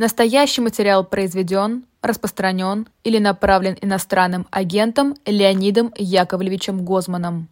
Настоящий 0.00 0.62
материал 0.62 1.04
произведен, 1.04 1.84
распространен 2.00 2.88
или 3.04 3.18
направлен 3.18 3.76
иностранным 3.82 4.46
агентом 4.50 5.14
Леонидом 5.26 5.92
Яковлевичем 5.94 6.86
Гозманом. 6.86 7.50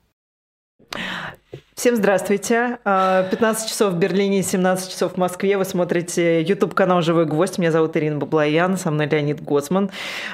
Всем 1.78 1.94
здравствуйте. 1.94 2.78
15 2.82 2.84
а, 2.84 3.68
часов 3.68 3.92
в 3.92 3.98
Берлине, 3.98 4.42
17 4.42 4.90
часов 4.90 5.12
в 5.12 5.16
Москве. 5.16 5.56
Вы 5.56 5.64
смотрите 5.64 6.42
YouTube-канал 6.42 7.02
«Живой 7.02 7.24
гвоздь». 7.24 7.56
Меня 7.56 7.70
зовут 7.70 7.96
Ирина 7.96 8.16
Баблоян, 8.16 8.76
со 8.76 8.90
мной 8.90 9.06
Леонид 9.06 9.40
Госман. 9.40 9.88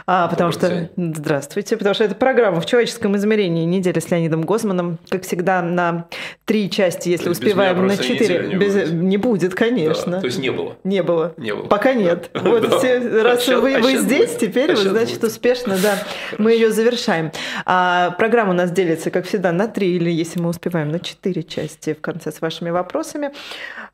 А, 0.07 0.29
потому 0.29 0.53
что... 0.53 0.89
Здравствуйте. 0.97 1.77
Потому 1.77 1.95
что 1.95 2.05
это 2.05 2.15
программа 2.15 2.63
«В 2.63 2.67
человеческом 2.67 3.15
измерении. 3.19 3.67
Неделя 3.67 4.01
с 4.01 4.11
Леонидом 4.11 4.41
Госманом». 4.47 4.97
Как 5.11 5.25
всегда, 5.25 5.61
на 5.61 6.07
три 6.47 6.71
части, 6.71 7.11
если 7.11 7.29
без 7.29 7.37
успеваем, 7.37 7.89
на 7.89 7.99
четыре. 7.99 8.49
Не, 8.49 8.55
без... 8.55 8.91
не 8.91 9.19
будет, 9.19 9.55
конечно. 9.55 10.13
Да, 10.13 10.21
то 10.21 10.27
есть 10.27 10.39
не 10.39 10.49
было? 10.49 10.79
Не 10.83 11.03
было. 11.03 11.35
Не 11.37 11.55
было. 11.55 11.67
Пока 11.67 11.93
нет. 11.93 12.31
Да. 12.33 12.41
Вот 12.41 12.71
да. 12.71 12.79
все, 12.79 13.23
раз 13.23 13.47
а 13.51 13.61
вы, 13.61 13.77
вы 13.81 13.99
здесь, 13.99 14.31
будет. 14.31 14.39
теперь 14.39 14.73
а 14.73 14.77
вы, 14.77 14.89
значит, 14.89 15.21
будет. 15.21 15.31
успешно, 15.31 15.77
да, 15.77 15.99
мы 16.39 16.53
ее 16.53 16.71
завершаем. 16.71 17.33
А, 17.67 18.13
программа 18.13 18.53
у 18.53 18.55
нас 18.55 18.71
делится, 18.71 19.11
как 19.11 19.27
всегда, 19.27 19.53
на 19.53 19.69
три, 19.69 19.95
или 19.97 20.11
если 20.11 20.41
мы 20.41 20.49
успеваем, 20.49 20.89
на 20.89 21.01
четыре 21.01 21.34
четыре 21.35 21.43
части 21.43 21.95
в 21.95 22.01
конце 22.01 22.31
с 22.31 22.41
вашими 22.41 22.71
вопросами. 22.71 23.31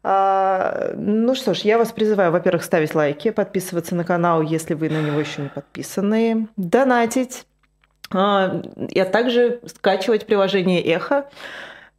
А, 0.03 0.93
ну 0.97 1.35
что 1.35 1.55
ж, 1.55 1.59
я 1.61 1.79
вас 1.79 1.93
призываю, 1.93 2.33
во-первых, 2.33 2.65
ставить 2.65 2.95
лайки, 2.95 3.31
подписываться 3.31 3.95
на 3.95 4.05
канал, 4.05 4.43
если 4.43 4.75
вы 4.75 4.91
на 4.91 5.01
него 5.01 5.21
еще 5.21 5.43
не 5.43 5.49
подписаны, 5.49 6.49
донатить, 6.57 7.47
а, 8.13 8.63
а 8.95 9.05
также 9.07 9.61
скачивать 9.67 10.27
приложение 10.27 10.83
Эхо 10.83 11.29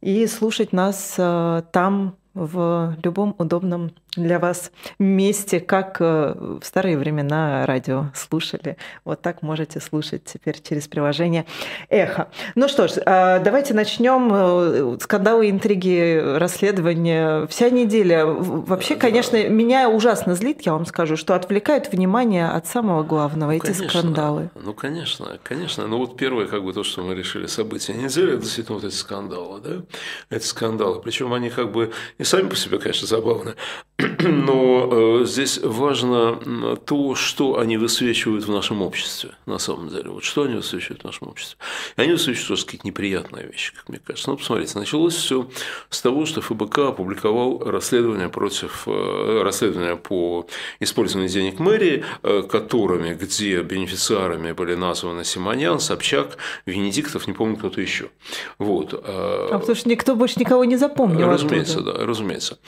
и 0.00 0.26
слушать 0.26 0.72
нас 0.72 1.16
а, 1.18 1.62
там 1.72 2.16
в 2.34 2.96
любом 3.02 3.34
удобном 3.38 3.92
для 4.16 4.38
вас 4.38 4.70
месте, 4.98 5.60
как 5.60 5.96
э, 6.00 6.34
в 6.60 6.64
старые 6.64 6.98
времена 6.98 7.64
радио 7.64 8.06
слушали. 8.14 8.76
Вот 9.04 9.22
так 9.22 9.42
можете 9.42 9.80
слушать 9.80 10.24
теперь 10.24 10.60
через 10.60 10.86
приложение 10.86 11.46
«Эхо». 11.88 12.28
Ну 12.54 12.68
что 12.68 12.88
ж, 12.88 12.98
а, 13.06 13.38
давайте 13.38 13.72
начнем. 13.72 14.30
Э, 14.32 14.98
скандалы, 15.00 15.48
интриги, 15.48 16.20
расследования. 16.36 17.46
Вся 17.46 17.70
неделя. 17.70 18.26
Вообще, 18.26 18.96
конечно, 18.96 19.48
меня 19.48 19.88
ужасно 19.88 20.34
злит, 20.34 20.62
я 20.62 20.72
вам 20.72 20.84
скажу, 20.84 21.16
что 21.16 21.34
отвлекают 21.34 21.90
внимание 21.90 22.48
от 22.48 22.66
самого 22.66 23.02
главного, 23.02 23.50
ну, 23.50 23.56
эти 23.56 23.62
конечно, 23.62 23.88
скандалы. 23.88 24.50
Ну, 24.54 24.74
конечно, 24.74 25.38
конечно. 25.42 25.86
Ну, 25.86 25.98
вот 25.98 26.18
первое, 26.18 26.46
как 26.46 26.62
бы 26.64 26.72
то, 26.74 26.84
что 26.84 27.02
мы 27.02 27.14
решили 27.14 27.46
события 27.46 27.94
недели, 27.94 28.34
это 28.34 28.42
действительно 28.42 28.78
вот 28.78 28.84
эти 28.84 28.94
скандалы, 28.94 29.60
да? 29.60 30.36
Эти 30.36 30.44
скандалы. 30.44 31.00
Причем 31.00 31.32
они 31.32 31.48
как 31.48 31.72
бы 31.72 31.92
и 32.18 32.24
сами 32.24 32.48
по 32.48 32.56
себе, 32.56 32.78
конечно, 32.78 33.06
забавны. 33.06 33.54
Но 34.20 35.20
э, 35.20 35.24
здесь 35.24 35.60
важно 35.62 36.76
то, 36.76 37.14
что 37.14 37.58
они 37.58 37.76
высвечивают 37.76 38.44
в 38.44 38.50
нашем 38.50 38.82
обществе, 38.82 39.32
на 39.46 39.58
самом 39.58 39.88
деле. 39.88 40.10
Вот 40.10 40.24
что 40.24 40.42
они 40.42 40.54
высвечивают 40.54 41.02
в 41.02 41.04
нашем 41.04 41.28
обществе. 41.28 41.58
И 41.96 42.00
они 42.02 42.12
высвечивают 42.12 42.48
тоже 42.48 42.64
какие-то 42.64 42.86
неприятные 42.86 43.46
вещи, 43.46 43.74
как 43.74 43.88
мне 43.88 44.00
кажется. 44.04 44.30
Ну, 44.30 44.36
посмотрите, 44.36 44.78
началось 44.78 45.14
все 45.14 45.48
с 45.90 46.00
того, 46.00 46.26
что 46.26 46.40
ФБК 46.40 46.78
опубликовал 46.78 47.58
расследование 47.64 48.28
против 48.28 48.84
э, 48.86 49.42
расследования 49.42 49.96
по 49.96 50.46
использованию 50.80 51.30
денег 51.30 51.58
мэрии, 51.58 52.04
э, 52.22 52.42
которыми, 52.42 53.14
где 53.14 53.62
бенефициарами 53.62 54.52
были 54.52 54.74
названы 54.74 55.24
Симонян, 55.24 55.80
Собчак, 55.80 56.36
Венедиктов, 56.66 57.26
не 57.26 57.32
помню 57.32 57.56
кто-то 57.56 57.80
еще. 57.80 58.10
Вот. 58.58 58.94
А 58.94 59.58
потому 59.58 59.74
что 59.74 59.88
никто 59.88 60.16
больше 60.16 60.40
никого 60.40 60.64
не 60.64 60.76
запомнил. 60.76 61.28
Разумеется, 61.28 61.80
оттуда. 61.80 61.98
да, 61.98 62.06
разумеется. 62.06 62.58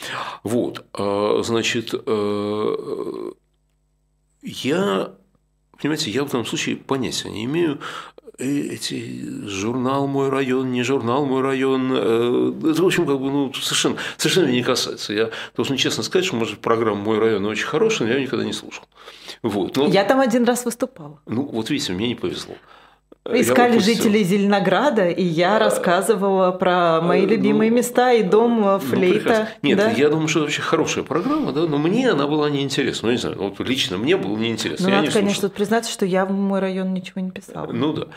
Вот. 0.42 0.84
Значит, 1.42 1.94
э, 1.94 3.30
я, 4.42 5.12
понимаете, 5.80 6.11
я 6.11 6.25
в 6.25 6.28
этом 6.28 6.44
случае 6.44 6.77
понятия 6.77 7.30
не 7.30 7.44
имею, 7.44 7.80
э, 8.39 8.44
эти 8.47 9.47
журнал 9.47 10.06
«Мой 10.06 10.28
район», 10.28 10.72
не 10.72 10.83
журнал 10.83 11.27
«Мой 11.27 11.42
район», 11.42 11.90
э, 11.92 12.52
это, 12.70 12.83
в 12.83 12.86
общем, 12.86 13.07
как 13.07 13.20
бы, 13.20 13.30
ну, 13.30 13.52
совершенно, 13.55 13.96
совершенно 14.17 14.46
меня 14.46 14.57
не 14.58 14.63
касается. 14.63 15.13
Я 15.13 15.30
должен 15.57 15.77
честно 15.77 16.02
сказать, 16.02 16.27
что, 16.27 16.36
может, 16.36 16.58
программа 16.58 17.01
«Мой 17.01 17.18
район» 17.18 17.45
очень 17.46 17.67
хорошая, 17.67 18.07
но 18.07 18.14
я 18.14 18.18
ее 18.18 18.27
никогда 18.27 18.45
не 18.45 18.52
слушал. 18.52 18.84
Вот. 19.42 19.77
Но, 19.77 19.86
я 19.86 20.05
там 20.05 20.20
один 20.20 20.45
раз 20.45 20.64
выступала. 20.64 21.20
Ну, 21.27 21.42
вот 21.42 21.70
видите, 21.70 21.92
мне 21.92 22.08
не 22.08 22.14
повезло. 22.14 22.55
Искали 23.33 23.79
жителей 23.79 24.23
Зеленограда, 24.23 25.08
и 25.08 25.24
я 25.24 25.57
а, 25.57 25.58
рассказывала 25.58 26.51
про 26.51 27.01
мои 27.01 27.23
ну, 27.23 27.29
любимые 27.29 27.70
места 27.70 28.12
и 28.12 28.23
дом 28.23 28.61
ну, 28.61 28.79
флейта. 28.79 29.48
Ну, 29.62 29.68
Нет, 29.70 29.79
да? 29.79 29.90
я 29.92 30.11
думаю, 30.11 30.29
что 30.29 30.40
это 30.40 30.46
вообще 30.48 30.61
хорошая 30.61 31.05
программа, 31.05 31.52
да, 31.52 31.63
но 31.63 31.79
мне 31.79 32.11
она 32.11 32.27
была 32.27 32.51
неинтересна. 32.51 33.07
Ну, 33.08 33.13
не 33.13 33.18
знаю, 33.18 33.39
вот 33.39 33.58
лично 33.67 33.96
мне 33.96 34.18
было 34.18 34.36
неинтересно. 34.36 34.84
Ну, 34.84 34.90
я 34.90 35.01
надо, 35.01 35.08
не 35.08 35.14
конечно, 35.14 35.48
признаться, 35.48 35.90
что 35.90 36.05
я 36.05 36.27
в 36.27 36.33
мой 36.33 36.61
район 36.61 36.92
ничего 36.92 37.23
не 37.23 37.30
писала. 37.30 37.73
Ну 37.73 37.95
да. 37.95 38.08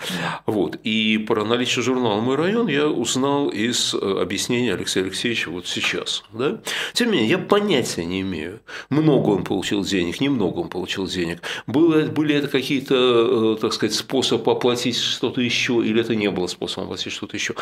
Вот. 0.46 0.76
И 0.84 1.18
про 1.20 1.46
наличие 1.46 1.84
журнала 1.84 2.20
«Мой 2.20 2.36
район» 2.36 2.68
я 2.68 2.88
узнал 2.88 3.48
из 3.48 3.94
э, 3.94 4.22
объяснения 4.22 4.74
Алексея 4.74 5.06
Алексеевича 5.06 5.52
вот 5.52 5.68
сейчас. 5.68 6.26
Да? 6.34 6.58
Тем 6.92 7.12
не 7.12 7.20
менее, 7.20 7.30
я 7.30 7.38
понятия 7.38 8.04
не 8.04 8.20
имею, 8.22 8.60
много 8.90 9.30
он 9.30 9.46
получил 9.46 9.86
денег, 9.86 10.20
немного 10.20 10.60
он 10.60 10.68
получил 10.68 11.08
денег. 11.08 11.42
Было, 11.66 12.02
были 12.08 12.36
это 12.36 12.50
какие-то, 12.50 13.56
э, 13.56 13.62
так 13.62 13.72
сказать, 13.72 13.96
способы 13.96 14.52
оплатить 14.52 14.97
оплатить 14.98 15.16
что-то 15.16 15.42
еще, 15.42 15.74
или 15.86 16.02
это 16.02 16.16
не 16.16 16.30
было 16.30 16.48
способом 16.48 16.86
оплатить 16.86 17.14
что-то 17.14 17.36
еще. 17.36 17.56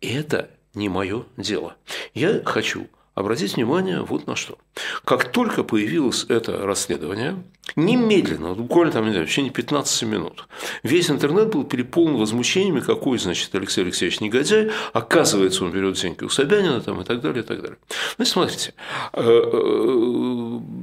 Это 0.00 0.50
не 0.74 0.88
мое 0.88 1.24
дело. 1.36 1.76
Я 2.14 2.42
хочу 2.44 2.88
обратить 3.14 3.56
внимание 3.56 4.00
вот 4.02 4.26
на 4.26 4.36
что. 4.36 4.58
Как 5.04 5.32
только 5.32 5.64
появилось 5.64 6.24
это 6.28 6.58
расследование, 6.58 7.42
немедленно, 7.76 8.54
буквально 8.54 8.92
там, 8.92 9.04
не 9.04 9.12
знаю, 9.12 9.26
в 9.26 9.30
течение 9.30 9.52
15 9.52 10.02
минут, 10.04 10.48
весь 10.82 11.10
интернет 11.10 11.50
был 11.50 11.64
переполнен 11.64 12.16
возмущениями, 12.16 12.80
какой, 12.80 13.18
значит, 13.18 13.54
Алексей 13.54 13.82
Алексеевич 13.82 14.20
негодяй, 14.20 14.70
оказывается, 14.92 15.64
он 15.64 15.70
берет 15.70 15.94
деньги 15.94 16.24
у 16.24 16.28
Собянина 16.28 16.80
там, 16.80 17.00
и 17.00 17.04
так 17.04 17.20
далее, 17.20 17.42
и 17.42 17.46
так 17.46 17.60
далее. 17.60 17.78
Значит, 18.16 18.32
смотрите, 18.32 18.74
э, 19.12 19.22
э, 19.22 19.50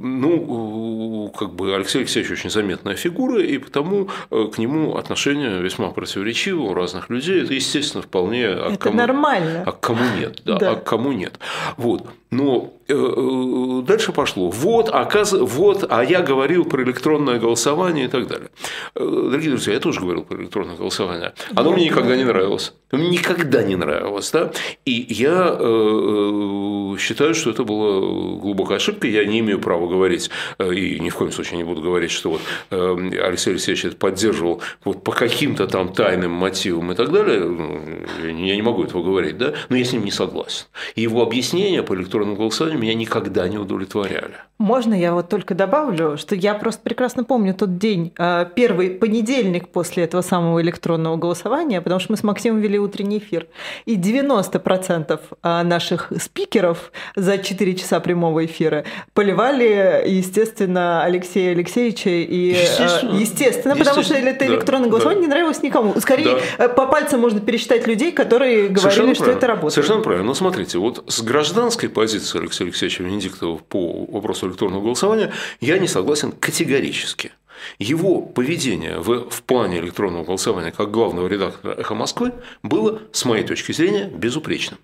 ну, 0.02 1.32
как 1.36 1.54
бы 1.54 1.74
Алексей 1.74 1.98
Алексеевич 1.98 2.32
очень 2.32 2.50
заметная 2.50 2.94
фигура, 2.94 3.42
и 3.42 3.58
потому 3.58 4.08
э, 4.30 4.48
к 4.52 4.58
нему 4.58 4.96
отношение 4.96 5.60
весьма 5.60 5.90
противоречиво 5.90 6.62
у 6.62 6.74
разных 6.74 7.10
людей. 7.10 7.42
Это, 7.42 7.54
естественно, 7.54 8.02
вполне... 8.02 8.46
А 8.46 8.70
это 8.72 8.78
кому, 8.78 8.96
нормально. 8.96 9.64
А 9.66 9.72
к 9.72 9.80
кому 9.80 10.04
нет, 10.18 10.42
да, 10.44 10.58
да. 10.58 10.70
а 10.72 10.76
к 10.76 10.84
кому 10.84 11.12
нет. 11.12 11.38
Вот. 11.76 12.08
Но 12.30 12.72
дальше 12.88 14.12
пошло. 14.12 14.48
Вот, 14.50 14.88
оказ... 14.88 15.32
вот, 15.32 15.84
а 15.90 16.02
я 16.02 16.22
говорил 16.22 16.64
про 16.64 16.82
электронное 16.82 17.38
голосование 17.38 18.06
и 18.06 18.08
так 18.08 18.26
далее. 18.26 18.48
Э, 18.94 19.00
дорогие 19.00 19.50
друзья, 19.50 19.74
я 19.74 19.80
тоже 19.80 20.00
говорил 20.00 20.24
про 20.24 20.40
электронное 20.40 20.76
голосование. 20.76 21.34
Оно 21.54 21.72
мне 21.72 21.86
никогда 21.86 22.16
не 22.16 22.24
нравилось. 22.24 22.72
Мне 22.90 23.10
никогда 23.10 23.62
не 23.62 23.76
нравилось. 23.76 24.30
Да? 24.30 24.52
И 24.86 25.06
я 25.10 25.54
э, 25.58 26.96
считаю, 26.98 27.34
что 27.34 27.50
это 27.50 27.64
была 27.64 28.00
глубокая 28.38 28.78
ошибка. 28.78 29.06
Я 29.06 29.24
не 29.26 29.40
имею 29.40 29.60
права 29.60 29.86
говорить, 29.86 30.30
и 30.58 30.98
ни 30.98 31.10
в 31.10 31.14
коем 31.14 31.32
случае 31.32 31.58
не 31.58 31.64
буду 31.64 31.82
говорить, 31.82 32.10
что 32.10 32.30
вот 32.30 32.40
Алексей 32.70 33.50
Алексеевич 33.50 33.84
это 33.84 33.96
поддерживал 33.96 34.62
вот 34.84 35.04
по 35.04 35.12
каким-то 35.12 35.66
там 35.66 35.92
тайным 35.92 36.32
мотивам 36.32 36.92
и 36.92 36.94
так 36.94 37.12
далее. 37.12 37.40
Ну, 37.40 37.80
я 38.24 38.56
не 38.56 38.62
могу 38.62 38.84
этого 38.84 39.02
говорить, 39.02 39.36
да? 39.36 39.52
но 39.68 39.76
я 39.76 39.84
с 39.84 39.92
ним 39.92 40.04
не 40.04 40.10
согласен. 40.10 40.66
И 40.94 41.02
его 41.02 41.22
объяснение 41.22 41.82
по 41.82 41.94
электронному 41.94 42.36
голосованием 42.36 42.77
меня 42.78 42.94
никогда 42.94 43.48
не 43.48 43.58
удовлетворяли. 43.58 44.34
Можно 44.58 44.94
я 44.94 45.14
вот 45.14 45.28
только 45.28 45.54
добавлю, 45.54 46.16
что 46.16 46.34
я 46.34 46.54
просто 46.54 46.80
прекрасно 46.82 47.22
помню 47.22 47.54
тот 47.54 47.78
день, 47.78 48.12
а, 48.18 48.44
первый 48.44 48.90
понедельник 48.90 49.68
после 49.68 50.02
этого 50.02 50.20
самого 50.20 50.60
электронного 50.60 51.16
голосования, 51.16 51.80
потому 51.80 52.00
что 52.00 52.12
мы 52.12 52.16
с 52.16 52.24
Максимом 52.24 52.60
вели 52.60 52.76
утренний 52.76 53.18
эфир, 53.18 53.46
и 53.86 53.96
90% 53.96 55.20
а, 55.42 55.62
наших 55.62 56.12
спикеров 56.20 56.90
за 57.14 57.38
4 57.38 57.74
часа 57.76 58.00
прямого 58.00 58.44
эфира 58.46 58.84
поливали, 59.14 60.02
естественно, 60.06 61.04
Алексея 61.04 61.52
Алексеевича 61.52 62.10
и 62.10 62.48
естественно, 62.48 63.18
естественно, 63.18 63.20
естественно 63.20 63.76
потому 63.76 64.02
что 64.02 64.14
это 64.14 64.46
электронное 64.46 64.86
да, 64.86 64.90
голосование 64.90 65.22
да. 65.22 65.26
не 65.26 65.30
нравилось 65.30 65.62
никому. 65.62 65.98
Скорее, 66.00 66.38
да. 66.58 66.64
Э, 66.64 66.68
по 66.68 66.86
пальцам 66.86 67.20
можно 67.20 67.40
пересчитать 67.40 67.86
людей, 67.86 68.12
которые 68.12 68.68
говорили, 68.68 68.78
Совершенно 68.78 69.14
что 69.14 69.24
правильно. 69.24 69.38
это 69.38 69.46
работает. 69.46 69.72
Совершенно 69.74 70.02
правильно. 70.02 70.26
Но 70.26 70.34
смотрите, 70.34 70.78
вот 70.78 71.04
с 71.06 71.22
гражданской 71.22 71.88
позиции 71.88 72.38
Алексея 72.38 72.67
Алексеевича 72.68 73.02
Венедиктова 73.02 73.58
по 73.58 74.06
вопросу 74.06 74.48
электронного 74.48 74.82
голосования 74.82 75.32
я 75.60 75.78
не 75.78 75.88
согласен 75.88 76.32
категорически. 76.32 77.32
Его 77.78 78.22
поведение 78.22 78.98
в, 78.98 79.30
в 79.30 79.42
плане 79.42 79.78
электронного 79.78 80.24
голосования 80.24 80.70
как 80.70 80.90
главного 80.90 81.26
редактора 81.26 81.74
«Эхо 81.74 81.94
Москвы» 81.94 82.32
было, 82.62 83.02
с 83.12 83.24
моей 83.24 83.44
точки 83.44 83.72
зрения, 83.72 84.08
безупречным. 84.08 84.78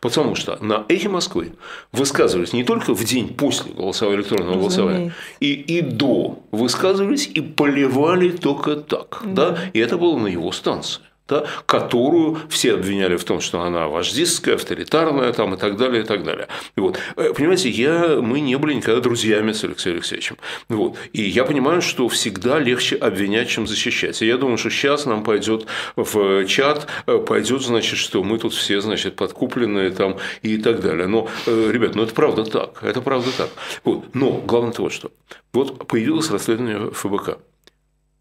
Потому 0.00 0.34
что 0.34 0.58
на 0.60 0.84
«Эхе 0.88 1.08
Москвы» 1.08 1.52
высказывались 1.92 2.52
не 2.52 2.64
только 2.64 2.94
в 2.94 3.04
день 3.04 3.34
после 3.34 3.72
голосования, 3.72 4.18
электронного 4.18 4.58
голосования, 4.58 5.14
и, 5.40 5.52
и 5.52 5.80
до 5.80 6.38
высказывались 6.52 7.26
и 7.26 7.40
поливали 7.40 8.30
только 8.30 8.76
так. 8.76 9.22
Да. 9.24 9.50
Да? 9.50 9.58
И 9.72 9.78
это 9.78 9.96
было 9.96 10.18
на 10.18 10.28
его 10.28 10.52
станции. 10.52 11.02
Да, 11.28 11.44
которую 11.66 12.38
все 12.48 12.74
обвиняли 12.74 13.16
в 13.16 13.24
том, 13.24 13.40
что 13.40 13.60
она 13.62 13.88
вождистская, 13.88 14.54
авторитарная 14.54 15.32
там, 15.32 15.54
и 15.54 15.56
так 15.56 15.76
далее, 15.76 16.02
и 16.02 16.06
так 16.06 16.22
далее. 16.22 16.48
Вот. 16.76 16.98
Э, 17.16 17.32
понимаете, 17.34 17.68
я, 17.68 18.20
мы 18.20 18.40
не 18.40 18.56
были 18.56 18.74
никогда 18.74 19.00
друзьями 19.00 19.52
с 19.52 19.64
Алексеем 19.64 19.96
Алексеевичем. 19.96 20.36
Вот. 20.68 20.96
И 21.12 21.22
я 21.22 21.44
понимаю, 21.44 21.82
что 21.82 22.08
всегда 22.08 22.58
легче 22.58 22.96
обвинять, 22.96 23.48
чем 23.48 23.66
защищать. 23.66 24.22
И 24.22 24.26
я 24.26 24.36
думаю, 24.36 24.58
что 24.58 24.70
сейчас 24.70 25.06
нам 25.06 25.24
пойдет 25.24 25.66
в 25.96 26.46
чат, 26.46 26.86
э, 27.06 27.18
пойдет, 27.18 27.62
значит, 27.62 27.98
что 27.98 28.22
мы 28.22 28.38
тут 28.38 28.54
все, 28.54 28.80
значит, 28.80 29.16
подкупленные 29.16 29.90
там 29.90 30.18
и 30.42 30.58
так 30.58 30.80
далее. 30.80 31.06
Но, 31.06 31.28
э, 31.46 31.70
ребят, 31.72 31.94
ну 31.94 32.02
это 32.02 32.14
правда 32.14 32.44
так. 32.44 32.82
Это 32.82 33.00
правда 33.00 33.30
так. 33.36 33.50
Вот. 33.84 34.14
Но 34.14 34.32
главное 34.32 34.72
то 34.72 34.90
что. 34.90 35.10
Вот 35.52 35.88
появилось 35.88 36.30
расследование 36.30 36.90
ФБК. 36.90 37.38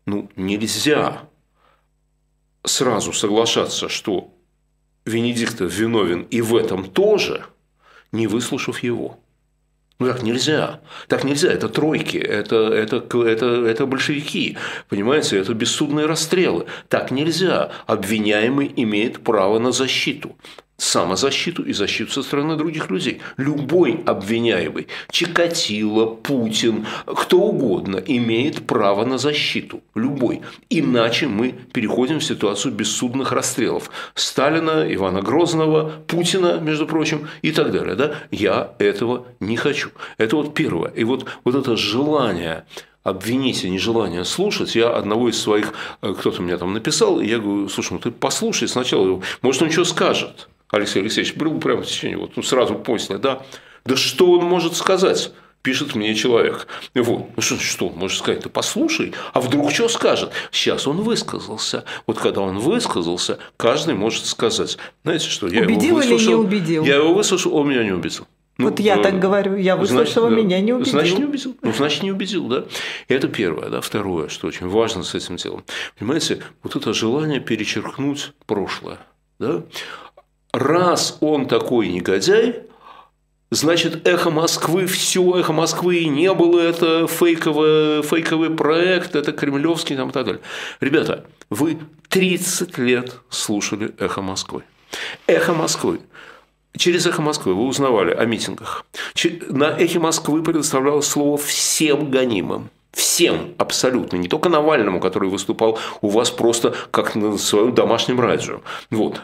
Ну, 0.05 0.29
нельзя 0.35 1.23
сразу 2.65 3.13
соглашаться, 3.13 3.89
что 3.89 4.31
Венедиктов 5.05 5.71
виновен 5.71 6.23
и 6.23 6.41
в 6.41 6.55
этом 6.55 6.89
тоже, 6.89 7.45
не 8.11 8.27
выслушав 8.27 8.79
его. 8.79 9.19
Ну 9.97 10.07
так 10.07 10.23
нельзя. 10.23 10.81
Так 11.07 11.23
нельзя. 11.23 11.53
Это 11.53 11.69
тройки, 11.69 12.17
это, 12.17 12.73
это, 12.73 12.97
это, 12.97 13.45
это 13.65 13.85
большевики. 13.85 14.57
Понимаете, 14.89 15.37
это 15.37 15.53
бессудные 15.53 16.05
расстрелы. 16.05 16.65
Так 16.89 17.11
нельзя. 17.11 17.71
Обвиняемый 17.85 18.71
имеет 18.75 19.23
право 19.23 19.57
на 19.57 19.71
защиту 19.71 20.35
самозащиту 20.77 21.63
и 21.63 21.73
защиту 21.73 22.11
со 22.11 22.23
стороны 22.23 22.55
других 22.55 22.89
людей. 22.89 23.21
Любой 23.37 24.01
обвиняемый, 24.05 24.87
Чикатило, 25.09 26.05
Путин, 26.05 26.85
кто 27.05 27.39
угодно 27.39 27.97
имеет 27.97 28.67
право 28.67 29.05
на 29.05 29.17
защиту. 29.17 29.81
Любой. 29.95 30.41
Иначе 30.69 31.27
мы 31.27 31.55
переходим 31.73 32.19
в 32.19 32.23
ситуацию 32.23 32.73
бессудных 32.73 33.31
расстрелов. 33.31 33.89
Сталина, 34.15 34.85
Ивана 34.87 35.21
Грозного, 35.21 35.91
Путина, 36.07 36.59
между 36.59 36.85
прочим, 36.87 37.27
и 37.41 37.51
так 37.51 37.71
далее. 37.71 37.95
Да? 37.95 38.15
Я 38.31 38.73
этого 38.79 39.27
не 39.39 39.55
хочу. 39.55 39.89
Это 40.17 40.35
вот 40.35 40.53
первое. 40.53 40.91
И 40.91 41.03
вот, 41.03 41.25
вот 41.43 41.55
это 41.55 41.77
желание 41.77 42.65
обвинить 43.03 43.63
и 43.63 43.69
нежелание 43.69 44.25
слушать. 44.25 44.75
Я 44.75 44.89
одного 44.89 45.29
из 45.29 45.39
своих, 45.39 45.73
э, 46.01 46.13
кто-то 46.17 46.41
мне 46.41 46.57
там 46.57 46.73
написал, 46.73 47.19
и 47.19 47.27
я 47.27 47.37
говорю, 47.37 47.69
слушай, 47.69 47.93
ну 47.93 47.99
ты 47.99 48.11
послушай 48.11 48.67
сначала, 48.67 49.21
может 49.41 49.61
он 49.61 49.71
что 49.71 49.85
скажет. 49.85 50.49
Алексей 50.71 51.01
Алексеевич 51.01 51.35
был 51.35 51.59
прямо 51.59 51.81
в 51.81 51.87
течение, 51.87 52.17
вот, 52.17 52.35
ну, 52.35 52.43
сразу 52.43 52.75
после, 52.75 53.17
да, 53.17 53.41
да 53.85 53.95
что 53.95 54.31
он 54.31 54.45
может 54.45 54.75
сказать? 54.75 55.31
пишет 55.65 55.95
мне 55.95 56.13
человек. 56.13 56.67
Вот. 56.93 57.29
Ну 57.35 57.41
что, 57.41 57.57
что 57.57 57.87
он 57.87 57.97
может 57.97 58.19
сказать? 58.19 58.43
Ты 58.43 58.49
послушай, 58.49 59.13
а 59.33 59.41
вдруг 59.41 59.71
что 59.71 59.89
скажет? 59.89 60.31
Сейчас 60.51 60.85
он 60.87 61.01
высказался. 61.01 61.85
Вот 62.05 62.19
когда 62.19 62.41
он 62.41 62.59
высказался, 62.59 63.39
каждый 63.57 63.95
может 63.95 64.27
сказать. 64.27 64.77
Знаете 65.03 65.27
что, 65.27 65.47
я 65.47 65.63
убедил 65.63 65.87
его 65.87 65.95
выслушал, 65.97 66.19
или 66.19 66.27
не 66.27 66.35
убедил? 66.35 66.85
Я 66.85 66.95
его 66.97 67.15
выслушал, 67.15 67.55
он 67.55 67.67
меня 67.67 67.83
не 67.83 67.93
убедил. 67.93 68.27
Ну, 68.57 68.69
вот 68.69 68.79
я 68.79 68.97
э, 68.97 69.01
так 69.01 69.19
говорю, 69.19 69.55
я 69.57 69.75
выслушала, 69.75 70.29
значит, 70.29 70.45
меня 70.45 70.61
не 70.61 70.71
убедил. 70.71 70.91
Значит, 70.91 71.17
не 71.17 71.25
убедил. 71.25 71.57
Ну, 71.61 71.73
значит, 71.73 72.03
не 72.03 72.11
убедил, 72.11 72.47
да. 72.47 72.65
Это 73.07 73.27
первое, 73.27 73.69
да. 73.69 73.81
Второе, 73.81 74.29
что 74.29 74.47
очень 74.47 74.67
важно 74.67 75.03
с 75.03 75.15
этим 75.15 75.35
делом. 75.35 75.65
Понимаете, 75.97 76.41
вот 76.61 76.75
это 76.75 76.93
желание 76.93 77.41
перечеркнуть 77.41 78.33
прошлое, 78.45 78.99
да, 79.39 79.63
раз 80.55 81.17
он 81.21 81.47
такой 81.47 81.89
негодяй, 81.89 82.63
значит, 83.51 84.07
эхо 84.07 84.29
Москвы, 84.29 84.87
все 84.87 85.39
эхо 85.39 85.53
Москвы 85.53 86.05
не 86.05 86.33
было, 86.33 86.59
это 86.59 87.07
фейковый, 87.07 88.01
фейковый 88.01 88.49
проект, 88.51 89.15
это 89.15 89.31
кремлевский 89.31 89.95
там 89.95 90.09
и 90.09 90.11
так 90.11 90.25
далее. 90.25 90.41
Ребята, 90.79 91.25
вы 91.49 91.77
30 92.09 92.77
лет 92.77 93.17
слушали 93.29 93.93
эхо 93.99 94.21
Москвы. 94.21 94.63
Эхо 95.27 95.53
Москвы. 95.53 95.99
Через 96.77 97.05
«Эхо 97.05 97.21
Москвы» 97.21 97.53
вы 97.53 97.63
узнавали 97.63 98.11
о 98.11 98.25
митингах. 98.25 98.85
На 99.47 99.69
«Эхе 99.79 99.99
Москвы» 99.99 100.43
предоставлялось 100.43 101.07
слово 101.07 101.37
всем 101.37 102.11
гонимым. 102.11 102.69
Всем 102.95 103.55
абсолютно, 103.57 104.15
не 104.15 104.29
только 104.29 104.47
Навальному, 104.47 105.01
который 105.01 105.27
выступал 105.27 105.77
у 105.99 106.07
вас 106.07 106.31
просто 106.31 106.73
как 106.91 107.13
на 107.13 107.37
своем 107.37 107.75
домашнем 107.75 108.21
радио. 108.21 108.61
Вот. 108.89 109.21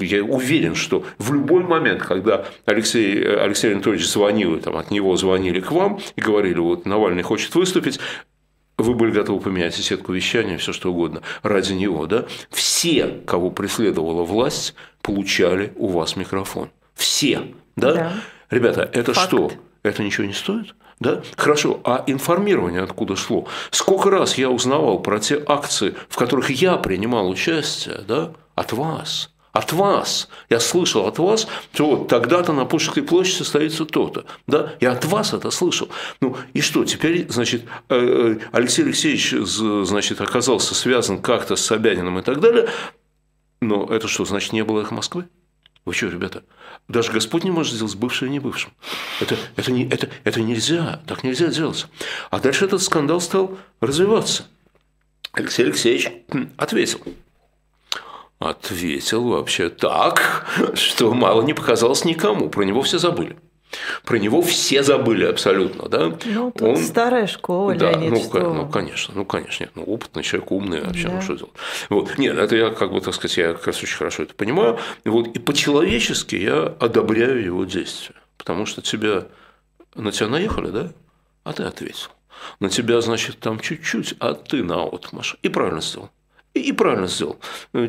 Я 0.00 0.24
уверен, 0.24 0.74
что 0.74 1.04
в 1.18 1.32
любой 1.32 1.62
момент, 1.62 2.02
когда 2.02 2.44
Алексей, 2.66 3.24
Алексей 3.24 3.72
Анатольевич 3.72 4.08
звонил, 4.08 4.58
там, 4.58 4.76
от 4.76 4.90
него 4.90 5.16
звонили 5.16 5.60
к 5.60 5.70
вам 5.70 6.00
и 6.16 6.20
говорили, 6.20 6.58
вот 6.58 6.86
Навальный 6.86 7.22
хочет 7.22 7.54
выступить, 7.54 8.00
вы 8.78 8.94
были 8.94 9.12
готовы 9.12 9.38
поменять 9.38 9.78
и 9.78 9.82
сетку 9.82 10.12
вещания, 10.12 10.58
все 10.58 10.72
что 10.72 10.90
угодно, 10.90 11.22
ради 11.44 11.72
него, 11.72 12.06
да? 12.08 12.24
Все, 12.50 13.20
кого 13.26 13.52
преследовала 13.52 14.24
власть, 14.24 14.74
получали 15.02 15.72
у 15.76 15.86
вас 15.86 16.16
микрофон. 16.16 16.68
Все, 16.96 17.42
да? 17.76 17.94
да. 17.94 18.12
Ребята, 18.50 18.90
это 18.92 19.12
Факт. 19.12 19.28
что? 19.28 19.52
Это 19.84 20.02
ничего 20.02 20.26
не 20.26 20.32
стоит? 20.32 20.74
Да? 21.00 21.22
Хорошо, 21.36 21.80
а 21.84 22.04
информирование 22.06 22.82
откуда 22.82 23.16
шло? 23.16 23.46
Сколько 23.70 24.10
раз 24.10 24.38
я 24.38 24.50
узнавал 24.50 25.00
про 25.00 25.18
те 25.18 25.42
акции, 25.46 25.94
в 26.08 26.16
которых 26.16 26.50
я 26.50 26.76
принимал 26.76 27.28
участие, 27.28 28.00
да? 28.06 28.32
от 28.54 28.72
вас. 28.72 29.30
От 29.52 29.72
вас. 29.72 30.28
Я 30.50 30.58
слышал 30.58 31.06
от 31.06 31.18
вас, 31.18 31.46
что 31.72 31.96
вот 31.96 32.08
тогда-то 32.08 32.52
на 32.52 32.64
Пушкинской 32.64 33.04
площади 33.04 33.38
состоится 33.38 33.84
то-то. 33.84 34.24
Да? 34.48 34.72
Я 34.80 34.92
от 34.92 35.04
вас 35.04 35.32
это 35.32 35.50
слышал. 35.50 35.88
Ну 36.20 36.36
и 36.54 36.60
что, 36.60 36.84
теперь, 36.84 37.26
значит, 37.28 37.62
э, 37.88 37.94
э, 37.96 38.38
Алексей 38.50 38.84
Алексеевич, 38.84 39.30
значит, 39.30 40.20
оказался 40.20 40.74
связан 40.74 41.22
как-то 41.22 41.54
с 41.54 41.64
Собяниным 41.64 42.18
и 42.18 42.22
так 42.22 42.40
далее. 42.40 42.68
Но 43.60 43.86
это 43.86 44.08
что, 44.08 44.24
значит, 44.24 44.52
не 44.52 44.64
было 44.64 44.80
их 44.80 44.90
Москвы? 44.90 45.26
Вы 45.84 45.92
что, 45.92 46.08
ребята? 46.08 46.44
Даже 46.88 47.12
Господь 47.12 47.44
не 47.44 47.50
может 47.50 47.74
сделать 47.74 47.94
бывшее 47.94 48.30
не 48.30 48.38
бывшим. 48.38 48.72
Это, 49.20 49.36
это, 49.56 49.70
не, 49.70 49.86
это, 49.86 50.08
это 50.24 50.40
нельзя, 50.40 51.02
так 51.06 51.24
нельзя 51.24 51.48
делать. 51.48 51.86
А 52.30 52.40
дальше 52.40 52.64
этот 52.64 52.82
скандал 52.82 53.20
стал 53.20 53.58
развиваться. 53.80 54.46
Алексей 55.32 55.64
Алексеевич 55.64 56.10
ответил. 56.56 57.00
Ответил 58.38 59.24
вообще 59.28 59.68
так, 59.68 60.46
что 60.74 61.12
мало 61.12 61.42
не 61.42 61.54
показалось 61.54 62.04
никому. 62.04 62.48
Про 62.48 62.64
него 62.64 62.82
все 62.82 62.98
забыли. 62.98 63.36
Про 64.04 64.18
него 64.18 64.42
все 64.42 64.82
забыли 64.82 65.24
абсолютно, 65.24 65.88
да? 65.88 66.12
Ну, 66.24 66.50
тут 66.50 66.62
Он... 66.62 66.76
старая 66.76 67.26
школа, 67.26 67.74
да, 67.74 67.92
Леонид, 67.92 68.10
ну, 68.10 68.20
что... 68.20 68.54
ну, 68.54 68.68
конечно, 68.68 69.14
ну, 69.14 69.24
конечно, 69.24 69.64
нет, 69.64 69.72
ну, 69.74 69.82
опытный 69.84 70.22
человек, 70.22 70.50
умный 70.50 70.80
вообще, 70.82 71.04
ну, 71.04 71.10
да. 71.10 71.16
ну, 71.16 71.22
что 71.22 71.36
делать? 71.36 71.52
Вот. 71.90 72.18
Нет, 72.18 72.36
это 72.36 72.56
я, 72.56 72.70
как 72.70 72.92
бы, 72.92 73.00
так 73.00 73.14
сказать, 73.14 73.36
я 73.36 73.52
как 73.54 73.66
раз 73.66 73.82
очень 73.82 73.96
хорошо 73.96 74.22
это 74.24 74.34
понимаю, 74.34 74.78
вот, 75.04 75.28
и 75.28 75.38
по-человечески 75.38 76.36
я 76.36 76.74
одобряю 76.80 77.42
его 77.42 77.64
действия, 77.64 78.16
потому 78.36 78.66
что 78.66 78.82
тебя, 78.82 79.26
на 79.94 80.12
тебя 80.12 80.28
наехали, 80.28 80.70
да? 80.70 80.92
А 81.44 81.52
ты 81.52 81.62
ответил. 81.62 82.08
На 82.60 82.68
тебя, 82.68 83.00
значит, 83.00 83.38
там 83.38 83.60
чуть-чуть, 83.60 84.14
а 84.18 84.34
ты 84.34 84.62
на 84.62 84.84
отмаш. 84.84 85.36
И 85.42 85.48
правильно 85.48 85.80
сделал. 85.80 86.10
И 86.54 86.70
правильно 86.72 87.08
сделал. 87.08 87.36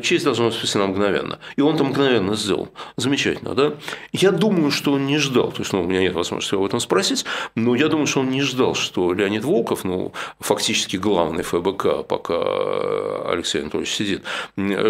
Честь 0.02 0.24
должна 0.24 0.46
быть 0.46 0.54
спасена 0.54 0.88
мгновенно. 0.88 1.38
И 1.54 1.60
он 1.60 1.76
это 1.76 1.84
мгновенно 1.84 2.34
сделал. 2.34 2.68
Замечательно, 2.96 3.54
да? 3.54 3.74
Я 4.12 4.32
думаю, 4.32 4.72
что 4.72 4.92
он 4.92 5.06
не 5.06 5.18
ждал, 5.18 5.52
то 5.52 5.60
есть 5.60 5.72
ну, 5.72 5.82
у 5.82 5.86
меня 5.86 6.00
нет 6.00 6.14
возможности 6.14 6.56
об 6.56 6.64
этом 6.64 6.80
спросить, 6.80 7.24
но 7.54 7.76
я 7.76 7.86
думаю, 7.86 8.06
что 8.08 8.20
он 8.20 8.30
не 8.30 8.42
ждал, 8.42 8.74
что 8.74 9.12
Леонид 9.12 9.44
Волков, 9.44 9.84
ну, 9.84 10.12
фактически 10.40 10.96
главный 10.96 11.44
ФБК, 11.44 12.04
пока 12.08 13.30
Алексей 13.30 13.62
Анатольевич 13.62 13.94
сидит, 13.94 14.24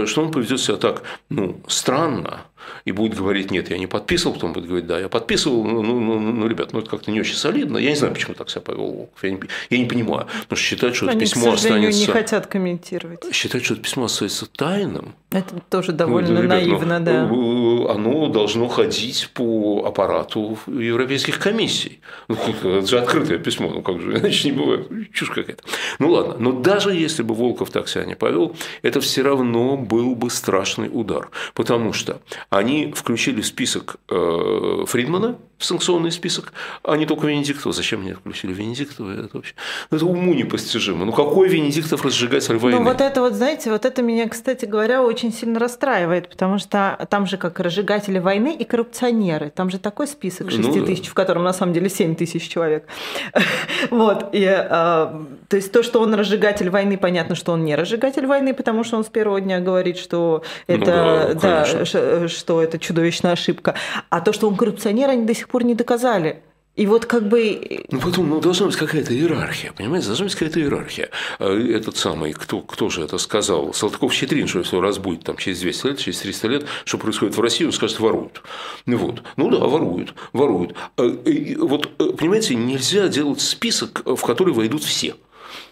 что 0.08 0.22
он 0.22 0.32
поведет 0.32 0.60
себя 0.60 0.76
так, 0.76 1.02
ну, 1.28 1.60
странно, 1.68 2.44
и 2.84 2.92
будет 2.92 3.16
говорить, 3.16 3.50
нет, 3.50 3.70
я 3.70 3.78
не 3.78 3.86
подписывал, 3.86 4.34
потом 4.34 4.52
будет 4.52 4.66
говорить, 4.66 4.86
да, 4.86 4.98
я 4.98 5.08
подписывал, 5.08 5.64
ну, 5.64 5.82
ну, 5.82 6.00
ну, 6.00 6.18
ну 6.18 6.46
ребят, 6.48 6.72
ну 6.72 6.80
это 6.80 6.90
как-то 6.90 7.10
не 7.10 7.20
очень 7.20 7.36
солидно, 7.36 7.78
я 7.78 7.90
не 7.90 7.96
знаю, 7.96 8.14
почему 8.14 8.34
так 8.34 8.50
себя 8.50 8.62
повел 8.62 8.92
Волков, 8.92 9.22
я 9.22 9.30
не, 9.30 9.40
я 9.70 9.78
не 9.78 9.86
понимаю, 9.86 10.26
потому 10.26 10.56
что 10.56 10.56
считать, 10.56 10.96
что 10.96 11.06
Они, 11.06 11.16
это 11.16 11.20
письмо 11.20 11.50
к 11.50 11.54
останется... 11.54 12.00
не 12.00 12.06
хотят 12.06 12.46
комментировать. 12.46 13.34
Считать, 13.34 13.64
что 13.64 13.74
это 13.74 13.82
письмо 13.82 14.04
остается 14.04 14.46
тайным. 14.46 15.14
Это 15.30 15.60
тоже 15.68 15.92
довольно 15.92 16.30
ну, 16.30 16.42
ребят, 16.42 16.48
наивно, 16.48 17.00
да. 17.00 17.24
Э, 17.24 17.92
оно 17.92 18.28
должно 18.28 18.68
ходить 18.68 19.30
по 19.34 19.84
аппарату 19.84 20.58
европейских 20.66 21.38
комиссий. 21.38 22.00
Ну, 22.28 22.36
это 22.62 22.86
же 22.86 22.98
открытое 22.98 23.38
письмо, 23.38 23.68
ну 23.68 23.82
как 23.82 24.00
же, 24.00 24.12
иначе 24.18 24.50
не 24.50 24.56
бывает, 24.56 24.88
чушь 25.12 25.30
какая-то. 25.30 25.62
Ну 25.98 26.10
ладно, 26.10 26.36
но 26.38 26.52
даже 26.52 26.94
если 26.94 27.22
бы 27.22 27.34
Волков 27.34 27.70
так 27.70 27.88
себя 27.88 28.04
не 28.04 28.14
повел, 28.14 28.56
это 28.82 29.00
все 29.00 29.22
равно 29.22 29.76
был 29.76 30.14
бы 30.14 30.30
страшный 30.30 30.88
удар, 30.92 31.28
потому 31.54 31.92
что 31.92 32.20
Они 32.56 32.92
включили 32.92 33.40
в 33.40 33.46
список 33.46 33.96
э, 34.08 34.84
Фридмана, 34.86 35.36
в 35.58 35.64
санкционный 35.64 36.12
список, 36.12 36.52
а 36.82 36.96
не 36.96 37.06
только 37.06 37.26
Венедиктова. 37.26 37.72
Зачем 37.72 38.02
мне 38.02 38.14
включили 38.14 38.52
Венедиктова? 38.52 39.12
Это 39.12 39.28
вообще 39.32 39.54
это 39.90 40.04
уму 40.04 40.34
непостижимо. 40.34 41.06
Ну 41.06 41.12
какой 41.12 41.48
Венедиктов 41.48 42.04
разжигатель 42.04 42.56
войны? 42.56 42.78
Ну 42.78 42.84
вот 42.84 43.00
это 43.00 43.22
вот, 43.22 43.32
знаете, 43.34 43.70
вот 43.70 43.86
это 43.86 44.02
меня, 44.02 44.28
кстати 44.28 44.66
говоря, 44.66 45.02
очень 45.02 45.32
сильно 45.32 45.58
расстраивает, 45.58 46.28
потому 46.28 46.58
что 46.58 47.06
там 47.08 47.26
же 47.26 47.38
как 47.38 47.58
разжигатели 47.58 48.18
войны 48.18 48.54
и 48.54 48.64
коррупционеры. 48.64 49.50
Там 49.50 49.70
же 49.70 49.78
такой 49.78 50.06
список 50.06 50.50
6 50.50 50.62
ну, 50.62 50.84
тысяч, 50.84 51.04
да. 51.04 51.10
в 51.10 51.14
котором 51.14 51.44
на 51.44 51.54
самом 51.54 51.72
деле 51.72 51.88
7 51.88 52.16
тысяч 52.16 52.48
человек. 52.48 52.86
вот. 53.90 54.28
И, 54.32 54.44
а, 54.46 55.26
то 55.48 55.56
есть 55.56 55.72
то, 55.72 55.82
что 55.82 56.00
он 56.00 56.12
разжигатель 56.12 56.68
войны, 56.68 56.98
понятно, 56.98 57.34
что 57.34 57.52
он 57.52 57.64
не 57.64 57.76
разжигатель 57.76 58.26
войны, 58.26 58.52
потому 58.52 58.84
что 58.84 58.98
он 58.98 59.04
с 59.04 59.08
первого 59.08 59.40
дня 59.40 59.60
говорит, 59.60 59.96
что 59.96 60.42
ну 60.68 60.74
это, 60.74 61.30
ну, 61.34 61.40
да, 61.40 61.64
да, 61.64 62.28
что 62.36 62.62
это 62.62 62.78
чудовищная 62.78 63.32
ошибка. 63.32 63.74
А 64.10 64.20
то, 64.20 64.32
что 64.32 64.48
он 64.48 64.56
коррупционер, 64.56 65.10
они 65.10 65.24
до 65.24 65.34
сих 65.34 65.48
пор 65.48 65.64
не 65.64 65.74
доказали. 65.74 66.42
И 66.76 66.86
вот 66.86 67.06
как 67.06 67.26
бы... 67.26 67.86
Ну, 67.90 68.00
потом, 68.00 68.28
ну, 68.28 68.38
должна 68.38 68.66
быть 68.66 68.76
какая-то 68.76 69.14
иерархия, 69.14 69.72
понимаете? 69.72 70.08
Должна 70.08 70.26
быть 70.26 70.34
какая-то 70.34 70.60
иерархия. 70.60 71.08
А 71.38 71.50
этот 71.50 71.96
самый, 71.96 72.34
кто, 72.34 72.60
кто 72.60 72.90
же 72.90 73.02
это 73.02 73.16
сказал? 73.16 73.72
Салтыков-Щедрин, 73.72 74.46
что 74.46 74.58
если 74.58 74.76
раз 74.76 74.98
будет 74.98 75.24
там 75.24 75.38
через 75.38 75.60
200 75.60 75.86
лет, 75.86 75.98
через 75.98 76.18
300 76.20 76.48
лет, 76.48 76.66
что 76.84 76.98
происходит 76.98 77.34
в 77.34 77.40
России, 77.40 77.64
он 77.64 77.72
скажет, 77.72 77.98
воруют. 77.98 78.42
Ну, 78.84 78.98
вот. 78.98 79.22
Ну, 79.36 79.50
да, 79.50 79.58
воруют, 79.58 80.14
воруют. 80.34 80.74
А, 80.98 81.02
вот, 81.02 81.90
э, 81.98 82.10
понимаете, 82.16 82.54
нельзя 82.54 83.08
делать 83.08 83.40
список, 83.40 84.02
в 84.04 84.20
который 84.22 84.52
войдут 84.52 84.84
все 84.84 85.14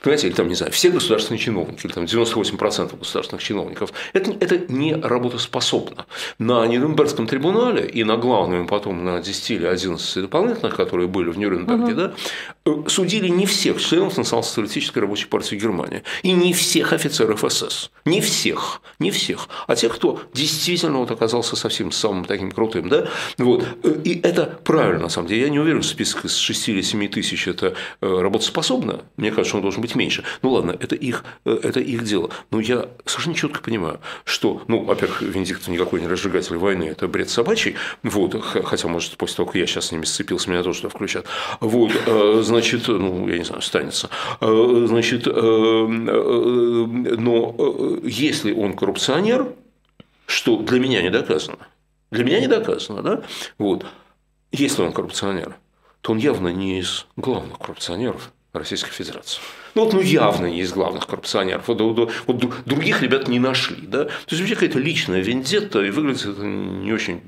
понимаете, 0.04 0.28
или 0.28 0.34
там, 0.34 0.48
не 0.48 0.54
знаю, 0.54 0.70
все 0.70 0.90
государственные 0.90 1.38
чиновники, 1.38 1.86
или 1.86 1.92
там 1.92 2.04
98% 2.04 2.98
государственных 2.98 3.42
чиновников, 3.42 3.92
это, 4.12 4.32
это 4.38 4.72
не 4.72 4.94
работоспособно. 4.94 6.06
На 6.38 6.66
Нюрнбергском 6.66 7.26
трибунале 7.26 7.86
и 7.86 8.04
на 8.04 8.16
главном 8.16 8.66
потом 8.66 9.04
на 9.04 9.20
10 9.20 9.50
или 9.50 9.66
11 9.66 10.22
дополнительных, 10.22 10.76
которые 10.76 11.08
были 11.08 11.30
в 11.30 11.38
Нюрнберге, 11.38 11.84
угу. 11.84 11.94
да, 11.94 12.14
э, 12.66 12.88
судили 12.88 13.28
не 13.28 13.46
всех 13.46 13.80
членов 13.80 14.16
Национал-социалистической 14.16 15.00
рабочей 15.00 15.26
партии 15.26 15.56
Германии 15.56 16.02
и 16.22 16.32
не 16.32 16.52
всех 16.52 16.92
офицеров 16.92 17.42
СС. 17.48 17.90
Не 18.04 18.20
всех, 18.20 18.82
не 18.98 19.10
всех, 19.10 19.48
а 19.66 19.74
тех, 19.74 19.94
кто 19.94 20.20
действительно 20.34 20.98
вот 20.98 21.10
оказался 21.10 21.56
совсем 21.56 21.90
самым 21.90 22.26
таким 22.26 22.52
крутым. 22.52 22.90
Да? 22.90 23.08
Вот. 23.38 23.64
И 24.04 24.20
это 24.22 24.58
правильно, 24.64 25.04
на 25.04 25.08
самом 25.08 25.28
деле. 25.28 25.42
Я 25.42 25.48
не 25.48 25.58
уверен, 25.58 25.82
список 25.82 26.26
из 26.26 26.36
6 26.36 26.68
или 26.68 26.82
7 26.82 27.08
тысяч– 27.08 27.48
это 27.48 27.74
э, 28.02 28.20
работоспособно. 28.20 29.00
Мне 29.16 29.30
кажется, 29.30 29.56
он 29.56 29.62
должен 29.62 29.80
быть 29.80 29.93
меньше. 29.94 30.24
Ну 30.42 30.50
ладно, 30.50 30.76
это 30.78 30.94
их, 30.94 31.24
э, 31.44 31.58
это 31.62 31.80
их 31.80 32.04
дело. 32.04 32.30
Но 32.50 32.60
я 32.60 32.88
совершенно 33.04 33.36
четко 33.36 33.62
понимаю, 33.62 34.00
что, 34.24 34.62
ну, 34.68 34.84
во-первых, 34.84 35.22
Венедиктов 35.22 35.68
никакой 35.68 36.00
не 36.00 36.06
разжигатель 36.06 36.56
войны, 36.56 36.84
это 36.84 37.08
бред 37.08 37.30
собачий, 37.30 37.76
вот, 38.02 38.40
хотя, 38.42 38.88
может, 38.88 39.16
после 39.16 39.36
того, 39.36 39.46
как 39.46 39.56
я 39.56 39.66
сейчас 39.66 39.86
с 39.86 39.92
ними 39.92 40.04
сцепился, 40.04 40.50
меня 40.50 40.62
тоже 40.62 40.82
туда 40.82 40.90
включат. 40.90 41.26
Вот, 41.60 41.92
э, 42.06 42.40
значит, 42.42 42.88
ну, 42.88 43.28
я 43.28 43.38
не 43.38 43.44
знаю, 43.44 43.62
станется. 43.62 44.10
Э, 44.40 44.84
значит, 44.88 45.26
но 45.26 45.84
если 48.02 48.52
он 48.52 48.74
коррупционер, 48.74 49.52
что 50.26 50.58
для 50.58 50.80
меня 50.80 51.02
не 51.02 51.10
доказано, 51.10 51.58
для 52.10 52.24
меня 52.24 52.40
не 52.40 52.46
доказано, 52.46 53.02
да, 53.02 53.22
вот, 53.58 53.84
если 54.52 54.82
он 54.82 54.92
коррупционер, 54.92 55.56
то 56.00 56.12
он 56.12 56.18
явно 56.18 56.48
не 56.48 56.80
из 56.80 57.06
главных 57.16 57.58
коррупционеров 57.58 58.32
Российской 58.52 58.90
Федерации. 58.90 59.40
Ну, 59.74 59.84
вот, 59.84 59.92
ну, 59.92 60.00
явно 60.00 60.46
не 60.46 60.60
из 60.60 60.72
главных 60.72 61.06
коррупционеров. 61.06 61.66
Вот, 61.68 61.80
вот, 61.80 62.12
вот 62.26 62.64
других 62.64 63.02
ребят 63.02 63.28
не 63.28 63.38
нашли. 63.38 63.86
Да? 63.86 64.04
То 64.04 64.10
есть, 64.30 64.40
вообще 64.40 64.54
какая-то 64.54 64.78
личная 64.78 65.20
вендетта, 65.20 65.82
и 65.82 65.90
выглядит 65.90 66.26
это 66.26 66.42
не 66.42 66.92
очень 66.92 67.22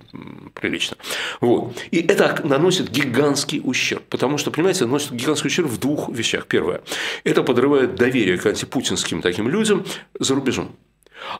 прилично. 0.54 0.96
Вот. 1.40 1.76
И 1.90 1.98
это 1.98 2.40
наносит 2.44 2.90
гигантский 2.90 3.60
ущерб. 3.62 4.04
Потому 4.08 4.38
что, 4.38 4.50
понимаете, 4.50 4.84
наносит 4.84 5.12
гигантский 5.12 5.48
ущерб 5.48 5.68
в 5.68 5.78
двух 5.78 6.08
вещах. 6.08 6.46
Первое. 6.46 6.82
Это 7.24 7.42
подрывает 7.42 7.96
доверие 7.96 8.38
к 8.38 8.46
антипутинским 8.46 9.22
таким 9.22 9.48
людям 9.48 9.84
за 10.18 10.34
рубежом. 10.34 10.70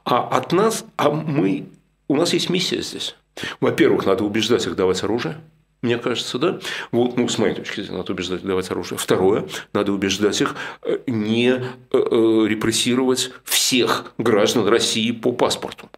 А 0.05 0.27
от 0.27 0.53
нас, 0.53 0.85
а 0.97 1.11
мы, 1.11 1.67
у 2.09 2.17
нас 2.17 2.33
есть 2.33 2.51
миссия 2.51 2.83
здесь. 2.83 3.15
Во-первых, 3.61 4.07
надо 4.07 4.25
убеждать 4.25 4.67
их 4.67 4.75
давать 4.75 5.03
оружие 5.03 5.37
мне 5.83 5.99
кажется, 5.99 6.39
да? 6.39 6.59
Вот, 6.91 7.17
ну, 7.17 7.29
с 7.29 7.39
моей 7.39 7.55
точки 7.55 7.81
зрения, 7.81 7.99
надо 7.99 8.13
убеждать 8.13 8.43
давать 8.43 8.71
оружие. 8.71 8.99
Второе, 8.99 9.47
надо 9.73 9.93
убеждать 9.93 10.41
их 10.41 10.57
э, 10.83 10.99
не 11.07 11.51
э, 11.51 11.61
э, 11.93 12.47
репрессировать 12.49 13.31
всех 13.45 14.13
граждан 14.19 14.67
России 14.67 15.13
по 15.13 15.33
паспорту. 15.33 15.91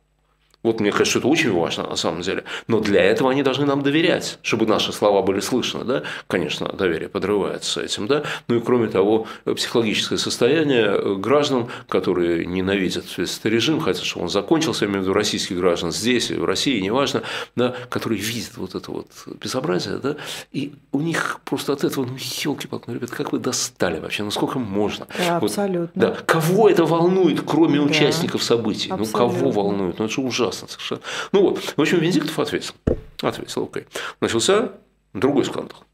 Вот 0.68 0.80
мне 0.80 0.92
кажется, 0.92 1.18
это 1.18 1.28
очень 1.28 1.50
важно 1.50 1.84
на 1.84 1.96
самом 1.96 2.20
деле. 2.20 2.44
Но 2.66 2.80
для 2.80 3.02
этого 3.02 3.30
они 3.30 3.42
должны 3.42 3.64
нам 3.64 3.82
доверять, 3.82 4.38
чтобы 4.42 4.66
наши 4.66 4.92
слова 4.92 5.22
были 5.22 5.40
слышны. 5.40 5.82
Да? 5.82 6.02
Конечно, 6.26 6.68
доверие 6.68 7.08
подрывается 7.08 7.80
этим. 7.80 8.06
Да? 8.06 8.22
Ну 8.48 8.56
и 8.56 8.60
кроме 8.60 8.88
того, 8.88 9.26
психологическое 9.46 10.18
состояние 10.18 11.16
граждан, 11.16 11.68
которые 11.88 12.44
ненавидят 12.44 13.06
этот 13.16 13.46
режим, 13.46 13.80
хотят, 13.80 14.04
чтобы 14.04 14.24
он 14.24 14.28
закончился, 14.28 14.84
я 14.84 14.90
имею 14.90 15.00
в 15.00 15.04
виду 15.04 15.14
российских 15.14 15.56
граждан 15.56 15.90
здесь, 15.90 16.30
в 16.30 16.44
России, 16.44 16.78
неважно, 16.80 17.22
да, 17.56 17.74
которые 17.88 18.20
видят 18.20 18.58
вот 18.58 18.74
это 18.74 18.90
вот 18.90 19.06
безобразие, 19.40 19.96
да, 19.96 20.16
и 20.52 20.74
у 20.92 21.00
них 21.00 21.40
просто 21.46 21.72
от 21.72 21.82
этого, 21.82 22.04
ну, 22.04 22.16
елки-палки, 22.18 22.84
ну, 22.88 22.94
ребят, 22.94 23.10
как 23.10 23.32
вы 23.32 23.38
достали 23.38 24.00
вообще, 24.00 24.22
ну, 24.22 24.30
сколько 24.30 24.58
можно? 24.58 25.06
Да, 25.16 25.38
абсолютно. 25.38 25.90
да. 25.94 26.16
Кого 26.26 26.68
это 26.68 26.84
волнует, 26.84 27.40
кроме 27.40 27.78
да. 27.78 27.84
участников 27.84 28.42
событий? 28.42 28.90
Абсолютно. 28.90 29.18
Ну, 29.18 29.28
кого 29.28 29.50
волнует? 29.50 29.98
Ну, 29.98 30.04
это 30.04 30.12
же 30.12 30.20
ужасно 30.20 30.57
ужасно 30.58 30.68
совершенно. 30.68 31.00
Ну 31.32 31.42
вот, 31.42 31.74
в 31.76 31.80
общем, 31.80 31.98
Венедиктов 32.00 32.38
ответил. 32.38 32.74
Ответил, 33.20 33.64
окей. 33.64 33.86
Начался 34.20 34.72
другой 35.12 35.44
скандал. 35.44 35.84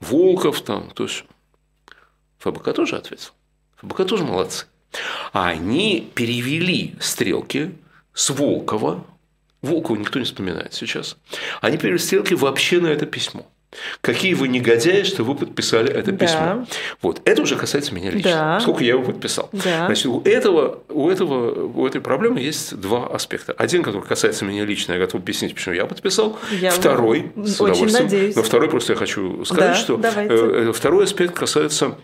Волков 0.00 0.60
там, 0.62 0.90
то 0.90 1.04
есть 1.04 1.24
ФБК 2.38 2.74
тоже 2.74 2.96
ответил. 2.96 3.30
ФБК 3.76 4.06
тоже 4.06 4.24
молодцы. 4.24 4.66
Они 5.32 6.08
перевели 6.14 6.94
стрелки 7.00 7.74
с 8.12 8.30
Волкова, 8.30 9.04
Волкова 9.62 9.96
никто 9.96 10.18
не 10.18 10.24
вспоминает 10.24 10.72
сейчас, 10.72 11.16
они 11.60 11.78
перевели 11.78 11.98
стрелки 11.98 12.34
вообще 12.34 12.80
на 12.80 12.88
это 12.88 13.06
письмо. 13.06 13.46
Какие 14.00 14.34
вы 14.34 14.48
негодяи, 14.48 15.02
что 15.02 15.24
вы 15.24 15.34
подписали 15.34 15.90
это 15.92 16.12
да. 16.12 16.26
письмо. 16.26 16.66
Вот. 17.02 17.20
Это 17.24 17.42
уже 17.42 17.56
касается 17.56 17.94
меня 17.94 18.10
лично. 18.10 18.30
Да. 18.30 18.60
Сколько 18.60 18.84
я 18.84 18.90
его 18.90 19.02
подписал. 19.02 19.48
Да. 19.52 19.86
Значит, 19.86 20.06
у, 20.06 20.20
этого, 20.24 20.80
у, 20.88 21.10
этого, 21.10 21.68
у 21.68 21.86
этой 21.86 22.00
проблемы 22.00 22.40
есть 22.40 22.76
два 22.76 23.06
аспекта. 23.06 23.52
Один, 23.52 23.82
который 23.82 24.02
касается 24.02 24.44
меня 24.44 24.64
лично, 24.64 24.92
я 24.92 24.98
готов 24.98 25.20
объяснить, 25.20 25.54
почему 25.54 25.74
я 25.74 25.86
подписал. 25.86 26.38
Я 26.50 26.70
второй, 26.70 27.32
с 27.36 27.60
удовольствием. 27.60 28.04
Надеюсь. 28.04 28.36
Но 28.36 28.42
второй 28.42 28.68
просто 28.68 28.92
я 28.92 28.98
хочу 28.98 29.44
сказать, 29.44 29.70
да, 29.70 29.74
что 29.74 29.96
давайте. 29.96 30.34
Э, 30.34 30.72
второй 30.72 31.04
аспект 31.04 31.34
касается 31.34 31.96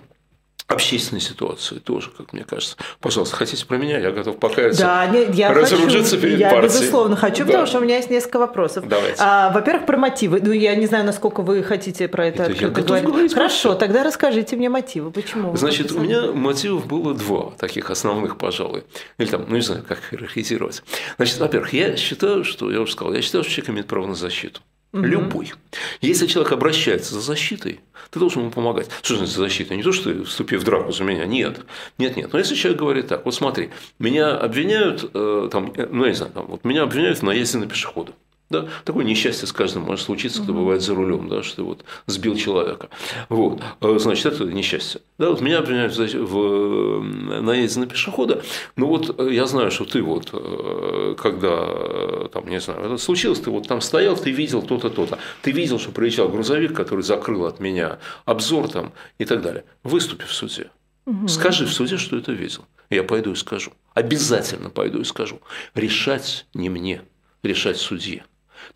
общественной 0.70 1.20
ситуации 1.20 1.78
тоже, 1.78 2.10
как 2.16 2.32
мне 2.32 2.44
кажется. 2.44 2.76
Пожалуйста, 3.00 3.36
хотите 3.36 3.66
про 3.66 3.76
меня, 3.76 3.98
я 3.98 4.12
готов 4.12 4.38
покаяться. 4.38 4.82
Да, 4.82 5.06
нет, 5.06 5.34
я 5.34 5.52
разоружиться 5.52 6.16
хочу, 6.16 6.22
перед 6.22 6.38
я 6.38 6.50
партией. 6.50 6.72
безусловно 6.72 7.16
хочу, 7.16 7.38
да. 7.38 7.46
потому 7.46 7.66
что 7.66 7.78
у 7.78 7.80
меня 7.82 7.96
есть 7.96 8.10
несколько 8.10 8.38
вопросов. 8.38 8.86
Давайте. 8.86 9.16
А, 9.18 9.50
во-первых, 9.50 9.86
про 9.86 9.96
мотивы. 9.96 10.40
Ну, 10.42 10.52
я 10.52 10.74
не 10.76 10.86
знаю, 10.86 11.04
насколько 11.04 11.42
вы 11.42 11.62
хотите 11.62 12.08
про 12.08 12.26
это, 12.26 12.44
это 12.44 12.52
открыто 12.52 12.82
говорить. 12.82 13.06
говорить. 13.06 13.34
Хорошо, 13.34 13.74
тогда 13.74 14.04
расскажите 14.04 14.56
мне 14.56 14.68
мотивы. 14.68 15.10
Почему? 15.10 15.56
Значит, 15.56 15.92
у 15.92 16.00
меня 16.00 16.32
мотивов 16.32 16.86
было 16.86 17.14
два 17.14 17.52
таких 17.58 17.90
основных, 17.90 18.38
пожалуй. 18.38 18.84
Или 19.18 19.28
там, 19.28 19.46
ну 19.48 19.56
не 19.56 19.62
знаю, 19.62 19.84
как 19.86 19.98
характеризировать. 19.98 20.82
Значит, 21.16 21.38
во-первых, 21.38 21.72
я 21.72 21.96
считаю, 21.96 22.44
что, 22.44 22.70
я 22.70 22.80
уже 22.80 22.92
сказал, 22.92 23.12
я 23.12 23.22
считаю, 23.22 23.42
что 23.44 23.52
человек 23.52 23.70
имеет 23.70 23.86
право 23.86 24.06
на 24.06 24.14
защиту. 24.14 24.60
Угу. 24.92 25.02
Любой. 25.02 25.52
Если 26.00 26.26
человек 26.26 26.52
обращается 26.52 27.14
за 27.14 27.20
защитой, 27.20 27.80
ты 28.11 28.18
должен 28.18 28.42
ему 28.42 28.50
помогать. 28.50 28.88
Что 29.02 29.16
значит 29.16 29.35
за 29.35 29.42
защитой? 29.42 29.76
Не 29.76 29.85
то, 29.85 29.92
что 29.92 30.12
ты 30.12 30.25
вступи 30.25 30.56
в 30.56 30.64
драку 30.64 30.90
за 30.90 31.04
меня. 31.04 31.26
Нет. 31.26 31.61
Нет, 31.99 32.16
нет. 32.16 32.32
Но 32.32 32.38
если 32.38 32.56
человек 32.56 32.80
говорит 32.80 33.06
так, 33.06 33.25
вот 33.25 33.35
смотри, 33.35 33.70
меня 34.00 34.37
обвиняют, 34.37 35.09
э, 35.14 35.49
там, 35.52 35.73
э, 35.76 35.87
ну, 35.90 36.04
я 36.04 36.11
не 36.11 36.16
знаю, 36.16 36.32
там, 36.32 36.47
вот 36.47 36.64
меня 36.64 36.82
обвиняют 36.82 37.18
в 37.18 37.23
наезде 37.23 37.59
на 37.59 37.66
пешехода. 37.66 38.12
Да? 38.50 38.66
Такое 38.85 39.04
несчастье 39.04 39.47
с 39.47 39.52
каждым 39.52 39.85
может 39.85 40.04
случиться, 40.04 40.42
кто 40.42 40.52
бывает 40.52 40.83
за 40.83 40.95
рулем, 40.97 41.28
да, 41.28 41.45
что 41.45 41.57
ты 41.57 41.62
вот 41.62 41.85
сбил 42.07 42.35
человека. 42.35 42.88
Вот. 43.28 43.62
А, 43.80 43.99
значит, 44.00 44.26
это 44.26 44.45
несчастье. 44.45 45.00
Да, 45.19 45.30
вот 45.30 45.40
меня 45.40 45.59
обвиняют 45.59 45.97
в 45.97 47.02
наезде 47.40 47.78
на 47.78 47.87
пешехода. 47.87 48.42
Ну 48.75 48.88
вот 48.88 49.21
я 49.30 49.47
знаю, 49.47 49.71
что 49.71 49.85
ты 49.85 50.02
вот, 50.02 50.30
э, 50.33 51.14
когда 51.16 52.28
там, 52.33 52.49
не 52.49 52.59
знаю, 52.59 52.80
это 52.87 52.99
случилось, 52.99 53.38
ты 53.38 53.50
вот 53.50 53.69
там 53.69 53.80
стоял, 53.80 54.16
ты 54.16 54.33
видел 54.33 54.62
то-то, 54.62 54.90
то-то. 54.90 55.19
Ты 55.42 55.52
видел, 55.52 55.78
что 55.78 55.92
приезжал 55.92 56.28
грузовик, 56.28 56.75
который 56.75 57.02
закрыл 57.02 57.47
от 57.47 57.61
меня 57.61 58.00
обзор 58.25 58.69
там 58.69 58.92
и 59.19 59.25
так 59.25 59.42
далее. 59.42 59.64
Выступи 59.85 60.25
в 60.25 60.33
суде. 60.33 60.71
Угу. 61.07 61.28
Скажи 61.28 61.66
в 61.66 61.73
суде, 61.73 61.99
что 61.99 62.16
это 62.16 62.33
видел. 62.33 62.64
Я 62.90 63.04
пойду 63.04 63.30
и 63.30 63.37
скажу. 63.37 63.73
Обязательно 63.95 64.71
пойду 64.71 65.00
и 65.02 65.04
скажу. 65.04 65.40
Решать 65.75 66.47
не 66.52 66.69
мне, 66.69 67.02
решать 67.45 67.76
судье. 67.76 68.25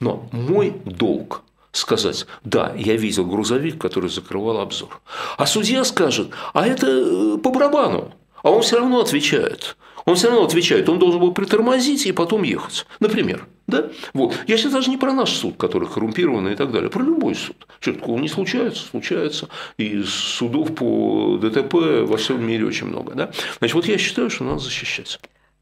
Но 0.01 0.29
мой 0.33 0.75
долг 0.85 1.43
сказать, 1.73 2.27
да, 2.45 2.73
я 2.77 2.97
видел 2.97 3.27
грузовик, 3.27 3.81
который 3.81 4.11
закрывал 4.11 4.59
обзор. 4.61 5.01
А 5.37 5.47
судья 5.47 5.85
скажет, 5.85 6.31
а 6.53 6.67
это 6.67 6.87
э, 6.87 7.39
по 7.39 7.51
барабану. 7.51 8.13
А 8.43 8.51
он 8.51 8.63
все 8.63 8.79
равно 8.79 9.01
отвечает. 9.01 9.77
Он 10.05 10.17
все 10.17 10.29
равно 10.29 10.45
отвечает, 10.45 10.89
он 10.89 10.99
должен 10.99 11.19
был 11.19 11.33
притормозить 11.33 12.07
и 12.07 12.13
потом 12.13 12.43
ехать. 12.43 12.87
Например. 13.01 13.47
Да? 13.67 13.89
Вот. 14.13 14.35
Я 14.47 14.59
сейчас 14.59 14.73
даже 14.73 14.91
не 14.91 14.99
про 14.99 15.13
наш 15.13 15.31
суд, 15.31 15.57
который 15.57 15.89
коррумпированный 15.89 16.53
и 16.53 16.57
так 16.57 16.71
далее, 16.71 16.91
про 16.91 17.03
любой 17.03 17.35
суд. 17.35 17.67
Что 17.81 17.95
такого 17.95 18.19
не 18.19 18.29
случается? 18.29 18.85
Случается. 18.85 19.49
И 19.79 20.03
судов 20.03 20.75
по 20.75 21.39
ДТП 21.41 21.75
во 22.07 22.19
всем 22.19 22.47
мире 22.47 22.67
очень 22.67 22.87
много. 22.87 23.15
Да? 23.15 23.31
Значит, 23.59 23.75
вот 23.75 23.87
я 23.87 23.97
считаю, 23.97 24.29
что 24.29 24.45
надо 24.45 24.59
защищаться. 24.59 25.19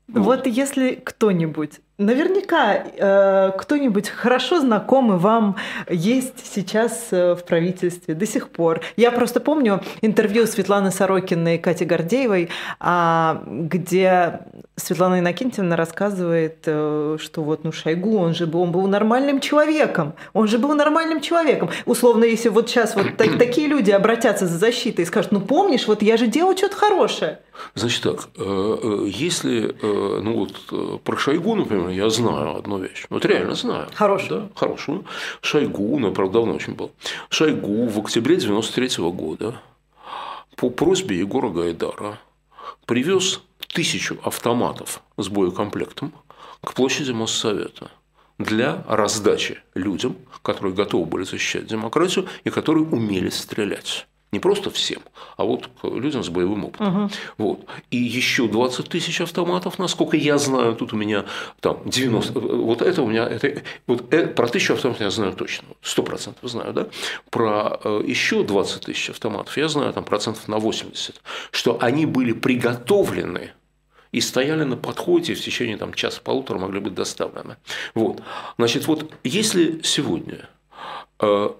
Вот, 0.08 0.24
вот 0.24 0.46
если 0.48 1.00
кто-нибудь 1.02 1.80
Наверняка 1.98 2.74
э, 2.74 3.52
кто-нибудь 3.58 4.08
хорошо 4.08 4.60
знакомый 4.60 5.18
вам 5.18 5.56
есть 5.90 6.54
сейчас 6.54 7.08
э, 7.10 7.34
в 7.34 7.44
правительстве 7.44 8.14
до 8.14 8.26
сих 8.26 8.48
пор. 8.48 8.80
Я 8.96 9.10
просто 9.10 9.40
помню 9.40 9.82
интервью 10.00 10.46
Светланы 10.46 10.90
Сорокиной 10.90 11.56
и 11.56 11.58
Кати 11.58 11.84
Гордеевой, 11.84 12.48
э, 12.80 13.36
где 13.46 14.40
Светлана 14.76 15.20
Иннокентьевна 15.20 15.76
рассказывает, 15.76 16.58
э, 16.64 17.18
что 17.20 17.42
вот 17.42 17.62
ну 17.62 17.72
Шойгу, 17.72 18.16
он 18.16 18.34
же 18.34 18.46
был, 18.46 18.62
он 18.62 18.72
был 18.72 18.86
нормальным 18.86 19.40
человеком, 19.40 20.14
он 20.32 20.48
же 20.48 20.56
был 20.58 20.74
нормальным 20.74 21.20
человеком. 21.20 21.68
Условно, 21.84 22.24
если 22.24 22.48
вот 22.48 22.70
сейчас 22.70 22.96
вот 22.96 23.16
так, 23.18 23.38
такие 23.38 23.68
люди 23.68 23.90
обратятся 23.90 24.46
за 24.46 24.56
защитой 24.56 25.02
и 25.02 25.04
скажут, 25.04 25.30
ну 25.30 25.40
помнишь, 25.40 25.86
вот 25.86 26.02
я 26.02 26.16
же 26.16 26.26
делал 26.26 26.56
что-то 26.56 26.76
хорошее. 26.76 27.40
Значит 27.74 28.02
так, 28.02 28.28
э, 28.38 28.78
э, 28.82 29.06
если, 29.08 29.74
ну 29.82 30.38
вот 30.38 31.02
про 31.02 31.16
Шойгу, 31.18 31.54
например, 31.54 31.81
я 31.88 32.10
знаю 32.10 32.56
одну 32.56 32.78
вещь. 32.78 33.06
Вот 33.10 33.24
реально 33.24 33.54
знаю. 33.54 33.88
Хорошую. 33.94 34.40
Да, 34.40 34.48
хорошую. 34.54 35.04
Шойгу, 35.40 35.98
ну, 35.98 36.12
правда, 36.12 36.34
давно 36.34 36.54
очень 36.54 36.74
был. 36.74 36.92
Шойгу 37.28 37.86
в 37.86 37.98
октябре 37.98 38.36
93 38.36 38.86
-го 39.00 39.12
года 39.12 39.60
по 40.56 40.70
просьбе 40.70 41.18
Егора 41.18 41.50
Гайдара 41.50 42.18
привез 42.86 43.40
тысячу 43.72 44.18
автоматов 44.22 45.02
с 45.16 45.28
боекомплектом 45.28 46.12
к 46.60 46.74
площади 46.74 47.12
Моссовета 47.12 47.90
для 48.38 48.84
раздачи 48.88 49.58
людям, 49.74 50.16
которые 50.42 50.74
готовы 50.74 51.06
были 51.06 51.24
защищать 51.24 51.66
демократию 51.66 52.26
и 52.44 52.50
которые 52.50 52.84
умели 52.84 53.30
стрелять. 53.30 54.06
Не 54.32 54.38
просто 54.38 54.70
всем, 54.70 55.02
а 55.36 55.44
вот 55.44 55.68
людям 55.82 56.24
с 56.24 56.30
боевым 56.30 56.64
опытом. 56.64 57.04
Угу. 57.04 57.12
Вот. 57.36 57.66
И 57.90 57.98
еще 57.98 58.48
20 58.48 58.88
тысяч 58.88 59.20
автоматов, 59.20 59.78
насколько 59.78 60.16
я 60.16 60.38
знаю, 60.38 60.74
тут 60.74 60.94
у 60.94 60.96
меня 60.96 61.26
там 61.60 61.82
90, 61.84 62.40
вот 62.40 62.80
это 62.80 63.02
у 63.02 63.06
меня, 63.06 63.28
это, 63.28 63.62
вот 63.86 64.12
это, 64.12 64.28
про 64.28 64.48
тысячу 64.48 64.72
автоматов 64.72 65.02
я 65.02 65.10
знаю 65.10 65.34
точно, 65.34 65.68
100% 65.82 66.36
знаю, 66.48 66.72
да? 66.72 66.88
Про 67.28 67.78
э, 67.84 68.04
еще 68.06 68.42
20 68.42 68.86
тысяч 68.86 69.10
автоматов 69.10 69.54
я 69.58 69.68
знаю 69.68 69.92
там 69.92 70.04
процентов 70.04 70.48
на 70.48 70.58
80, 70.58 71.20
что 71.50 71.76
они 71.82 72.06
были 72.06 72.32
приготовлены 72.32 73.50
и 74.12 74.20
стояли 74.22 74.64
на 74.64 74.78
подходе 74.78 75.34
в 75.34 75.40
течение 75.40 75.76
там, 75.76 75.92
часа-полутора 75.92 76.58
могли 76.58 76.80
быть 76.80 76.94
доставлены. 76.94 77.56
Вот. 77.94 78.22
Значит, 78.56 78.86
вот 78.86 79.12
если 79.24 79.80
сегодня 79.82 80.48
э, 81.20 81.50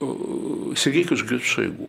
э, 0.00 0.06
Сергей 0.76 1.04
Кожугетович 1.04 1.46
Шойгу 1.46 1.88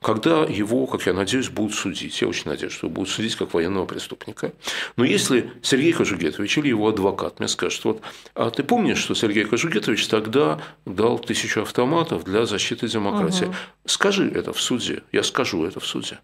когда 0.00 0.44
его, 0.44 0.86
как 0.86 1.06
я 1.06 1.12
надеюсь, 1.12 1.48
будут 1.48 1.74
судить. 1.74 2.20
Я 2.20 2.28
очень 2.28 2.48
надеюсь, 2.48 2.72
что 2.72 2.88
будут 2.88 3.10
судить 3.10 3.36
как 3.36 3.54
военного 3.54 3.86
преступника. 3.86 4.52
Но 4.96 5.04
если 5.04 5.52
Сергей 5.62 5.92
Кожугетович 5.92 6.58
или 6.58 6.68
его 6.68 6.88
адвокат 6.88 7.38
мне 7.38 7.48
скажет, 7.48 7.84
вот, 7.84 8.02
а 8.34 8.50
ты 8.50 8.62
помнишь, 8.62 8.98
что 8.98 9.14
Сергей 9.14 9.44
Кожугетович 9.44 10.06
тогда 10.08 10.60
дал 10.84 11.18
тысячу 11.18 11.62
автоматов 11.62 12.24
для 12.24 12.46
защиты 12.46 12.88
демократии? 12.88 13.46
Угу. 13.46 13.54
Скажи 13.86 14.30
это 14.30 14.52
в 14.52 14.60
суде. 14.60 15.02
Я 15.12 15.22
скажу 15.22 15.64
это 15.64 15.80
в 15.80 15.86
суде. 15.86 16.18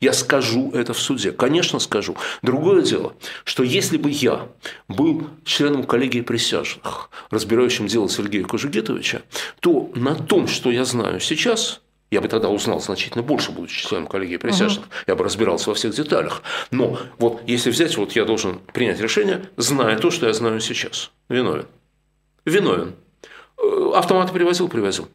Я 0.00 0.12
скажу 0.12 0.70
это 0.72 0.92
в 0.92 0.98
суде. 0.98 1.32
Конечно, 1.32 1.78
скажу. 1.80 2.16
Другое 2.42 2.82
дело, 2.82 3.14
что 3.44 3.64
если 3.64 3.96
бы 3.96 4.10
я 4.10 4.48
был 4.86 5.28
членом 5.44 5.84
коллегии 5.84 6.20
присяжных, 6.20 7.10
разбирающим 7.30 7.88
дело 7.88 8.08
Сергея 8.08 8.44
Кожугетовича, 8.44 9.22
то 9.60 9.90
на 9.94 10.14
том, 10.14 10.46
что 10.46 10.70
я 10.70 10.84
знаю 10.84 11.18
сейчас, 11.18 11.80
я 12.10 12.20
бы 12.20 12.28
тогда 12.28 12.48
узнал 12.48 12.80
значительно 12.80 13.22
больше, 13.22 13.52
будучи 13.52 13.86
членом 13.86 14.06
коллегии 14.06 14.36
присяжных. 14.36 14.86
Угу. 14.86 14.94
Я 15.06 15.14
бы 15.16 15.24
разбирался 15.24 15.70
во 15.70 15.74
всех 15.74 15.94
деталях. 15.94 16.42
Но 16.70 16.98
вот 17.18 17.42
если 17.46 17.70
взять, 17.70 17.96
вот 17.96 18.12
я 18.12 18.24
должен 18.24 18.60
принять 18.72 19.00
решение, 19.00 19.48
зная 19.56 19.98
то, 19.98 20.10
что 20.10 20.26
я 20.26 20.32
знаю 20.32 20.60
сейчас. 20.60 21.10
Виновен. 21.28 21.66
Виновен. 22.44 22.94
Э, 23.58 23.92
автоматы 23.94 24.32
привозил, 24.32 24.68
привозил. 24.68 25.08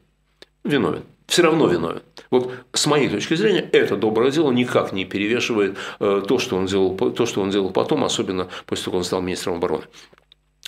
Виновен. 0.63 1.03
Все 1.27 1.41
равно 1.41 1.67
виновен. 1.67 2.03
Вот 2.29 2.53
с 2.73 2.85
моей 2.85 3.09
точки 3.09 3.35
зрения, 3.35 3.67
это 3.71 3.95
доброе 3.95 4.31
дело 4.31 4.51
никак 4.51 4.91
не 4.91 5.05
перевешивает 5.05 5.77
э, 5.99 6.21
то, 6.27 6.37
что 6.37 6.57
он 6.57 6.65
делал, 6.67 6.95
то, 6.95 7.25
что 7.25 7.41
он 7.41 7.49
делал 7.49 7.71
потом, 7.71 8.03
особенно 8.03 8.49
после 8.65 8.85
того, 8.85 8.93
как 8.93 8.99
он 8.99 9.03
стал 9.03 9.21
министром 9.21 9.55
обороны. 9.55 9.85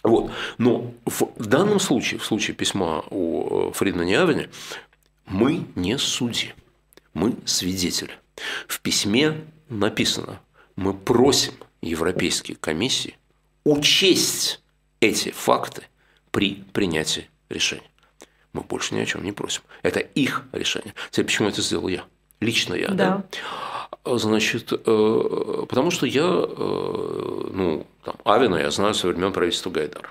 Вот. 0.06 0.32
Но 0.60 0.92
в 1.06 1.48
данном 1.48 1.80
случае, 1.80 2.20
в 2.20 2.26
случае 2.26 2.56
письма 2.56 3.04
о 3.10 3.70
э, 3.70 3.74
Фридмане 3.74 4.20
Авене, 4.20 4.50
мы 5.26 5.66
не 5.76 5.98
судьи, 5.98 6.54
мы 7.14 7.36
свидетели. 7.46 8.12
В 8.68 8.82
письме 8.82 9.46
написано, 9.70 10.40
мы 10.76 10.94
просим 10.94 11.54
Европейские 11.82 12.58
комиссии 12.58 13.18
учесть 13.64 14.62
эти 15.00 15.32
факты 15.32 15.84
при 16.32 16.64
принятии 16.74 17.30
решения. 17.50 17.90
Мы 18.54 18.62
больше 18.62 18.96
ни 18.96 19.00
о 19.00 19.06
чем 19.06 19.24
не 19.24 19.32
просим. 19.32 19.62
Это 19.84 20.00
их 20.00 20.44
решение. 20.52 20.94
Теперь 21.12 21.26
почему 21.26 21.50
это 21.50 21.62
сделал 21.62 21.88
я? 21.88 22.06
Лично 22.40 22.74
я, 22.74 22.90
да? 22.90 23.24
да? 24.04 24.18
Значит, 24.18 24.72
э, 24.72 25.66
потому 25.68 25.92
что 25.92 26.06
я, 26.06 26.24
э, 26.24 27.50
ну, 27.54 27.88
там, 28.04 28.16
Авина 28.24 28.56
я 28.58 28.72
знаю 28.72 28.94
со 28.94 29.08
времен 29.08 29.34
правительства 29.34 29.72
Гайдара. 29.72 30.10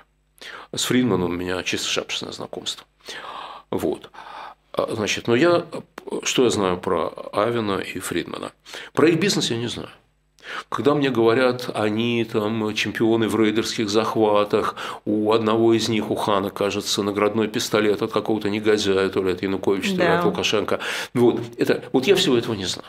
С 0.73 0.83
Фридманом 0.85 1.31
у 1.31 1.33
меня 1.33 1.63
чисто 1.63 1.87
шапочное 1.87 2.31
знакомство. 2.31 2.85
Вот. 3.71 4.11
А, 4.77 4.93
значит, 4.93 5.27
но 5.27 5.35
я, 5.35 5.65
что 6.23 6.43
я 6.43 6.49
знаю 6.49 6.77
про 6.77 7.13
Авина 7.31 7.77
и 7.77 7.99
Фридмана? 7.99 8.51
Про 8.93 9.09
их 9.09 9.19
бизнес 9.19 9.49
я 9.49 9.57
не 9.57 9.67
знаю. 9.67 9.89
Когда 10.69 10.93
мне 10.93 11.09
говорят, 11.09 11.71
они 11.73 12.23
там 12.25 12.73
чемпионы 12.75 13.27
в 13.27 13.39
рейдерских 13.39 13.89
захватах, 13.89 14.75
у 15.05 15.31
одного 15.31 15.73
из 15.73 15.87
них, 15.87 16.11
у 16.11 16.15
Хана, 16.15 16.51
кажется, 16.51 17.01
наградной 17.01 17.47
пистолет 17.47 18.01
от 18.01 18.11
какого-то 18.11 18.49
негодяя, 18.49 19.09
то 19.09 19.23
ли 19.23 19.31
от 19.31 19.41
Януковича, 19.41 19.95
то 19.95 20.03
ли 20.03 20.07
от 20.07 20.25
Лукашенко. 20.25 20.79
Вот, 21.13 21.41
это, 21.57 21.83
вот 21.93 22.05
я 22.05 22.15
всего 22.15 22.37
этого 22.37 22.53
не 22.53 22.65
знаю. 22.65 22.87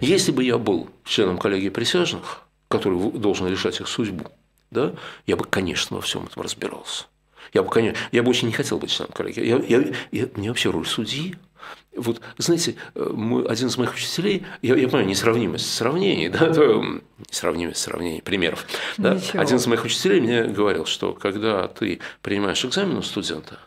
Если 0.00 0.32
бы 0.32 0.42
я 0.42 0.58
был 0.58 0.88
членом 1.04 1.38
коллегии 1.38 1.68
присяжных, 1.68 2.42
который 2.68 2.98
должен 3.12 3.46
решать 3.46 3.80
их 3.80 3.86
судьбу, 3.86 4.24
да, 4.70 4.92
я 5.26 5.36
бы, 5.36 5.44
конечно, 5.44 5.96
во 5.96 6.02
всем 6.02 6.24
этом 6.24 6.42
разбирался. 6.42 7.04
Я 7.52 7.62
бы, 7.62 7.70
конечно, 7.70 7.98
я 8.12 8.22
бы 8.22 8.30
очень 8.30 8.48
не 8.48 8.54
хотел 8.54 8.78
быть 8.78 8.90
членом 8.90 9.12
коллегии. 9.12 9.44
Я, 9.44 9.56
я, 9.66 9.84
я, 10.12 10.28
мне 10.34 10.48
вообще 10.48 10.70
роль 10.70 10.86
судьи. 10.86 11.36
Вот, 11.96 12.20
знаете, 12.36 12.76
мой, 12.94 13.46
один 13.46 13.68
из 13.68 13.78
моих 13.78 13.94
учителей, 13.94 14.44
я, 14.60 14.76
я 14.76 14.86
понимаю, 14.86 15.06
несравнимость 15.06 15.74
сравнений, 15.74 16.28
да, 16.28 16.52
то, 16.52 16.84
несравнимость 17.30 17.80
сравнений, 17.80 18.22
примеров. 18.22 18.66
Да, 18.98 19.18
один 19.32 19.56
из 19.56 19.66
моих 19.66 19.84
учителей 19.84 20.20
мне 20.20 20.44
говорил, 20.44 20.84
что 20.84 21.14
когда 21.14 21.68
ты 21.68 22.00
принимаешь 22.22 22.64
экзамен 22.64 22.98
у 22.98 23.02
студента, 23.02 23.58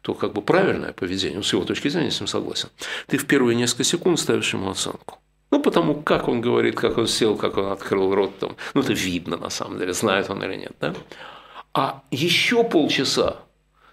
то 0.00 0.14
как 0.14 0.32
бы 0.32 0.40
правильное 0.40 0.92
поведение, 0.92 1.42
с 1.42 1.52
его 1.52 1.64
точки 1.64 1.88
зрения, 1.88 2.06
я 2.06 2.12
с 2.12 2.20
ним 2.20 2.26
согласен, 2.26 2.70
ты 3.06 3.18
в 3.18 3.26
первые 3.26 3.54
несколько 3.56 3.84
секунд 3.84 4.18
ставишь 4.18 4.52
ему 4.54 4.70
оценку. 4.70 5.18
Ну, 5.50 5.60
потому 5.60 6.02
как 6.02 6.26
он 6.28 6.40
говорит, 6.40 6.74
как 6.74 6.98
он 6.98 7.06
сел, 7.06 7.36
как 7.36 7.56
он 7.58 7.66
открыл 7.66 8.14
рот, 8.14 8.38
там, 8.38 8.56
ну, 8.72 8.80
это 8.80 8.92
видно 8.92 9.36
на 9.36 9.50
самом 9.50 9.78
деле, 9.78 9.92
знает 9.92 10.30
он 10.30 10.42
или 10.42 10.56
нет, 10.56 10.72
да? 10.80 10.94
А 11.74 12.02
еще 12.10 12.64
полчаса 12.64 13.36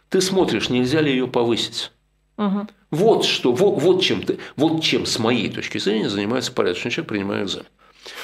ты 0.10 0.22
смотришь, 0.22 0.70
нельзя 0.70 1.02
ли 1.02 1.12
ее 1.12 1.28
повысить. 1.28 1.92
Угу. 2.38 2.68
Вот 2.92 3.26
что, 3.26 3.54
вот, 3.54 3.82
вот, 3.82 4.02
чем 4.02 4.24
ты, 4.24 4.40
вот 4.56 4.84
чем 4.84 5.06
с 5.06 5.18
моей 5.20 5.50
точки 5.50 5.78
зрения 5.78 6.10
занимается 6.10 6.52
порядочный 6.52 6.92
человек, 6.92 7.10
принимая 7.10 7.44
экзамен. 7.44 7.68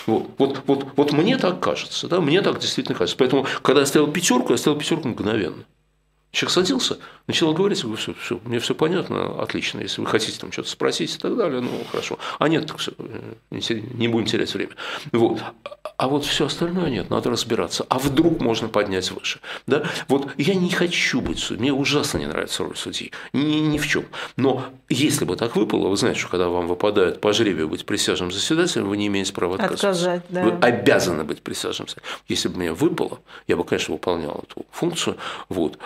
Вот, 0.05 0.31
вот, 0.37 0.61
вот, 0.67 0.87
вот 0.95 1.11
мне 1.13 1.37
так 1.37 1.59
кажется, 1.59 2.07
да, 2.07 2.19
мне 2.19 2.41
так 2.41 2.59
действительно 2.59 2.97
кажется. 2.97 3.17
Поэтому, 3.17 3.45
когда 3.61 3.81
я 3.81 3.85
ставил 3.85 4.11
пятерку, 4.11 4.51
я 4.51 4.57
ставил 4.57 4.77
пятерку 4.77 5.07
мгновенно. 5.07 5.63
Человек 6.37 6.53
садился, 6.53 6.99
начал 7.25 7.51
говорить, 7.51 7.81
говорю, 7.81 7.97
все, 7.97 8.13
все, 8.13 8.39
мне 8.43 8.59
все 8.59 8.75
понятно, 8.75 9.41
отлично. 9.41 9.79
Если 9.79 10.01
вы 10.01 10.05
хотите 10.05 10.39
там 10.39 10.51
что-то 10.51 10.69
спросить 10.69 11.15
и 11.15 11.17
так 11.17 11.35
далее, 11.35 11.61
ну 11.61 11.71
хорошо. 11.91 12.19
А 12.37 12.47
нет, 12.47 12.67
так 12.67 12.77
все, 12.77 12.91
не 13.49 14.07
будем 14.07 14.27
терять 14.27 14.53
время. 14.53 14.73
Вот. 15.11 15.41
А 15.97 16.07
вот 16.07 16.25
все 16.25 16.45
остальное 16.45 16.91
нет, 16.91 17.09
надо 17.09 17.31
разбираться. 17.31 17.87
А 17.89 17.97
вдруг 17.97 18.39
можно 18.39 18.67
поднять 18.67 19.09
выше? 19.09 19.39
Да? 19.65 19.85
Вот 20.09 20.29
я 20.37 20.53
не 20.53 20.69
хочу 20.69 21.21
быть 21.21 21.39
судьей, 21.39 21.59
мне 21.59 21.73
ужасно 21.73 22.19
не 22.19 22.27
нравится 22.27 22.63
роль 22.63 22.77
судьи, 22.77 23.11
ни, 23.33 23.55
ни 23.55 23.79
в 23.79 23.87
чем. 23.87 24.05
Но 24.35 24.63
если 24.89 25.25
бы 25.25 25.37
так 25.37 25.55
выпало, 25.55 25.87
вы 25.87 25.97
знаете, 25.97 26.19
что 26.19 26.29
когда 26.29 26.49
вам 26.49 26.67
выпадает 26.67 27.19
по 27.19 27.33
жребию 27.33 27.67
быть 27.67 27.83
присяжным 27.83 28.31
заседателем, 28.31 28.89
вы 28.89 28.97
не 28.97 29.07
имеете 29.07 29.33
права 29.33 29.55
отказаться. 29.55 29.87
Отказать, 29.87 30.21
да. 30.29 30.43
Вы 30.43 30.51
обязаны 30.61 31.23
быть 31.23 31.41
присяжным. 31.41 31.87
Если 32.27 32.47
бы 32.47 32.57
мне 32.57 32.73
выпало, 32.73 33.21
я 33.47 33.57
бы, 33.57 33.63
конечно, 33.63 33.95
выполнял 33.95 34.45
эту 34.47 34.67
функцию. 34.69 35.17
Вот 35.49 35.79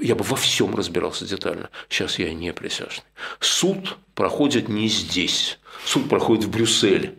я 0.00 0.14
бы 0.14 0.24
во 0.24 0.36
всем 0.36 0.74
разбирался 0.74 1.26
детально. 1.26 1.70
Сейчас 1.88 2.18
я 2.18 2.32
не 2.32 2.52
присяжный. 2.52 3.04
Суд 3.40 3.96
проходит 4.14 4.68
не 4.68 4.88
здесь. 4.88 5.58
Суд 5.84 6.08
проходит 6.08 6.44
в 6.44 6.50
Брюсселе. 6.50 7.14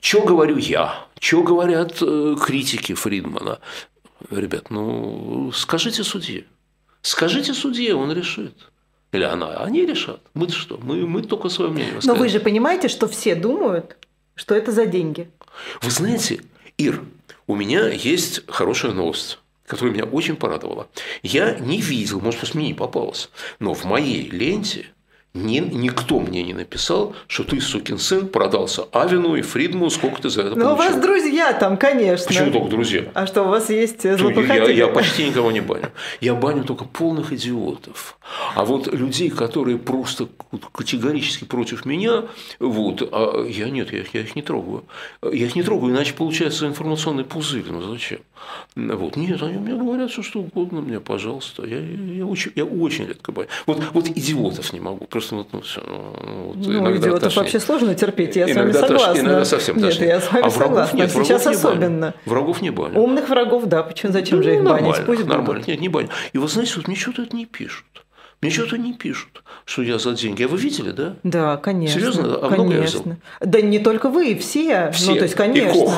Что 0.00 0.22
говорю 0.22 0.56
я? 0.58 1.06
Что 1.18 1.42
говорят 1.42 1.98
э, 2.00 2.36
критики 2.40 2.94
Фридмана? 2.94 3.60
Ребят, 4.30 4.70
ну 4.70 5.50
скажите 5.52 6.04
судье. 6.04 6.44
Скажите 7.02 7.54
судье, 7.54 7.94
он 7.94 8.12
решит. 8.12 8.54
Или 9.12 9.24
она, 9.24 9.56
они 9.56 9.86
решат. 9.86 10.20
Мы 10.34 10.48
что? 10.50 10.78
Мы, 10.78 11.06
мы 11.06 11.22
только 11.22 11.48
свое 11.48 11.70
мнение 11.70 11.98
Но 12.04 12.14
вы 12.14 12.28
же 12.28 12.40
понимаете, 12.40 12.88
что 12.88 13.08
все 13.08 13.34
думают, 13.34 13.96
что 14.34 14.54
это 14.54 14.70
за 14.70 14.86
деньги. 14.86 15.30
Вы 15.80 15.90
знаете, 15.90 16.42
Ир, 16.76 17.02
у 17.46 17.56
меня 17.56 17.88
есть 17.88 18.42
хорошая 18.48 18.92
новость 18.92 19.38
которая 19.68 19.94
меня 19.94 20.04
очень 20.04 20.36
порадовала. 20.36 20.88
Я 21.22 21.54
не 21.58 21.80
видел, 21.80 22.20
может, 22.20 22.40
просто 22.40 22.56
мне 22.56 22.68
не 22.68 22.74
попалось, 22.74 23.30
но 23.60 23.74
в 23.74 23.84
моей 23.84 24.28
ленте 24.28 24.86
ни, 25.34 25.58
никто 25.58 26.20
мне 26.20 26.42
не 26.42 26.54
написал, 26.54 27.14
что 27.26 27.44
ты, 27.44 27.60
сукин 27.60 27.98
сын, 27.98 28.28
продался 28.28 28.84
Авину 28.92 29.36
и 29.36 29.42
Фридму, 29.42 29.90
сколько 29.90 30.22
ты 30.22 30.30
за 30.30 30.40
это 30.40 30.50
получил. 30.50 30.68
Ну, 30.68 30.74
у 30.74 30.76
вас 30.76 30.96
друзья 30.96 31.52
там, 31.52 31.76
конечно. 31.76 32.26
Почему 32.26 32.50
только 32.50 32.68
друзья? 32.68 33.04
А 33.14 33.26
что, 33.26 33.42
у 33.42 33.48
вас 33.48 33.70
есть 33.70 34.02
злопыхатели? 34.02 34.72
Я, 34.72 34.86
я 34.86 34.88
почти 34.88 35.28
никого 35.28 35.52
не 35.52 35.60
баню. 35.60 35.90
Я 36.20 36.34
баню 36.34 36.64
только 36.64 36.84
полных 36.84 37.32
идиотов. 37.32 38.18
А 38.54 38.64
вот 38.64 38.92
людей, 38.92 39.30
которые 39.30 39.78
просто 39.78 40.28
категорически 40.72 41.44
против 41.44 41.84
меня, 41.84 42.24
вот, 42.58 43.06
а 43.12 43.44
я 43.46 43.68
нет, 43.70 43.92
я, 43.92 44.04
я 44.12 44.20
их 44.20 44.34
не 44.34 44.42
трогаю. 44.42 44.84
Я 45.22 45.46
их 45.46 45.54
не 45.54 45.62
трогаю, 45.62 45.92
иначе 45.92 46.14
получается 46.14 46.66
информационный 46.66 47.24
пузырь. 47.24 47.64
Ну 47.68 47.82
зачем? 47.82 48.20
Вот. 48.76 49.16
Нет, 49.16 49.42
они 49.42 49.58
мне 49.58 49.74
говорят 49.74 50.10
все, 50.10 50.22
что 50.22 50.40
угодно 50.40 50.80
мне, 50.80 51.00
пожалуйста. 51.00 51.64
Я, 51.66 51.78
я, 51.80 52.24
очень, 52.26 52.52
я 52.54 52.64
очень 52.64 53.06
редко 53.06 53.32
баню. 53.32 53.48
Вот, 53.66 53.82
вот 53.92 54.08
идиотов 54.08 54.72
не 54.72 54.80
могу. 54.80 55.06
Просто 55.06 55.36
вот, 55.36 55.48
ну, 55.52 55.60
все, 55.62 55.80
ну, 55.84 56.52
вот, 56.54 56.56
ну 56.56 56.96
идиотов 56.96 57.20
тошнит. 57.20 57.36
вообще 57.36 57.60
сложно 57.60 57.94
терпеть, 57.94 58.36
я 58.36 58.50
иногда 58.50 58.72
с 58.72 58.82
вами 58.82 58.98
согласна. 58.98 59.20
иногда 59.20 59.44
совсем 59.44 59.76
Нет, 59.76 59.86
тошнит. 59.86 60.08
я 60.08 60.20
с 60.20 60.32
вами 60.32 60.46
а 60.46 60.50
согласна. 60.50 60.96
Нет, 60.96 61.10
Сейчас 61.10 61.46
особенно. 61.46 62.14
Врагов 62.24 62.62
не 62.62 62.70
баню. 62.70 63.00
Умных 63.00 63.28
врагов, 63.28 63.66
да, 63.66 63.82
почему, 63.82 64.12
зачем 64.12 64.38
ну, 64.38 64.44
же 64.44 64.54
их 64.54 64.62
банить? 64.62 65.04
Пусть 65.06 65.24
нормально, 65.24 65.44
будут. 65.44 65.68
нет, 65.68 65.80
не 65.80 65.88
баню. 65.88 66.08
И 66.32 66.38
вот 66.38 66.50
знаете, 66.50 66.74
вот 66.76 66.88
мне 66.88 66.96
что-то 66.96 67.22
это 67.22 67.34
не 67.34 67.46
пишут. 67.46 67.86
Мне 68.40 68.52
что-то 68.52 68.78
не 68.78 68.92
пишут, 68.92 69.42
что 69.64 69.82
я 69.82 69.98
за 69.98 70.12
деньги. 70.12 70.44
А 70.44 70.48
вы 70.48 70.58
видели, 70.58 70.92
да? 70.92 71.16
Да, 71.24 71.56
конечно. 71.56 71.98
Серьезно? 71.98 72.36
А 72.36 72.48
конечно. 72.48 72.54
много 72.54 72.74
я 72.76 72.82
взял? 72.82 73.04
Да 73.40 73.60
не 73.60 73.80
только 73.80 74.08
вы, 74.08 74.36
все. 74.36 74.92
все. 74.92 75.10
Ну, 75.10 75.16
то 75.16 75.24
есть, 75.24 75.34
конечно. 75.34 75.68
И 75.68 75.72
Кох. 75.72 75.94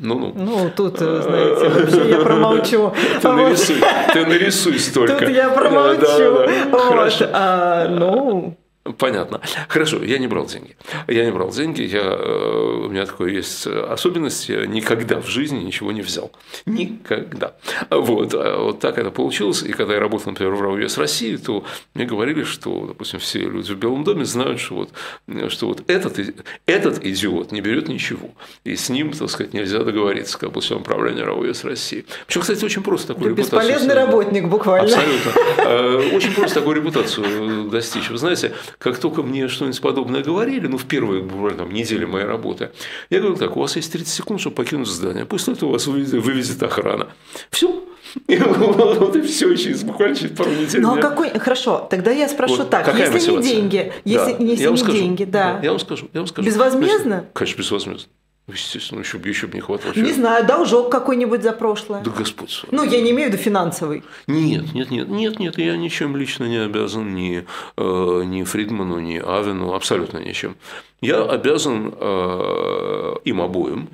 Ну, 0.00 0.14
ну. 0.14 0.32
Ну, 0.36 0.70
тут, 0.76 0.98
знаете, 0.98 1.68
вообще 1.68 2.10
я 2.10 2.18
промолчу. 2.18 2.92
Ты 3.22 3.28
нарисуй, 3.28 3.76
ты 4.12 4.26
нарисуй 4.26 4.78
столько. 4.78 5.18
Тут 5.18 5.28
я 5.28 5.48
промолчу. 5.50 6.46
Хорошо. 6.72 7.26
А, 7.32 7.88
ну, 7.88 8.56
Понятно. 8.98 9.40
Хорошо, 9.68 10.02
я 10.02 10.18
не 10.18 10.26
брал 10.26 10.46
деньги. 10.46 10.76
Я 11.08 11.24
не 11.24 11.30
брал 11.30 11.50
деньги. 11.50 11.82
Я, 11.82 12.02
э, 12.02 12.84
у 12.86 12.88
меня 12.88 13.06
такое 13.06 13.32
есть 13.32 13.66
особенность. 13.66 14.48
Я 14.48 14.66
никогда 14.66 15.20
в 15.20 15.26
жизни 15.26 15.58
ничего 15.58 15.92
не 15.92 16.02
взял. 16.02 16.32
Никогда. 16.66 17.54
Вот. 17.90 18.34
А 18.34 18.58
вот 18.58 18.80
так 18.80 18.98
это 18.98 19.10
получилось. 19.10 19.62
И 19.62 19.72
когда 19.72 19.94
я 19.94 20.00
работал, 20.00 20.32
например, 20.32 20.54
в 20.54 20.62
РАО 20.62 20.78
России, 20.96 21.36
то 21.36 21.64
мне 21.94 22.04
говорили, 22.04 22.44
что, 22.44 22.86
допустим, 22.86 23.18
все 23.20 23.40
люди 23.40 23.72
в 23.72 23.78
Белом 23.78 24.04
доме 24.04 24.24
знают, 24.24 24.60
что 24.60 24.74
вот, 24.74 25.50
что 25.50 25.66
вот 25.66 25.82
этот, 25.88 26.18
этот 26.66 27.04
идиот 27.04 27.52
не 27.52 27.60
берет 27.60 27.88
ничего. 27.88 28.30
И 28.64 28.76
с 28.76 28.88
ним, 28.88 29.12
так 29.12 29.30
сказать, 29.30 29.52
нельзя 29.52 29.82
договориться, 29.82 30.38
как 30.38 30.52
бы 30.52 30.60
управления 30.70 31.24
РАО 31.24 31.44
России. 31.64 32.04
Причем, 32.26 32.42
кстати, 32.42 32.64
очень 32.64 32.82
просто 32.82 33.08
такую 33.08 33.34
да 33.34 33.42
репутацию. 33.42 33.60
Бесполезный 33.60 33.94
работник, 33.94 34.44
буквально. 34.46 34.86
Абсолютно. 34.86 35.32
Э, 35.58 36.10
очень 36.14 36.32
просто 36.32 36.60
такую 36.60 36.76
репутацию 36.76 37.70
достичь. 37.70 38.10
Вы 38.10 38.18
знаете, 38.18 38.52
как 38.80 38.98
только 38.98 39.22
мне 39.22 39.46
что-нибудь 39.48 39.80
подобное 39.82 40.22
говорили, 40.22 40.66
ну, 40.66 40.78
в 40.78 40.86
первые 40.86 41.22
там, 41.54 41.70
недели 41.70 42.06
моей 42.06 42.24
работы, 42.24 42.70
я 43.10 43.20
говорю 43.20 43.36
так, 43.36 43.56
у 43.56 43.60
вас 43.60 43.76
есть 43.76 43.92
30 43.92 44.08
секунд, 44.08 44.40
чтобы 44.40 44.56
покинуть 44.56 44.88
здание, 44.88 45.26
после 45.26 45.52
этого 45.52 45.72
вас 45.72 45.86
вывезет, 45.86 46.24
вывезет 46.24 46.62
охрана. 46.62 47.08
Все, 47.50 47.84
вот 48.26 49.16
и 49.16 49.20
все 49.20 49.54
через 49.54 49.84
буквально 49.84 50.16
через 50.16 50.34
пару 50.34 50.50
недель. 50.50 50.80
Ну 50.80 50.94
а 50.94 50.96
какой? 50.96 51.30
Хорошо, 51.38 51.86
тогда 51.90 52.10
я 52.10 52.26
спрошу 52.26 52.56
вот, 52.56 52.70
так: 52.70 52.88
если 52.96 53.12
мотивация? 53.12 53.36
не 53.36 53.42
деньги, 53.42 53.92
если, 54.06 54.32
да. 54.32 54.44
если 54.44 54.70
не 54.70 54.76
скажу, 54.78 54.98
деньги, 54.98 55.24
да. 55.24 55.54
да. 55.54 55.60
Я 55.62 55.70
вам 55.70 55.78
скажу, 55.78 56.08
я 56.14 56.20
вам 56.20 56.26
скажу. 56.26 56.46
Безвозмездно? 56.46 57.26
Конечно, 57.34 57.58
безвозмездно. 57.58 58.08
Естественно, 58.52 59.00
еще 59.00 59.18
бы, 59.18 59.28
еще 59.28 59.46
бы 59.46 59.54
не 59.54 59.60
хватало. 59.60 59.92
Не 59.94 60.12
знаю, 60.12 60.46
должок 60.46 60.90
какой-нибудь 60.90 61.42
за 61.42 61.52
прошлое. 61.52 62.02
Да 62.02 62.10
Господь. 62.10 62.64
Ну, 62.70 62.84
я 62.84 63.00
не 63.00 63.10
имею 63.10 63.30
в 63.30 63.32
виду 63.32 63.42
финансовый. 63.42 64.02
Нет, 64.26 64.72
нет, 64.74 64.90
нет, 64.90 65.08
нет, 65.08 65.38
нет, 65.38 65.58
я 65.58 65.76
ничем 65.76 66.16
лично 66.16 66.44
не 66.44 66.58
обязан 66.58 67.14
ни, 67.14 67.46
э, 67.76 68.22
ни 68.24 68.42
Фридману, 68.42 68.98
ни 69.00 69.18
Авину, 69.18 69.74
абсолютно 69.74 70.18
ничем. 70.18 70.56
Я 71.00 71.22
обязан 71.22 71.94
э, 71.98 73.14
им 73.24 73.40
обоим, 73.40 73.88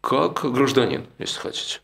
как 0.00 0.50
гражданин, 0.50 1.04
если 1.18 1.38
хотите. 1.38 1.80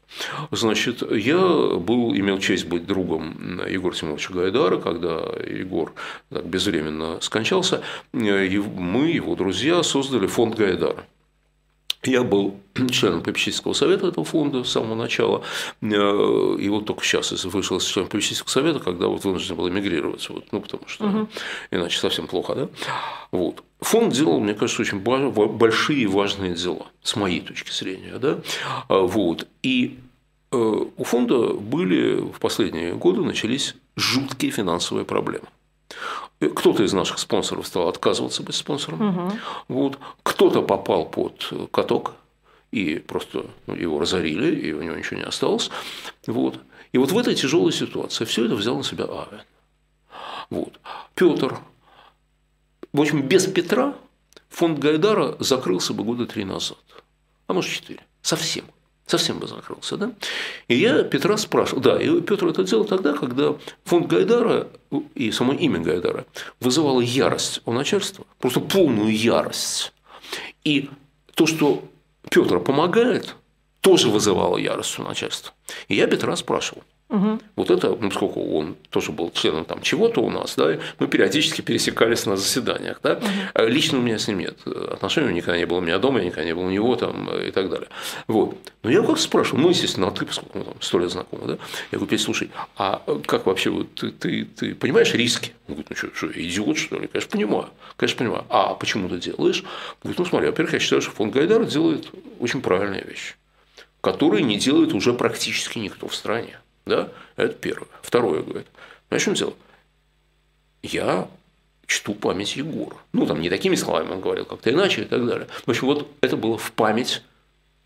Значит, 0.51 1.03
я 1.11 1.39
был, 1.39 2.15
имел 2.15 2.39
честь 2.39 2.67
быть 2.67 2.87
другом 2.87 3.61
Егора 3.69 3.95
Тимовича 3.95 4.33
Гайдара, 4.33 4.79
когда 4.79 5.21
Егор 5.47 5.93
так 6.31 6.47
безвременно 6.47 7.21
скончался, 7.21 7.83
и 8.15 8.19
мы, 8.19 9.11
его 9.11 9.35
друзья, 9.35 9.83
создали 9.83 10.27
фонд 10.27 10.57
Гайдара. 10.57 11.05
Я 12.03 12.23
был 12.23 12.57
членом 12.91 13.23
попечительского 13.23 13.73
совета 13.73 14.09
этого 14.09 14.25
фонда 14.25 14.65
с 14.65 14.71
самого 14.71 14.95
начала, 14.95 15.43
э, 15.81 15.87
и 15.87 16.69
вот 16.69 16.87
только 16.87 17.05
сейчас 17.05 17.45
вышел 17.45 17.79
из 17.79 17.85
члена 17.85 18.09
попечительского 18.09 18.51
совета, 18.51 18.81
когда 18.81 19.09
вот 19.09 19.25
вынужден 19.25 19.57
был 19.57 19.69
эмигрировать, 19.69 20.29
вот, 20.29 20.45
ну, 20.53 20.61
потому 20.61 20.87
что 20.87 21.07
угу. 21.07 21.29
иначе 21.71 21.99
совсем 21.99 22.27
плохо, 22.27 22.55
да? 22.55 22.69
Вот. 23.31 23.63
Фонд 23.81 24.15
делал, 24.15 24.41
мне 24.41 24.55
кажется, 24.55 24.83
очень 24.83 25.01
большие 25.01 26.01
и 26.01 26.07
важные 26.07 26.55
дела, 26.55 26.87
с 27.03 27.17
моей 27.17 27.41
точки 27.41 27.71
зрения, 27.71 28.19
да? 28.19 28.39
А, 28.89 29.01
вот. 29.01 29.47
И 29.63 29.99
э, 30.53 30.57
у 30.57 31.05
фонда 31.05 31.55
были 31.55 32.21
в 32.21 32.41
последние 32.41 32.95
годы 32.95 33.23
начались 33.23 33.75
жуткие 33.97 34.53
финансовые 34.53 35.05
проблемы. 35.05 35.47
Кто-то 36.39 36.83
из 36.83 36.93
наших 36.93 37.19
спонсоров 37.19 37.67
стал 37.67 37.89
отказываться 37.89 38.43
быть 38.43 38.55
спонсором. 38.55 39.09
Угу. 39.09 39.33
Вот. 39.69 39.99
Кто-то 40.23 40.63
попал 40.63 41.07
под 41.07 41.53
каток 41.73 42.15
и 42.71 42.99
просто 42.99 43.47
ну, 43.67 43.75
его 43.75 43.99
разорили, 43.99 44.55
и 44.55 44.73
у 44.73 44.83
него 44.83 44.97
ничего 44.97 45.19
не 45.19 45.25
осталось. 45.25 45.71
Вот. 46.27 46.61
И 46.93 46.99
вот 46.99 47.13
в 47.13 47.19
этой 47.19 47.35
тяжелой 47.35 47.73
ситуации 47.73 48.25
все 48.25 48.47
это 48.47 48.55
взял 48.55 48.77
на 48.77 48.85
себя 48.85 49.05
Авен. 49.05 49.43
Вот. 50.51 50.79
Петр. 51.15 51.59
В 52.93 53.01
общем, 53.01 53.23
без 53.23 53.47
Петра 53.47 53.95
фонд 54.49 54.79
Гайдара 54.79 55.37
закрылся 55.39 55.93
бы 55.93 56.05
года 56.05 56.27
три 56.27 56.45
назад, 56.45 56.79
а 57.47 57.53
может 57.53 57.71
четыре. 57.71 58.01
Совсем 58.23 58.65
совсем 59.07 59.39
бы 59.39 59.47
закрылся. 59.47 59.97
Да? 59.97 60.13
И 60.69 60.77
я 60.77 61.03
Петра 61.05 61.37
спрашивал, 61.37 61.81
да, 61.81 62.01
и 62.01 62.21
Петр 62.21 62.47
это 62.47 62.65
делал 62.65 62.85
тогда, 62.85 63.13
когда 63.15 63.55
фонд 63.85 64.09
Гайдара 64.09 64.69
и 65.15 65.31
само 65.31 65.53
имя 65.53 65.79
Гайдара 65.79 66.27
вызывало 66.61 67.01
ярость 67.01 67.63
у 67.65 67.73
начальства, 67.73 68.27
просто 68.39 68.61
полную 68.61 69.17
ярость. 69.17 69.93
И 70.65 70.91
то, 71.35 71.47
что 71.47 71.85
Петр 72.31 72.61
помогает, 72.61 73.37
тоже 73.81 74.09
вызывало 74.09 74.59
ярость 74.59 74.99
у 74.99 75.03
начальства. 75.03 75.55
И 75.89 75.95
я 75.95 76.09
Петра 76.09 76.35
спрашивал, 76.35 76.83
Угу. 77.09 77.39
Вот 77.55 77.71
это, 77.71 77.91
ну, 77.91 78.09
поскольку 78.09 78.41
он 78.59 78.77
тоже 78.91 79.13
был 79.13 79.31
членом 79.31 79.65
там 79.65 79.81
чего-то 79.81 80.21
у 80.21 80.31
нас, 80.31 80.57
да, 80.57 80.77
мы 80.99 81.07
периодически 81.07 81.61
пересекались 81.61 82.27
на 82.27 82.37
заседаниях, 82.37 82.99
да. 83.03 83.21
Угу. 83.55 83.67
Лично 83.69 83.99
у 83.99 84.03
меня 84.03 84.19
с 84.19 84.27
ним 84.27 84.41
нет 84.41 84.59
отношений, 84.67 85.33
никогда 85.33 85.57
не 85.57 85.67
было 85.67 85.79
у 85.79 85.81
меня 85.83 85.99
дома, 85.99 86.19
я 86.19 86.27
никогда 86.27 86.45
не 86.45 86.55
был 86.55 86.63
у 86.63 86.71
него 86.71 86.97
там 86.97 87.31
и 87.31 87.53
так 87.53 87.71
далее. 87.71 87.89
Вот. 88.27 88.59
Но 88.83 88.91
я 88.91 89.03
как 89.03 89.19
спрашивал, 89.19 89.61
ну, 89.61 89.69
естественно, 89.69 90.09
а 90.09 90.11
ты, 90.11 90.27
поскольку 90.27 90.59
мы 90.59 90.65
там 90.65 90.75
сто 90.81 90.99
лет 90.99 91.11
знакомы, 91.11 91.47
да, 91.47 91.53
я 91.93 91.99
говорю, 91.99 92.07
Петь, 92.07 92.23
слушай, 92.23 92.51
а 92.77 93.03
как 93.27 93.47
вообще 93.47 93.71
вот 93.71 93.95
ты, 93.95 94.11
ты, 94.11 94.45
ты 94.45 94.75
понимаешь 94.75 95.15
риски? 95.15 95.53
Он 95.69 95.75
говорит, 95.75 95.91
ну 95.91 95.97
что, 95.97 96.09
что, 96.13 96.27
идиот, 96.27 96.77
что 96.77 96.99
ли? 96.99 97.07
Конечно, 97.07 97.31
понимаю, 97.31 97.69
конечно, 97.97 98.19
понимаю. 98.19 98.45
А 98.49 98.75
почему 98.75 99.09
ты 99.09 99.19
делаешь? 99.19 99.63
Он 99.63 99.99
говорит, 100.03 100.19
ну, 100.19 100.25
смотри, 100.25 100.49
во-первых, 100.49 100.75
я 100.75 100.81
считаю, 100.81 101.03
что 101.03 101.13
фонд 101.13 101.33
Гайдара 101.33 101.65
делает 101.65 102.09
очень 102.41 102.63
правильные 102.63 103.05
вещи, 103.05 103.37
которые 104.01 104.43
не 104.43 104.57
делает 104.57 104.93
уже 104.93 105.13
практически 105.13 105.79
никто 105.79 106.09
в 106.09 106.15
стране. 106.15 106.59
Да? 106.87 107.09
Это 107.37 107.55
первое. 107.55 107.89
Второе, 108.01 108.43
говорит. 108.43 108.69
Знаешь, 109.09 109.23
что 109.23 109.31
он 109.31 109.37
делал? 109.37 109.57
Я 110.83 111.29
чту 111.87 112.15
память 112.15 112.57
Егора. 112.57 112.97
Ну, 113.13 113.27
там 113.27 113.41
не 113.41 113.51
такими 113.51 113.75
словами 113.75 114.11
он 114.11 114.21
говорил, 114.21 114.45
как-то 114.45 114.71
иначе 114.71 115.03
и 115.03 115.05
так 115.05 115.27
далее. 115.27 115.49
В 115.65 115.71
общем, 115.71 115.87
вот 115.87 116.09
это 116.21 116.37
было 116.37 116.57
в 116.57 116.73
память 116.73 117.23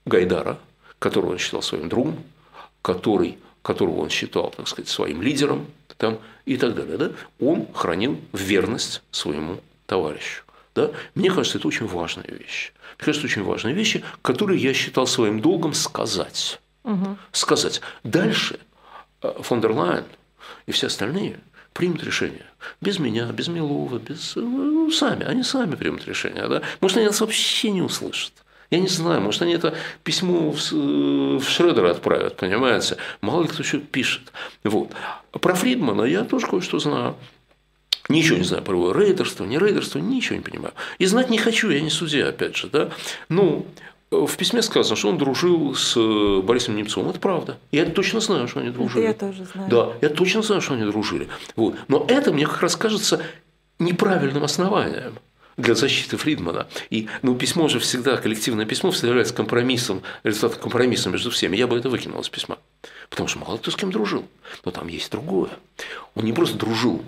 Гайдара, 0.04 0.58
которого 0.98 1.32
он 1.32 1.38
считал 1.38 1.62
своим 1.62 1.88
другом, 1.88 2.22
который, 2.82 3.38
которого 3.62 4.00
он 4.02 4.10
считал, 4.10 4.50
так 4.50 4.68
сказать, 4.68 4.88
своим 4.88 5.22
лидером 5.22 5.66
там, 5.96 6.18
и 6.44 6.56
так 6.56 6.74
далее. 6.74 6.96
Да? 6.96 7.12
Он 7.40 7.66
хранил 7.72 8.20
верность 8.32 9.02
своему 9.10 9.60
товарищу. 9.86 10.44
Да? 10.74 10.90
Мне 11.14 11.30
кажется, 11.30 11.58
это 11.58 11.68
очень 11.68 11.86
важная 11.86 12.28
вещь. 12.28 12.72
Мне 12.98 13.06
кажется, 13.06 13.26
очень 13.26 13.42
важные 13.42 13.74
вещи, 13.74 14.04
которые 14.22 14.60
я 14.60 14.74
считал 14.74 15.06
своим 15.06 15.40
долгом 15.40 15.74
сказать. 15.74 16.60
Угу. 16.84 17.16
Сказать. 17.32 17.80
Дальше– 18.02 18.58
фон 19.20 19.60
дер 19.60 19.72
Лайен 19.72 20.04
и 20.66 20.72
все 20.72 20.86
остальные 20.88 21.40
примут 21.72 22.02
решение. 22.02 22.46
Без 22.80 22.98
меня, 22.98 23.26
без 23.26 23.48
Милова, 23.48 23.98
без... 23.98 24.34
Ну, 24.36 24.90
сами, 24.90 25.24
они 25.24 25.42
сами 25.42 25.76
примут 25.76 26.06
решение. 26.06 26.46
Да? 26.48 26.62
Может, 26.80 26.98
они 26.98 27.06
нас 27.06 27.20
вообще 27.20 27.70
не 27.70 27.82
услышат. 27.82 28.32
Я 28.70 28.78
не 28.78 28.86
знаю, 28.86 29.20
может, 29.20 29.42
они 29.42 29.54
это 29.54 29.74
письмо 30.04 30.50
в 30.50 31.42
Шредера 31.42 31.90
отправят, 31.90 32.36
понимаете? 32.36 32.96
Мало 33.20 33.42
ли 33.42 33.48
кто 33.48 33.62
еще 33.62 33.78
пишет. 33.78 34.32
Вот. 34.62 34.92
Про 35.32 35.54
Фридмана 35.54 36.02
я 36.02 36.24
тоже 36.24 36.46
кое-что 36.46 36.78
знаю. 36.78 37.16
Ничего 38.08 38.38
не 38.38 38.44
знаю 38.44 38.62
про 38.62 38.74
его 38.74 38.92
рейдерство, 38.92 39.44
не 39.44 39.58
рейдерство, 39.58 39.98
ничего 39.98 40.36
не 40.36 40.42
понимаю. 40.42 40.74
И 40.98 41.06
знать 41.06 41.30
не 41.30 41.38
хочу, 41.38 41.70
я 41.70 41.80
не 41.80 41.90
судья, 41.90 42.28
опять 42.28 42.56
же. 42.56 42.68
Да? 42.68 42.90
Ну, 43.28 43.66
в 44.10 44.36
письме 44.36 44.62
сказано, 44.62 44.96
что 44.96 45.08
он 45.08 45.18
дружил 45.18 45.74
с 45.74 45.94
Борисом 46.42 46.76
Немцовым. 46.76 47.10
Это 47.10 47.20
правда. 47.20 47.58
Я 47.70 47.84
точно 47.86 48.20
знаю, 48.20 48.48
что 48.48 48.60
они 48.60 48.70
дружили. 48.70 49.06
Это 49.06 49.26
я 49.26 49.32
тоже 49.32 49.44
знаю. 49.44 49.70
Да, 49.70 49.92
я 50.00 50.08
точно 50.08 50.42
знаю, 50.42 50.60
что 50.60 50.74
они 50.74 50.84
дружили. 50.84 51.28
Вот. 51.56 51.76
Но 51.88 52.04
это 52.08 52.32
мне 52.32 52.46
как 52.46 52.60
раз 52.60 52.76
кажется 52.76 53.22
неправильным 53.78 54.42
основанием 54.42 55.14
для 55.56 55.74
защиты 55.74 56.16
Фридмана. 56.16 56.66
И 56.90 57.08
ну, 57.22 57.34
письмо 57.36 57.68
же 57.68 57.78
всегда, 57.78 58.16
коллективное 58.16 58.66
письмо 58.66 58.90
всегда 58.90 59.08
является 59.08 59.34
компромиссом, 59.34 60.02
результатом 60.24 60.60
компромисса 60.60 61.08
между 61.08 61.30
всеми. 61.30 61.56
Я 61.56 61.66
бы 61.66 61.78
это 61.78 61.88
выкинул 61.88 62.20
из 62.20 62.28
письма. 62.28 62.58
Потому 63.10 63.28
что 63.28 63.38
мало 63.38 63.58
кто 63.58 63.70
с 63.70 63.76
кем 63.76 63.92
дружил. 63.92 64.24
Но 64.64 64.72
там 64.72 64.88
есть 64.88 65.10
другое. 65.12 65.50
Он 66.14 66.24
не 66.24 66.32
просто 66.32 66.56
дружил, 66.56 67.02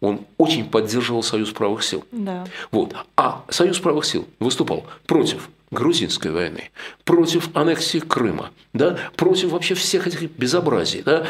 он 0.00 0.22
очень 0.38 0.68
поддерживал 0.68 1.22
Союз 1.22 1.50
правых 1.50 1.84
сил. 1.84 2.04
Да. 2.10 2.46
Вот. 2.70 2.94
А 3.16 3.44
Союз 3.48 3.78
правых 3.78 4.04
сил 4.04 4.26
выступал 4.38 4.86
против 5.06 5.48
грузинской 5.70 6.30
войны, 6.30 6.70
против 7.04 7.54
аннексии 7.56 7.98
Крыма, 7.98 8.50
да, 8.72 8.98
против 9.16 9.50
вообще 9.50 9.74
всех 9.74 10.06
этих 10.06 10.22
безобразий, 10.30 11.02
да, 11.02 11.26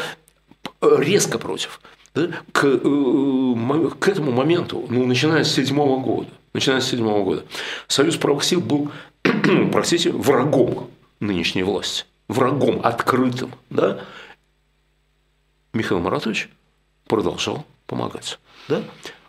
резко 0.81 1.37
против. 1.37 1.81
Да, 2.13 2.27
к, 2.51 2.65
э, 2.65 3.89
к 3.99 4.07
этому 4.09 4.31
моменту, 4.33 4.85
ну, 4.89 5.05
начиная 5.05 5.45
с 5.45 5.53
седьмого 5.53 6.01
года, 6.01 6.29
начиная 6.53 6.81
с 6.81 6.89
седьмого 6.89 7.23
года, 7.23 7.45
Союз 7.87 8.17
правых 8.17 8.43
сил 8.43 8.59
был, 8.59 8.91
простите, 9.71 10.11
врагом 10.11 10.89
нынешней 11.21 11.63
власти, 11.63 12.03
врагом 12.27 12.81
открытым, 12.83 13.53
да. 13.69 14.01
Михаил 15.73 16.01
Маратович 16.01 16.49
продолжал 17.07 17.65
помогать. 17.87 18.39
Да? 18.67 18.83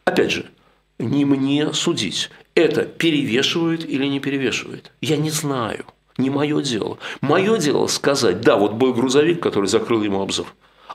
Опять 0.04 0.32
же, 0.32 0.50
не 0.98 1.24
мне 1.24 1.72
судить, 1.72 2.30
это 2.54 2.84
перевешивает 2.84 3.88
или 3.88 4.06
не 4.06 4.20
перевешивает. 4.20 4.92
Я 5.00 5.16
не 5.16 5.30
знаю, 5.30 5.86
не 6.18 6.30
мое 6.30 6.62
дело. 6.62 6.98
Мое 7.20 7.58
дело 7.58 7.86
сказать, 7.86 8.40
да, 8.40 8.56
вот 8.56 8.72
был 8.72 8.92
грузовик, 8.92 9.42
который 9.42 9.66
закрыл 9.66 10.02
ему 10.02 10.22
обзор. 10.22 10.46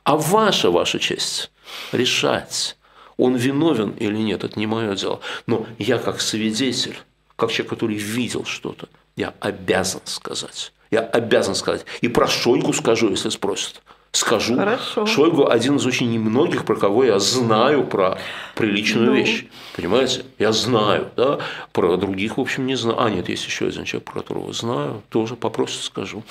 А 0.03 0.15
ваша, 0.15 0.71
ваша 0.71 0.99
честь, 0.99 1.51
решать, 1.91 2.77
он 3.17 3.35
виновен 3.35 3.91
или 3.91 4.17
нет, 4.17 4.43
это 4.43 4.57
не 4.59 4.67
мое 4.67 4.95
дело. 4.95 5.19
Но 5.47 5.65
я 5.79 5.97
как 5.97 6.21
свидетель, 6.21 6.97
как 7.35 7.51
человек, 7.51 7.71
который 7.71 7.97
видел 7.97 8.45
что-то, 8.45 8.87
я 9.15 9.33
обязан 9.39 10.01
сказать. 10.05 10.71
Я 10.91 11.01
обязан 11.01 11.55
сказать. 11.55 11.85
И 12.01 12.07
про 12.07 12.27
Шойгу 12.27 12.71
скажу, 12.71 13.09
если 13.09 13.29
спросят 13.29 13.81
скажу. 14.17 14.55
Хорошо. 14.55 15.05
Шойгу 15.05 15.47
один 15.47 15.75
из 15.75 15.85
очень 15.85 16.11
немногих, 16.11 16.65
про 16.65 16.75
кого 16.75 17.03
я 17.03 17.19
знаю 17.19 17.85
про 17.85 18.17
приличную 18.55 19.07
ну. 19.07 19.15
вещь. 19.15 19.45
Понимаете? 19.75 20.23
Я 20.39 20.51
знаю, 20.51 21.09
да? 21.15 21.39
Про 21.71 21.97
других, 21.97 22.37
в 22.37 22.41
общем, 22.41 22.65
не 22.65 22.75
знаю. 22.75 23.01
А, 23.01 23.09
нет, 23.09 23.29
есть 23.29 23.45
еще 23.45 23.67
один 23.67 23.85
человек, 23.85 24.05
про 24.05 24.21
которого 24.21 24.53
знаю. 24.53 25.03
Тоже 25.09 25.35
попросят, 25.35 25.83
скажу. 25.83 26.23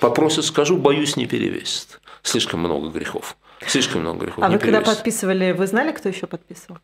Попросят, 0.00 0.44
скажу, 0.44 0.76
боюсь, 0.76 1.16
не 1.16 1.26
перевесит. 1.26 2.00
Слишком 2.22 2.60
много 2.60 2.88
грехов. 2.88 3.36
Слишком 3.66 4.02
много 4.02 4.26
грехов. 4.26 4.44
А 4.44 4.48
вы 4.48 4.58
когда 4.58 4.80
подписывали, 4.80 5.52
вы 5.52 5.66
знали, 5.66 5.92
кто 5.92 6.08
еще 6.08 6.26
подписывал? 6.26 6.78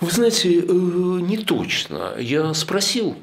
Вы 0.00 0.10
знаете, 0.10 0.60
э, 0.60 0.72
не 0.72 1.38
точно. 1.38 2.12
Я 2.18 2.52
спросил 2.52 3.16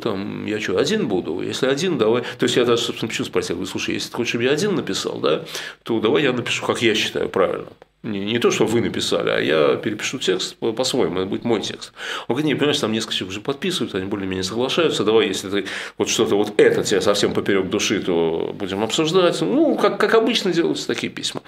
там, 0.00 0.46
я 0.46 0.60
что, 0.60 0.78
один 0.78 1.08
буду? 1.08 1.40
Если 1.40 1.66
один, 1.66 1.98
давай. 1.98 2.22
То 2.38 2.44
есть 2.44 2.56
я 2.56 2.64
даже, 2.64 2.82
собственно, 2.82 3.08
почему 3.08 3.26
спросил, 3.26 3.56
говорю, 3.56 3.70
слушай, 3.70 3.94
если 3.94 4.10
ты 4.10 4.16
хочешь, 4.16 4.30
чтобы 4.30 4.44
я 4.44 4.50
один 4.50 4.74
написал, 4.74 5.18
да, 5.18 5.44
то 5.82 6.00
давай 6.00 6.22
я 6.22 6.32
напишу, 6.32 6.64
как 6.66 6.82
я 6.82 6.94
считаю 6.94 7.28
правильно. 7.28 7.68
Не, 8.02 8.20
не 8.20 8.38
то, 8.38 8.50
что 8.50 8.66
вы 8.66 8.82
написали, 8.82 9.30
а 9.30 9.40
я 9.40 9.76
перепишу 9.76 10.18
текст 10.18 10.56
по-своему, 10.56 11.20
это 11.20 11.26
будет 11.26 11.44
мой 11.44 11.62
текст. 11.62 11.94
Он 12.28 12.34
говорит, 12.34 12.46
не, 12.46 12.54
понимаешь, 12.54 12.78
там 12.78 12.92
несколько 12.92 13.14
человек 13.14 13.30
уже 13.30 13.40
подписывают, 13.40 13.94
они 13.94 14.04
более-менее 14.04 14.44
соглашаются, 14.44 15.04
давай, 15.04 15.28
если 15.28 15.48
ты 15.48 15.64
вот 15.96 16.10
что-то 16.10 16.36
вот 16.36 16.52
это 16.58 16.84
тебе 16.84 17.00
совсем 17.00 17.32
поперек 17.32 17.70
души, 17.70 18.02
то 18.02 18.54
будем 18.58 18.82
обсуждать. 18.82 19.40
Ну, 19.40 19.76
как, 19.76 19.98
как 19.98 20.12
обычно 20.12 20.52
делаются 20.52 20.86
такие 20.86 21.10
письма. 21.10 21.40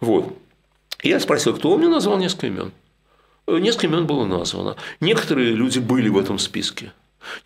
Вот. 0.00 0.36
Я 1.02 1.18
спросил, 1.18 1.54
кто, 1.54 1.70
он 1.70 1.80
мне 1.80 1.88
назвал 1.88 2.18
несколько 2.18 2.48
имен. 2.48 2.72
Э, 3.46 3.58
несколько 3.58 3.86
имен 3.86 4.06
было 4.06 4.26
названо. 4.26 4.76
Некоторые 5.00 5.54
люди 5.54 5.78
были 5.78 6.10
в 6.10 6.18
этом 6.18 6.38
списке. 6.38 6.92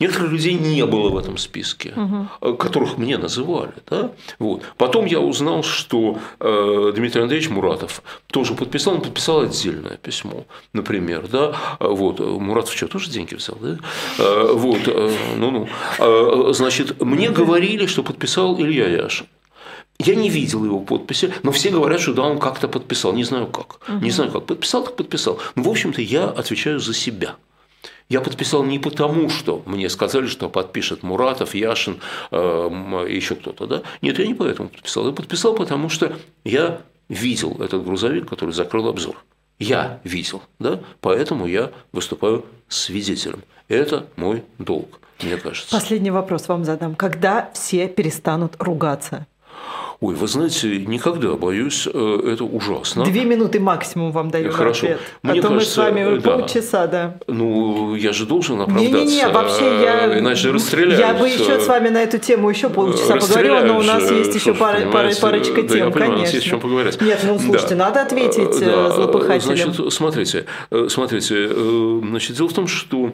Некоторых 0.01 0.33
людей 0.33 0.55
не 0.55 0.85
было 0.87 1.09
в 1.11 1.19
этом 1.19 1.39
списке, 1.39 1.95
угу. 1.97 2.57
которых 2.57 2.99
мне 2.99 3.19
называли. 3.19 3.73
Да? 3.89 4.12
Вот. 4.39 4.62
Потом 4.77 5.07
я 5.07 5.21
узнал, 5.21 5.62
что 5.62 6.19
э, 6.41 6.93
Дмитрий 6.95 7.23
Андреевич 7.23 7.51
Муратов 7.51 8.03
тоже 8.27 8.55
подписал, 8.55 8.95
он 8.95 9.01
подписал 9.01 9.41
отдельное 9.41 9.97
письмо, 9.97 10.45
например. 10.73 11.29
Да? 11.29 11.55
Вот. 11.81 12.21
Муратов 12.21 12.75
что, 12.75 12.89
тоже 12.89 13.11
деньги 13.11 13.35
взял? 13.35 13.57
Да? 13.61 13.79
Э, 14.19 14.53
вот. 14.53 14.81
Ну-ну. 15.37 15.69
Значит, 16.53 17.01
мне 17.03 17.31
говорили, 17.31 17.87
что 17.87 18.03
подписал 18.03 18.61
Илья 18.61 18.89
Яшин. 18.89 19.27
Я 19.99 20.15
не 20.15 20.29
видел 20.29 20.65
его 20.65 20.81
подписи, 20.81 21.33
но 21.43 21.53
все 21.53 21.71
говорят, 21.71 22.01
что 22.01 22.12
да, 22.12 22.23
он 22.23 22.39
как-то 22.39 22.69
подписал. 22.69 23.12
Не 23.15 23.25
знаю 23.25 23.47
как. 23.47 23.81
Не 24.03 24.11
знаю 24.11 24.31
как. 24.31 24.45
Подписал, 24.45 24.85
так 24.85 24.97
подписал. 24.97 25.39
Но, 25.55 25.62
в 25.62 25.69
общем-то, 25.69 26.03
я 26.03 26.25
отвечаю 26.25 26.81
за 26.81 26.93
себя. 26.93 27.37
Я 28.09 28.21
подписал 28.21 28.62
не 28.62 28.79
потому, 28.79 29.29
что 29.29 29.62
мне 29.66 29.88
сказали, 29.88 30.27
что 30.27 30.49
подпишет 30.49 31.03
Муратов, 31.03 31.55
Яшин, 31.55 32.01
э, 32.31 33.07
еще 33.09 33.35
кто-то. 33.35 33.66
Да? 33.66 33.83
Нет, 34.01 34.19
я 34.19 34.27
не 34.27 34.35
поэтому 34.35 34.69
подписал. 34.69 35.07
Я 35.07 35.12
подписал, 35.12 35.55
потому 35.55 35.88
что 35.88 36.16
я 36.45 36.83
видел 37.09 37.57
этот 37.61 37.85
грузовик, 37.85 38.29
который 38.29 38.53
закрыл 38.53 38.88
обзор. 38.88 39.25
Я 39.59 40.01
видел, 40.05 40.42
да? 40.59 40.81
поэтому 41.01 41.47
я 41.47 41.73
выступаю 41.92 42.45
свидетелем. 42.69 43.42
Это 43.69 44.07
мой 44.14 44.45
долг, 44.59 45.01
мне 45.23 45.37
кажется. 45.37 45.75
Последний 45.75 46.11
вопрос 46.12 46.47
вам 46.47 46.64
задам. 46.64 46.95
Когда 46.95 47.51
все 47.55 47.88
перестанут 47.88 48.55
ругаться? 48.61 49.27
Ой, 50.01 50.15
вы 50.15 50.29
знаете, 50.29 50.85
никогда, 50.85 51.33
боюсь, 51.35 51.89
э, 51.93 52.31
это 52.33 52.45
ужасно. 52.45 53.05
Две 53.05 53.25
минуты 53.25 53.61
максимум 53.61 54.13
вам 54.13 54.31
даю 54.31 54.53
Хорошо. 54.53 54.87
ответ. 54.87 55.01
Мне 55.23 55.41
а 55.41 55.43
то 55.43 55.49
кажется, 55.49 55.81
мы 55.81 55.89
с 55.89 55.95
вами 55.95 56.19
да. 56.19 56.31
полчаса, 56.31 56.87
да. 56.87 57.17
Ну, 57.27 57.95
я 57.95 58.13
же 58.13 58.27
должен 58.27 58.61
оправдаться. 58.61 58.91
Не-не-не, 58.91 59.29
вообще 59.29 59.65
я... 59.83 60.19
Иначе 60.19 60.51
расстреляют. 60.51 61.01
Я 61.01 61.15
бы 61.15 61.27
еще 61.27 61.59
с 61.61 61.67
вами 61.67 61.89
на 61.89 62.03
эту 62.03 62.19
тему 62.19 62.51
еще 62.51 62.69
полчаса 62.69 63.17
поговорила, 63.17 63.61
но 63.61 63.79
у 63.79 63.83
нас 63.83 64.11
есть 64.11 64.35
еще 64.35 64.53
пара, 64.53 64.81
пара, 64.91 65.11
парочка 65.19 65.63
да, 65.63 65.69
тем, 65.69 65.87
я 65.87 65.91
понимаю, 65.91 65.93
конечно. 65.93 66.15
У 66.15 66.21
нас 66.21 66.35
есть 66.35 66.47
чем 66.47 66.61
поговорить. 66.61 67.01
Нет, 67.01 67.21
ну 67.25 67.39
слушайте, 67.39 67.75
да. 67.75 67.87
надо 67.87 68.03
ответить 68.03 68.61
да. 68.61 68.91
злопыхателям. 68.91 69.57
Значит, 69.57 69.93
смотрите, 69.93 70.45
смотрите, 70.89 71.49
значит, 71.49 72.37
дело 72.37 72.49
в 72.49 72.53
том, 72.53 72.67
что 72.67 73.13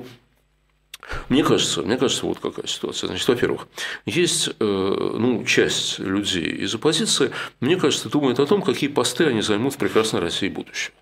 мне 1.29 1.45
кажется, 1.45 1.83
мне 1.83 1.97
кажется, 1.97 2.27
вот 2.27 2.39
какая 2.41 2.67
ситуация. 2.67 3.09
Значит, 3.09 3.29
во-первых, 3.29 3.69
есть 4.07 4.49
э, 4.49 5.15
ну, 5.19 5.45
часть 5.45 5.99
людей 5.99 6.47
из 6.47 6.75
оппозиции, 6.75 7.31
мне 7.61 7.77
кажется, 7.77 8.09
думает 8.09 8.41
о 8.41 8.47
том, 8.47 8.63
какие 8.63 8.89
посты 8.89 9.27
они 9.27 9.43
займут 9.43 9.75
в 9.75 9.77
прекрасной 9.79 10.21
России 10.21 10.49
будущего. 10.49 10.95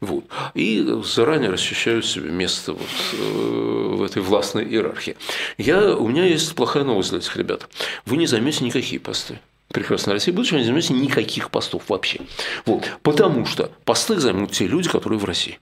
Вот. 0.00 0.24
И 0.54 0.84
заранее 1.04 1.50
расчищают 1.50 2.06
себе 2.06 2.30
место 2.30 2.72
вот, 2.72 2.88
э, 3.12 3.94
в 3.96 4.02
этой 4.02 4.22
властной 4.22 4.64
иерархии. 4.64 5.16
Я, 5.58 5.94
у 5.94 6.08
меня 6.08 6.24
есть 6.24 6.54
плохая 6.54 6.84
новость 6.84 7.10
для 7.10 7.18
этих 7.18 7.36
ребят. 7.36 7.68
Вы 8.04 8.16
не 8.16 8.26
займете 8.26 8.64
никакие 8.64 9.00
посты. 9.00 9.40
Прекрасная 9.68 10.14
Россия 10.14 10.32
будущего 10.32 10.58
не 10.58 10.64
займете 10.64 10.94
никаких 10.94 11.50
постов 11.50 11.84
вообще. 11.88 12.20
Вот. 12.64 12.84
Потому 13.02 13.44
что 13.46 13.70
посты 13.84 14.18
займут 14.18 14.52
те 14.52 14.66
люди, 14.66 14.88
которые 14.88 15.18
в 15.18 15.24
России. 15.24 15.58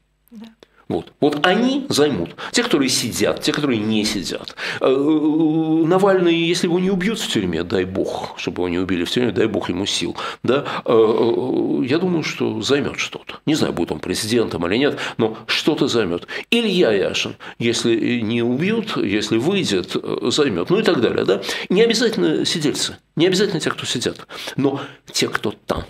Вот. 0.89 1.13
вот 1.21 1.47
они 1.47 1.87
займут. 1.89 2.37
Те, 2.53 2.63
которые 2.63 2.91
сидят, 2.91 3.41
те, 3.41 3.53
которые 3.53 3.79
не 3.79 4.05
сидят. 4.05 4.55
Э, 4.81 4.87
Навальный, 4.89 6.35
если 6.35 6.67
его 6.67 6.79
не 6.79 6.91
убьют 6.91 7.19
в 7.19 7.29
тюрьме, 7.29 7.63
дай 7.63 7.85
бог, 7.85 8.35
чтобы 8.37 8.61
его 8.61 8.69
не 8.69 8.79
убили 8.79 9.05
в 9.05 9.11
тюрьме, 9.11 9.33
дай 9.33 9.47
бог 9.47 9.69
ему 9.71 9.87
сил. 9.87 10.17
Да? 10.43 10.65
Э, 10.85 10.93
э, 10.93 11.85
я 11.87 11.99
думаю, 11.99 12.23
что 12.23 12.61
займет 12.61 12.99
что-то. 12.99 13.37
Не 13.47 13.55
знаю, 13.55 13.73
будет 13.73 13.93
он 13.93 14.01
президентом 14.01 14.67
или 14.67 14.77
нет, 14.77 14.99
но 15.17 15.39
что-то 15.47 15.89
займет. 15.89 16.27
Илья 16.51 16.93
Яшин, 16.93 17.37
если 17.59 18.21
не 18.21 18.43
убьют, 18.43 18.97
если 18.97 19.39
выйдет, 19.39 19.97
займет. 20.23 20.71
Ну 20.71 20.81
и 20.81 20.83
так 20.83 21.01
далее. 21.01 21.25
Да? 21.25 21.41
Не 21.71 21.83
обязательно 21.83 22.45
сидельцы, 22.45 22.99
не 23.17 23.27
обязательно 23.27 23.61
те, 23.61 23.71
кто 23.71 23.87
сидят, 23.87 24.27
но 24.57 24.81
те, 25.11 25.29
кто 25.29 25.53
там. 25.67 25.85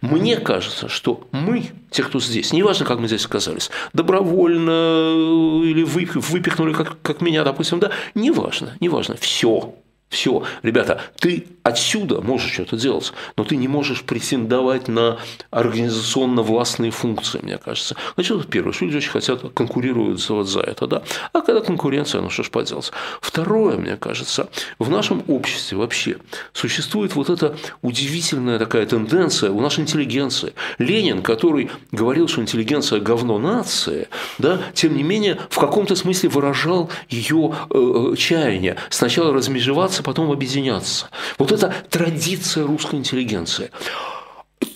Мне 0.00 0.36
кажется, 0.36 0.88
что 0.88 1.26
мы, 1.32 1.70
те, 1.90 2.02
кто 2.02 2.20
здесь, 2.20 2.52
неважно, 2.52 2.86
как 2.86 2.98
мы 2.98 3.08
здесь 3.08 3.26
оказались, 3.26 3.70
добровольно 3.92 5.60
или 5.64 5.82
выпихнули, 5.82 6.72
как, 6.72 7.00
как 7.02 7.20
меня, 7.20 7.44
допустим, 7.44 7.78
да, 7.78 7.90
неважно, 8.14 8.76
неважно, 8.80 9.16
все, 9.16 9.74
Все, 10.08 10.44
ребята, 10.62 11.00
ты 11.18 11.46
отсюда 11.64 12.20
можешь 12.20 12.52
что-то 12.52 12.76
делать, 12.76 13.12
но 13.36 13.44
ты 13.44 13.56
не 13.56 13.66
можешь 13.66 14.02
претендовать 14.02 14.86
на 14.86 15.18
организационно-властные 15.50 16.92
функции, 16.92 17.40
мне 17.42 17.58
кажется. 17.58 17.96
Значит, 18.14 18.38
это 18.38 18.48
первое, 18.48 18.72
что 18.72 18.84
люди 18.84 18.98
очень 18.98 19.10
хотят 19.10 19.42
конкурировать 19.52 20.26
вот 20.28 20.44
за 20.44 20.60
это, 20.60 20.86
да. 20.86 21.02
А 21.32 21.40
когда 21.40 21.60
конкуренция, 21.60 22.20
ну 22.20 22.30
что 22.30 22.44
ж 22.44 22.50
поделать. 22.50 22.92
Второе, 23.20 23.76
мне 23.76 23.96
кажется, 23.96 24.48
в 24.78 24.88
нашем 24.90 25.24
обществе 25.26 25.76
вообще 25.76 26.18
существует 26.52 27.16
вот 27.16 27.28
эта 27.28 27.56
удивительная 27.82 28.60
такая 28.60 28.86
тенденция 28.86 29.50
у 29.50 29.60
нашей 29.60 29.80
интеллигенции. 29.80 30.54
Ленин, 30.78 31.22
который 31.22 31.70
говорил, 31.90 32.28
что 32.28 32.42
интеллигенция– 32.42 33.00
говно 33.06 33.38
нации, 33.38 34.08
да, 34.38 34.60
тем 34.74 34.96
не 34.96 35.02
менее, 35.02 35.38
в 35.50 35.58
каком-то 35.58 35.96
смысле 35.96 36.28
выражал 36.28 36.90
ее 37.08 37.54
э, 37.70 38.12
э 38.12 38.16
чаяние. 38.16 38.76
Сначала 38.90 39.32
размежеваться, 39.32 39.95
потом 40.02 40.30
объединяться. 40.30 41.08
Вот 41.38 41.52
это 41.52 41.74
традиция 41.90 42.66
русской 42.66 42.96
интеллигенции. 42.96 43.70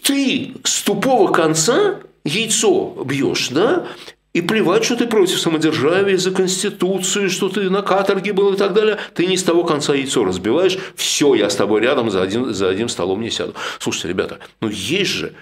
Ты 0.03 0.55
с 0.65 0.83
тупого 0.83 1.33
конца 1.33 2.01
яйцо 2.25 3.05
бьешь, 3.05 3.49
да? 3.49 3.87
И 4.33 4.43
плевать, 4.43 4.85
что 4.85 4.95
ты 4.95 5.09
против 5.09 5.41
самодержавия, 5.41 6.17
за 6.17 6.31
Конституцию, 6.31 7.31
что 7.31 7.49
ты 7.49 7.69
на 7.69 7.83
каторге 7.83 8.33
был 8.33 8.53
и 8.53 8.57
так 8.57 8.75
далее. 8.75 8.99
Ты 9.15 9.27
не 9.27 9.37
с 9.37 9.43
того 9.43 9.65
конца 9.65 9.93
яйцо 9.93 10.25
разбиваешь. 10.25 10.79
Все, 10.95 11.35
я 11.35 11.51
с 11.51 11.57
тобой 11.57 11.81
рядом 11.81 12.11
за 12.11 12.23
один, 12.23 12.55
за 12.55 12.69
одним 12.69 12.89
столом 12.89 13.21
не 13.23 13.31
сяду. 13.31 13.55
Слушайте, 13.81 14.09
ребята, 14.09 14.39
ну 14.61 14.69
есть 14.69 15.11
же 15.11 15.35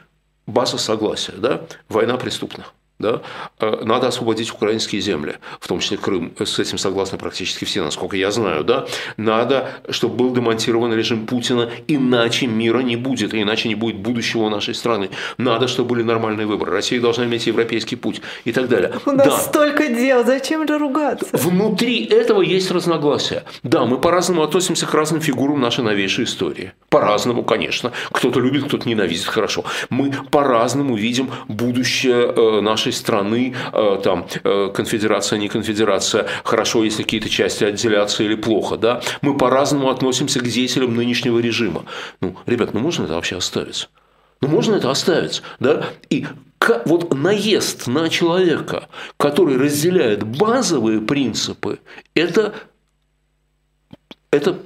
база 0.46 0.78
согласия, 0.78 1.34
да? 1.36 1.66
Война 1.90 2.16
преступна 2.16 2.64
да, 2.98 3.22
э, 3.60 3.82
надо 3.84 4.08
освободить 4.08 4.50
украинские 4.52 5.00
земли, 5.00 5.36
в 5.60 5.68
том 5.68 5.80
числе 5.80 5.96
Крым, 5.96 6.32
с 6.38 6.58
этим 6.58 6.78
согласны 6.78 7.18
практически 7.18 7.64
все, 7.64 7.82
насколько 7.82 8.16
я 8.16 8.30
знаю, 8.30 8.64
да, 8.64 8.86
надо, 9.16 9.70
чтобы 9.90 10.16
был 10.16 10.32
демонтирован 10.32 10.92
режим 10.92 11.26
Путина, 11.26 11.70
иначе 11.86 12.46
мира 12.46 12.80
не 12.80 12.96
будет, 12.96 13.34
иначе 13.34 13.68
не 13.68 13.74
будет 13.74 13.96
будущего 13.96 14.48
нашей 14.48 14.74
страны, 14.74 15.10
надо, 15.38 15.68
чтобы 15.68 15.90
были 15.90 16.02
нормальные 16.02 16.46
выборы, 16.46 16.72
Россия 16.72 17.00
должна 17.00 17.24
иметь 17.24 17.46
европейский 17.46 17.96
путь 17.96 18.20
и 18.44 18.52
так 18.52 18.68
далее. 18.68 18.92
У 19.06 19.12
нас 19.12 19.26
да. 19.26 19.38
столько 19.38 19.88
дел, 19.88 20.24
зачем 20.24 20.66
же 20.66 20.78
ругаться? 20.78 21.26
Внутри 21.32 22.04
этого 22.04 22.42
есть 22.42 22.70
разногласия. 22.70 23.44
Да, 23.62 23.84
мы 23.84 23.98
по-разному 23.98 24.42
относимся 24.42 24.86
к 24.86 24.94
разным 24.94 25.20
фигурам 25.20 25.60
нашей 25.60 25.84
новейшей 25.84 26.24
истории. 26.24 26.72
По-разному, 26.88 27.42
конечно. 27.42 27.92
Кто-то 28.12 28.40
любит, 28.40 28.64
кто-то 28.64 28.88
ненавидит, 28.88 29.24
хорошо. 29.24 29.64
Мы 29.90 30.12
по-разному 30.30 30.96
видим 30.96 31.30
будущее 31.48 32.32
э, 32.34 32.60
нашей 32.60 32.87
нашей 32.88 32.92
страны, 32.92 33.54
э, 33.72 34.00
там, 34.02 34.26
э, 34.44 34.70
конфедерация, 34.74 35.38
не 35.38 35.48
конфедерация, 35.48 36.26
хорошо, 36.44 36.84
если 36.84 37.02
какие-то 37.02 37.28
части 37.28 37.64
отделятся 37.64 38.24
или 38.24 38.36
плохо, 38.36 38.76
да, 38.76 39.00
мы 39.22 39.36
по-разному 39.36 39.88
относимся 39.90 40.40
к 40.40 40.44
деятелям 40.44 40.94
нынешнего 40.94 41.40
режима. 41.40 41.84
Ну, 42.20 42.34
ребят, 42.46 42.74
ну 42.74 42.80
можно 42.80 43.04
это 43.04 43.14
вообще 43.14 43.36
оставить? 43.36 43.88
Ну, 44.40 44.48
можно 44.48 44.76
это 44.76 44.90
оставить, 44.90 45.42
да? 45.60 45.84
И 46.10 46.26
вот 46.86 47.14
наезд 47.14 47.88
на 47.88 48.08
человека, 48.08 48.88
который 49.16 49.56
разделяет 49.56 50.22
базовые 50.22 51.00
принципы, 51.00 51.78
это, 52.14 52.52
это 54.30 54.58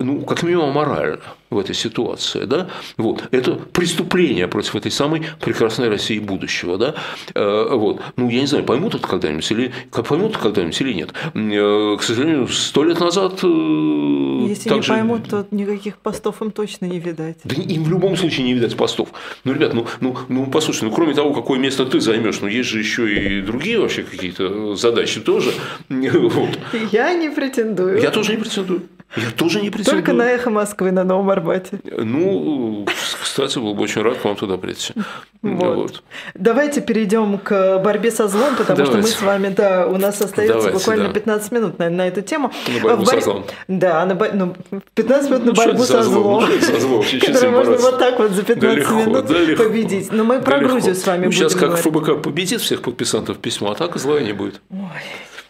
ну, 0.00 0.22
как 0.22 0.42
минимум, 0.42 0.72
морально 0.72 1.20
в 1.50 1.58
этой 1.58 1.74
ситуации. 1.74 2.44
Да? 2.44 2.68
Вот. 2.96 3.28
Это 3.30 3.54
преступление 3.54 4.48
против 4.48 4.74
этой 4.74 4.90
самой 4.90 5.22
прекрасной 5.40 5.88
России 5.88 6.18
будущего. 6.18 6.76
Да? 6.76 6.94
Э, 7.34 7.68
вот. 7.70 8.00
Ну, 8.16 8.28
я 8.28 8.40
не 8.40 8.46
знаю, 8.46 8.64
поймут 8.64 8.96
это 8.96 9.06
когда-нибудь 9.06 9.48
или, 9.52 9.72
поймут 9.90 10.36
когда-нибудь 10.36 10.80
или 10.80 10.92
нет. 10.92 11.12
Э, 11.34 11.96
к 11.96 12.02
сожалению, 12.02 12.48
сто 12.48 12.82
лет 12.82 12.98
назад... 12.98 13.40
Э, 13.44 14.46
Если 14.48 14.68
также... 14.68 14.92
не 14.92 14.98
поймут, 14.98 15.28
то 15.28 15.46
никаких 15.52 15.98
постов 15.98 16.42
им 16.42 16.50
точно 16.50 16.86
не 16.86 16.98
видать. 16.98 17.38
Да 17.44 17.54
им 17.54 17.84
в 17.84 17.88
любом 17.88 18.16
случае 18.16 18.46
не 18.46 18.54
видать 18.54 18.76
постов. 18.76 19.10
Ну, 19.44 19.52
ребят, 19.52 19.74
ну, 19.74 19.86
ну, 20.00 20.16
ну 20.28 20.46
послушай, 20.46 20.84
ну, 20.84 20.90
кроме 20.90 21.14
того, 21.14 21.32
какое 21.32 21.60
место 21.60 21.86
ты 21.86 22.00
займешь, 22.00 22.40
ну, 22.40 22.48
есть 22.48 22.68
же 22.68 22.80
еще 22.80 23.14
и 23.14 23.40
другие 23.42 23.78
вообще 23.78 24.02
какие-то 24.02 24.74
задачи 24.74 25.20
тоже. 25.20 25.52
Вот. 26.34 26.58
Я 26.90 27.14
не 27.14 27.28
претендую. 27.30 28.00
Я 28.00 28.10
тоже 28.10 28.32
не 28.32 28.38
претендую. 28.38 28.82
Я 29.16 29.30
тоже 29.30 29.60
не 29.60 29.70
претендую. 29.70 30.02
Только 30.02 30.12
на 30.12 30.30
«Эхо 30.30 30.50
Москвы» 30.50 30.90
на 30.90 31.04
Новом 31.04 31.30
Арбате. 31.30 31.80
Ну, 31.84 32.86
кстати, 33.22 33.58
был 33.58 33.74
бы 33.74 33.82
очень 33.82 34.02
рад 34.02 34.18
к 34.18 34.24
вам 34.24 34.36
туда 34.36 34.56
прийти. 34.56 34.94
Вот. 35.42 35.76
вот. 35.76 36.02
Давайте 36.34 36.80
перейдем 36.80 37.38
к 37.38 37.78
борьбе 37.78 38.10
со 38.10 38.28
злом, 38.28 38.56
потому 38.56 38.78
Давайте. 38.78 38.92
что 38.92 38.96
мы 39.02 39.08
с 39.08 39.22
вами, 39.22 39.48
да, 39.48 39.86
у 39.86 39.98
нас 39.98 40.20
остается 40.20 40.54
Давайте, 40.54 40.78
буквально 40.78 41.08
да. 41.08 41.14
15 41.14 41.52
минут 41.52 41.78
на, 41.78 41.90
на 41.90 42.08
эту 42.08 42.22
тему. 42.22 42.50
На 42.66 42.80
борьбу 42.80 43.04
бор... 43.04 43.14
со 43.14 43.20
злом. 43.20 43.44
Да, 43.68 44.06
на, 44.06 44.14
ну, 44.32 44.56
15 44.94 45.30
минут 45.30 45.44
ну, 45.44 45.52
на 45.52 45.54
борьбу 45.54 45.84
со 45.84 46.02
злом. 46.02 46.44
Ну, 46.48 46.60
со 46.60 46.80
злом. 46.80 47.04
Которую 47.20 47.52
можно 47.52 47.76
вот 47.76 47.98
так 47.98 48.18
вот 48.18 48.30
за 48.32 48.42
15 48.42 48.88
да 48.88 48.94
минут 48.94 49.26
да 49.26 49.38
легко, 49.38 49.64
победить. 49.64 50.12
Но 50.12 50.24
мы 50.24 50.40
про 50.40 50.58
да 50.58 50.64
Грузию 50.66 50.94
легко. 50.94 51.02
с 51.02 51.06
вами 51.06 51.18
ну, 51.18 51.26
будем 51.26 51.38
Сейчас 51.38 51.54
как 51.54 51.70
говорить. 51.70 51.84
ФБК 51.84 52.22
победит 52.22 52.60
всех 52.62 52.82
подписантов 52.82 53.38
письма, 53.38 53.72
а 53.72 53.74
так 53.74 53.96
зла 53.98 54.20
не 54.20 54.32
будет. 54.32 54.60
Ой. 54.70 54.78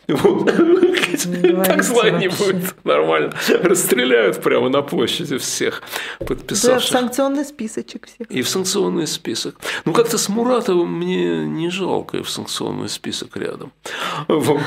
Так 0.07 1.83
зла 1.83 2.11
не 2.11 2.29
будет. 2.29 2.75
Нормально. 2.85 3.33
Расстреляют 3.63 4.43
прямо 4.43 4.69
на 4.69 4.83
площади 4.83 5.39
всех 5.39 5.83
подписавших. 6.19 6.91
Да, 6.93 6.99
в 6.99 7.03
санкционный 7.03 7.45
списочек 7.45 8.07
всех. 8.07 8.31
И 8.31 8.43
в 8.43 8.49
санкционный 8.49 9.07
список. 9.07 9.57
Ну, 9.85 9.93
как-то 9.93 10.19
с 10.19 10.29
Муратовым 10.29 10.93
мне 10.93 11.47
не 11.47 11.71
жалко 11.71 12.19
и 12.19 12.23
в 12.23 12.31
санкционный 12.31 12.89
список 12.89 13.37
рядом. 13.37 13.73
Вот. 14.29 14.61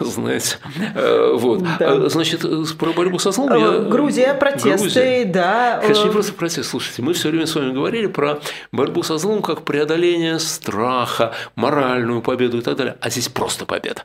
Знаете. 0.00 0.58
Э, 0.94 1.32
вот. 1.34 1.62
Да. 1.78 1.92
А, 1.92 2.08
значит, 2.08 2.44
про 2.78 2.92
борьбу 2.92 3.18
со 3.18 3.30
злом 3.32 3.54
я... 3.54 3.78
Грузия, 3.80 4.34
протесты, 4.34 4.78
Грузия. 4.78 5.24
да. 5.24 5.78
Конечно, 5.82 6.04
не 6.04 6.10
просто 6.10 6.32
протест. 6.32 6.70
Слушайте, 6.70 7.02
мы 7.02 7.12
все 7.12 7.30
время 7.30 7.46
с 7.46 7.54
вами 7.54 7.72
говорили 7.72 8.06
про 8.06 8.40
борьбу 8.72 9.02
со 9.02 9.18
злом 9.18 9.42
как 9.42 9.62
преодоление 9.62 10.38
страха, 10.38 11.34
моральную 11.56 12.22
победу 12.22 12.58
и 12.58 12.60
так 12.60 12.76
далее. 12.76 12.96
А 13.00 13.10
здесь 13.10 13.28
просто 13.28 13.66
победа. 13.66 14.04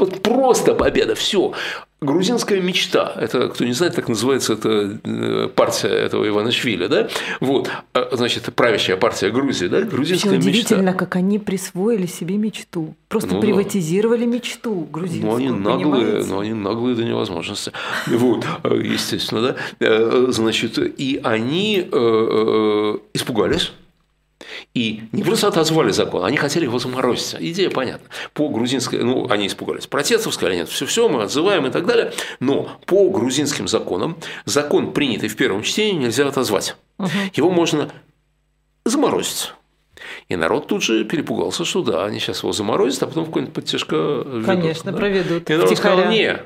Вот 0.00 0.22
просто 0.22 0.74
победа, 0.74 1.14
все. 1.14 1.52
Грузинская 2.00 2.62
мечта, 2.62 3.12
это, 3.20 3.50
кто 3.50 3.66
не 3.66 3.74
знает, 3.74 3.94
так 3.94 4.08
называется 4.08 4.54
это 4.54 4.98
э, 5.04 5.48
партия 5.54 5.88
этого 5.88 6.26
Иванашвили, 6.26 6.86
да? 6.86 7.08
Вот, 7.40 7.70
а, 7.92 8.08
значит, 8.16 8.44
правящая 8.54 8.96
партия 8.96 9.28
Грузии, 9.28 9.66
да? 9.66 9.82
Грузинская 9.82 10.38
удивительно, 10.38 10.80
мечта. 10.80 10.98
как 10.98 11.16
они 11.16 11.38
присвоили 11.38 12.06
себе 12.06 12.38
мечту. 12.38 12.94
Просто 13.08 13.34
ну, 13.34 13.42
приватизировали 13.42 14.24
да. 14.24 14.32
мечту 14.32 14.88
грузинскую, 14.90 15.30
Ну, 15.30 15.36
они 15.36 15.50
наглые, 15.50 16.24
ну, 16.24 16.40
они 16.40 16.54
наглые 16.54 16.96
до 16.96 17.04
невозможности. 17.04 17.72
Вот, 18.06 18.46
естественно, 18.64 19.42
да? 19.42 19.56
Э, 19.80 20.28
значит, 20.30 20.78
и 20.78 21.20
они 21.22 21.86
э, 21.92 22.98
испугались, 23.12 23.72
и 24.72 25.02
не 25.10 25.24
просто 25.24 25.48
отозвали 25.48 25.90
закон, 25.90 26.24
они 26.24 26.36
хотели 26.36 26.64
его 26.64 26.78
заморозить. 26.78 27.36
Идея 27.40 27.70
понятна. 27.70 28.06
По 28.34 28.48
грузинской, 28.48 29.02
ну, 29.02 29.28
они 29.28 29.48
испугались 29.48 29.88
протестов, 29.88 30.32
сказали, 30.34 30.56
нет, 30.56 30.68
все-все, 30.68 31.08
мы 31.08 31.22
отзываем 31.22 31.66
и 31.66 31.70
так 31.70 31.86
далее. 31.86 32.12
Но 32.38 32.78
по 32.86 33.10
грузинским 33.10 33.66
законам, 33.66 34.16
закон, 34.44 34.92
принятый 34.92 35.28
в 35.28 35.36
первом 35.36 35.62
чтении, 35.62 36.04
нельзя 36.04 36.26
отозвать. 36.28 36.76
Угу. 36.98 37.08
Его 37.34 37.50
можно 37.50 37.90
заморозить. 38.84 39.52
И 40.28 40.36
народ 40.36 40.68
тут 40.68 40.82
же 40.82 41.04
перепугался, 41.04 41.64
что 41.64 41.82
да, 41.82 42.04
они 42.04 42.20
сейчас 42.20 42.42
его 42.42 42.52
заморозят, 42.52 43.02
а 43.02 43.06
потом 43.08 43.24
в 43.24 43.26
какой-нибудь 43.26 43.54
подтяжка 43.54 43.96
ведут. 43.96 44.46
Конечно, 44.46 44.92
да? 44.92 44.98
проведут. 44.98 45.50
И 45.50 45.54
народ 45.54 45.76
сказал, 45.76 46.08
не, 46.08 46.38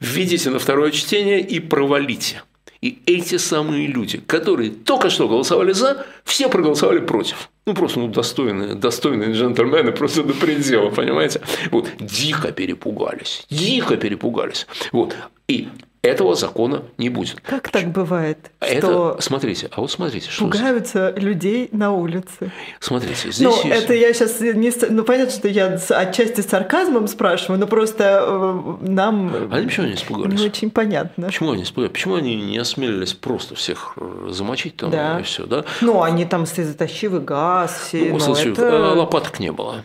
введите 0.00 0.50
на 0.50 0.58
второе 0.58 0.90
чтение 0.90 1.40
и 1.40 1.60
провалите. 1.60 2.42
И 2.80 2.98
эти 3.06 3.36
самые 3.38 3.88
люди, 3.88 4.18
которые 4.18 4.70
только 4.70 5.10
что 5.10 5.28
голосовали 5.28 5.72
за, 5.72 6.06
все 6.24 6.48
проголосовали 6.48 7.00
против. 7.00 7.50
Ну, 7.66 7.74
просто 7.74 7.98
ну, 7.98 8.08
достойные, 8.08 8.74
достойные 8.74 9.32
джентльмены 9.32 9.92
просто 9.92 10.22
до 10.22 10.32
предела, 10.32 10.90
понимаете? 10.90 11.40
Вот, 11.70 11.90
дико 11.98 12.52
перепугались, 12.52 13.44
дико 13.50 13.96
перепугались. 13.96 14.66
Вот. 14.92 15.16
И 15.48 15.68
этого 16.02 16.34
закона 16.34 16.82
не 16.96 17.08
будет. 17.08 17.40
Как 17.40 17.70
так 17.70 17.90
бывает? 17.90 18.50
Это, 18.60 19.16
смотрите, 19.20 19.68
а 19.72 19.80
вот 19.80 19.90
смотрите, 19.90 20.30
что 20.30 20.44
пугаются 20.44 21.12
людей 21.16 21.68
на 21.72 21.92
улице. 21.92 22.52
Смотрите, 22.78 23.32
здесь 23.32 23.40
ну, 23.40 23.50
есть... 23.50 23.84
это 23.84 23.94
я 23.94 24.12
сейчас 24.12 24.40
не, 24.40 24.72
ну 24.90 25.02
понятно, 25.04 25.32
что 25.32 25.48
я 25.48 25.78
отчасти 25.90 26.40
сарказмом 26.40 27.08
спрашиваю, 27.08 27.58
но 27.58 27.66
просто 27.66 28.22
э, 28.22 28.76
нам. 28.86 29.48
Они 29.52 29.66
почему 29.66 29.86
не 29.86 29.94
испугались? 29.94 30.38
Не 30.38 30.46
очень 30.46 30.70
понятно. 30.70 31.26
Почему 31.26 31.52
они 31.52 31.64
испугались? 31.64 31.92
Почему 31.92 32.14
они 32.14 32.36
не 32.36 32.58
осмелились 32.58 33.14
просто 33.14 33.54
всех 33.54 33.94
э, 33.96 34.28
замочить 34.30 34.76
там 34.76 34.90
да. 34.90 35.18
и 35.18 35.22
все, 35.24 35.46
да? 35.46 35.64
Ну, 35.80 36.02
они 36.02 36.24
там 36.24 36.46
слезоточивый 36.46 37.20
газ, 37.20 37.86
все. 37.88 38.12
Ну, 38.12 38.18
ну 38.18 38.34
это... 38.34 38.62
Э, 38.62 38.94
лопаток 38.94 39.40
не 39.40 39.50
было. 39.50 39.84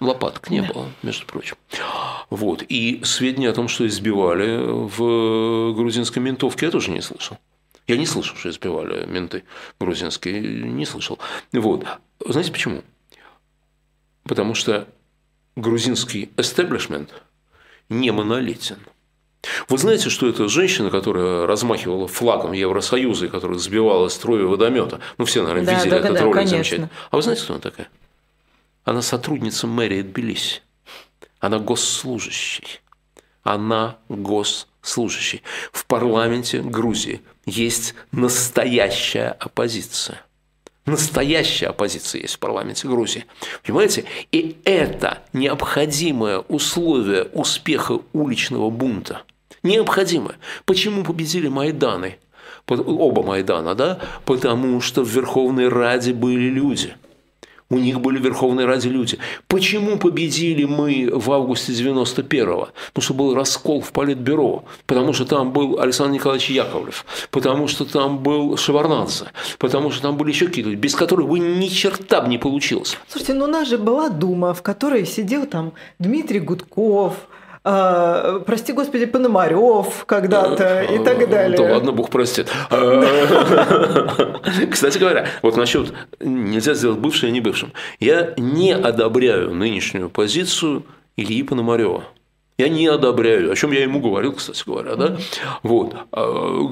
Лопаток 0.00 0.48
не 0.50 0.62
да. 0.62 0.72
было, 0.72 0.88
между 1.02 1.26
прочим. 1.26 1.56
Вот. 2.30 2.62
И 2.68 3.02
сведения 3.04 3.50
о 3.50 3.52
том, 3.52 3.68
что 3.68 3.86
избивали 3.86 4.56
в 4.58 5.74
грузинской 5.74 6.22
ментовке, 6.22 6.66
я 6.66 6.72
тоже 6.72 6.90
не 6.90 7.02
слышал. 7.02 7.38
Я 7.86 7.96
не 7.96 8.06
слышал, 8.06 8.36
что 8.36 8.48
избивали 8.48 9.04
менты 9.04 9.44
грузинские, 9.78 10.40
не 10.40 10.86
слышал. 10.86 11.18
Вот. 11.52 11.84
Знаете 12.24 12.52
почему? 12.52 12.82
Потому 14.24 14.54
что 14.54 14.88
грузинский 15.56 16.30
эстеблишмент 16.36 17.10
не 17.88 18.10
монолитен. 18.10 18.78
Вы 19.68 19.78
знаете, 19.78 20.10
что 20.10 20.28
это 20.28 20.48
женщина, 20.48 20.90
которая 20.90 21.46
размахивала 21.46 22.06
флагом 22.06 22.52
Евросоюза 22.52 23.26
и 23.26 23.28
которая 23.28 23.58
сбивала 23.58 24.08
строя 24.08 24.44
водомета? 24.44 25.00
Ну, 25.18 25.24
все, 25.24 25.42
наверное, 25.42 25.66
да, 25.66 25.74
видели 25.74 25.90
да, 25.90 25.96
этот 25.98 26.14
да, 26.14 26.20
ролик 26.22 26.34
конечно. 26.34 26.56
замечательный. 26.56 26.88
А 27.10 27.16
вы 27.16 27.22
знаете, 27.22 27.42
кто 27.42 27.54
она 27.54 27.60
такая? 27.60 27.88
Она 28.84 29.02
сотрудница 29.02 29.66
мэрии 29.66 30.02
Тбилиси. 30.02 30.62
Она 31.38 31.58
госслужащий. 31.58 32.80
Она 33.42 33.98
госслужащий. 34.08 35.42
В 35.72 35.86
парламенте 35.86 36.60
Грузии 36.62 37.20
есть 37.46 37.94
настоящая 38.12 39.36
оппозиция. 39.38 40.22
Настоящая 40.86 41.68
оппозиция 41.68 42.22
есть 42.22 42.34
в 42.34 42.38
парламенте 42.38 42.88
Грузии. 42.88 43.26
Понимаете? 43.62 44.04
И 44.32 44.56
это 44.64 45.22
необходимое 45.32 46.38
условие 46.38 47.24
успеха 47.24 48.00
уличного 48.12 48.70
бунта. 48.70 49.22
Необходимое. 49.62 50.36
Почему 50.64 51.04
победили 51.04 51.48
Майданы? 51.48 52.18
Оба 52.66 53.22
Майдана, 53.22 53.74
да? 53.74 54.00
Потому 54.24 54.80
что 54.80 55.02
в 55.04 55.08
Верховной 55.08 55.68
Раде 55.68 56.12
были 56.14 56.48
люди– 56.48 56.94
у 57.70 57.78
них 57.78 58.00
были 58.00 58.18
Верховные 58.18 58.66
Ради 58.66 58.88
люди. 58.88 59.18
Почему 59.46 59.96
победили 59.96 60.64
мы 60.64 61.08
в 61.12 61.30
августе 61.30 61.72
91-го? 61.72 62.68
Потому 62.88 63.02
что 63.02 63.14
был 63.14 63.34
раскол 63.34 63.80
в 63.80 63.92
Политбюро. 63.92 64.64
Потому 64.86 65.12
что 65.12 65.24
там 65.24 65.52
был 65.52 65.78
Александр 65.80 66.14
Николаевич 66.14 66.50
Яковлев. 66.50 67.06
Потому 67.30 67.68
что 67.68 67.84
там 67.84 68.18
был 68.18 68.56
Шеварнадзе. 68.56 69.26
Потому 69.58 69.90
что 69.90 70.02
там 70.02 70.16
были 70.16 70.30
еще 70.30 70.46
какие-то, 70.46 70.74
без 70.74 70.94
которых 70.94 71.28
бы 71.28 71.38
ни 71.38 71.68
черта 71.68 72.20
бы 72.20 72.28
не 72.28 72.38
получилось. 72.38 72.98
Слушайте, 73.08 73.34
ну 73.34 73.44
у 73.44 73.48
нас 73.48 73.68
же 73.68 73.78
была 73.78 74.08
Дума, 74.08 74.52
в 74.52 74.62
которой 74.62 75.06
сидел 75.06 75.46
там 75.46 75.72
Дмитрий 75.98 76.40
Гудков, 76.40 77.14
а, 77.62 78.40
прости 78.40 78.72
господи, 78.72 79.04
Пономарев 79.04 80.04
когда-то 80.06 80.82
и 80.82 81.04
так 81.04 81.28
далее. 81.28 81.58
Да 81.58 81.74
ладно, 81.74 81.92
Бог 81.92 82.10
простит. 82.10 82.48
Кстати 84.70 84.98
говоря, 84.98 85.26
вот 85.42 85.56
насчет 85.56 85.92
нельзя 86.20 86.74
сделать 86.74 86.98
бывшим 86.98 87.28
и 87.28 87.32
не 87.32 87.40
бывшим. 87.40 87.72
Я 87.98 88.32
не 88.36 88.72
одобряю 88.72 89.54
нынешнюю 89.54 90.08
позицию 90.08 90.84
Ильи 91.16 91.42
Пономарева. 91.42 92.04
Я 92.56 92.68
не 92.68 92.86
одобряю, 92.86 93.52
о 93.52 93.56
чем 93.56 93.72
я 93.72 93.82
ему 93.82 94.00
говорил, 94.00 94.34
кстати 94.34 94.62
говоря, 94.66 94.94
да. 94.94 95.16
Вот. 95.62 95.94
А, 96.12 96.70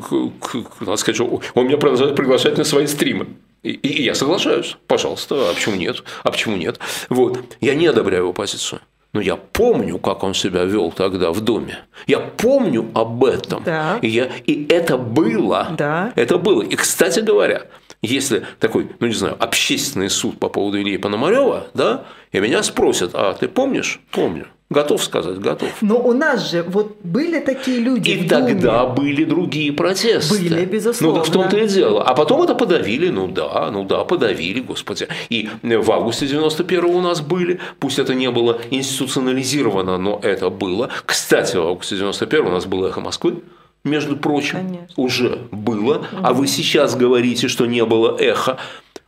надо 0.81 0.97
сказать, 0.97 1.17
что 1.17 1.41
он 1.55 1.67
меня 1.67 1.79
продолжает 1.79 2.15
приглашать 2.15 2.59
на 2.59 2.65
свои 2.65 2.87
стримы. 2.87 3.27
И, 3.63 3.71
и 3.71 4.03
я 4.03 4.15
соглашаюсь, 4.15 4.77
пожалуйста, 4.87 5.51
а 5.51 5.55
почему 5.55 5.77
нет? 5.77 6.05
А 6.23 6.31
почему 6.31 6.57
нет? 6.57 6.79
Вот. 7.09 7.39
Я 7.61 7.75
не 7.75 7.87
одобряю 7.87 8.25
его 8.25 8.33
позицию. 8.33 8.81
Но 9.13 9.21
я 9.21 9.37
помню, 9.37 9.99
как 9.99 10.23
он 10.23 10.35
себя 10.35 10.65
вел 10.65 10.93
тогда 10.93 11.33
в 11.33 11.41
доме. 11.41 11.79
Я 12.07 12.19
помню 12.19 12.91
об 12.95 13.25
этом. 13.25 13.63
Да. 13.65 13.99
И, 14.03 14.09
я, 14.09 14.31
и 14.47 14.67
это 14.69 14.99
было. 14.99 15.69
Да. 15.79 16.13
Это 16.15 16.37
было. 16.37 16.63
И, 16.63 16.77
кстати 16.77 17.21
говоря, 17.21 17.67
если 18.03 18.47
такой, 18.61 18.91
ну 19.01 19.07
не 19.07 19.15
знаю, 19.15 19.37
общественный 19.39 20.11
суд 20.11 20.39
по 20.39 20.49
поводу 20.49 20.81
Ильи 20.81 20.99
Пономарева, 20.99 21.69
да, 21.75 22.05
и 22.33 22.41
меня 22.41 22.63
спросят, 22.63 23.13
а 23.15 23.33
ты 23.33 23.49
помнишь? 23.49 24.01
Помню. 24.13 24.47
Готов 24.71 25.03
сказать, 25.03 25.39
готов. 25.39 25.71
Но 25.81 25.99
у 25.99 26.13
нас 26.13 26.51
же 26.51 26.63
вот 26.63 26.99
были 27.03 27.41
такие 27.41 27.79
люди. 27.81 28.11
И 28.11 28.29
тогда 28.29 28.85
были 28.85 29.25
другие 29.25 29.73
протесты. 29.73 30.39
Были, 30.39 30.67
безусловно. 30.67 31.19
Ну 31.19 31.23
так 31.23 31.31
в 31.31 31.33
том-то 31.33 31.57
и 31.57 31.67
дело. 31.67 32.03
А 32.03 32.15
потом 32.15 32.43
это 32.43 32.55
подавили, 32.55 33.09
ну 33.09 33.29
да, 33.29 33.71
ну 33.71 33.85
да, 33.85 34.05
подавили, 34.05 34.61
господи. 34.61 35.09
И 35.31 35.49
в 35.63 35.91
августе 35.91 36.27
91-го 36.27 36.91
у 36.91 37.01
нас 37.01 37.23
были, 37.23 37.61
пусть 37.81 37.99
это 37.99 38.13
не 38.13 38.31
было 38.31 38.59
институционализировано, 38.71 39.97
но 39.97 40.21
это 40.23 40.51
было. 40.51 40.91
Кстати, 41.07 41.57
в 41.57 41.67
августе 41.67 41.97
91-го 41.97 42.49
у 42.49 42.53
нас 42.53 42.67
было 42.67 42.89
«Эхо 42.89 43.01
Москвы», 43.01 43.43
между 43.85 44.17
прочим, 44.17 44.57
Конечно. 44.57 44.95
уже 44.97 45.39
было. 45.51 46.05
А 46.23 46.35
вы 46.35 46.47
сейчас 46.47 46.95
говорите, 46.95 47.49
что 47.49 47.65
не 47.65 47.85
было 47.85 48.17
эхо. 48.19 48.59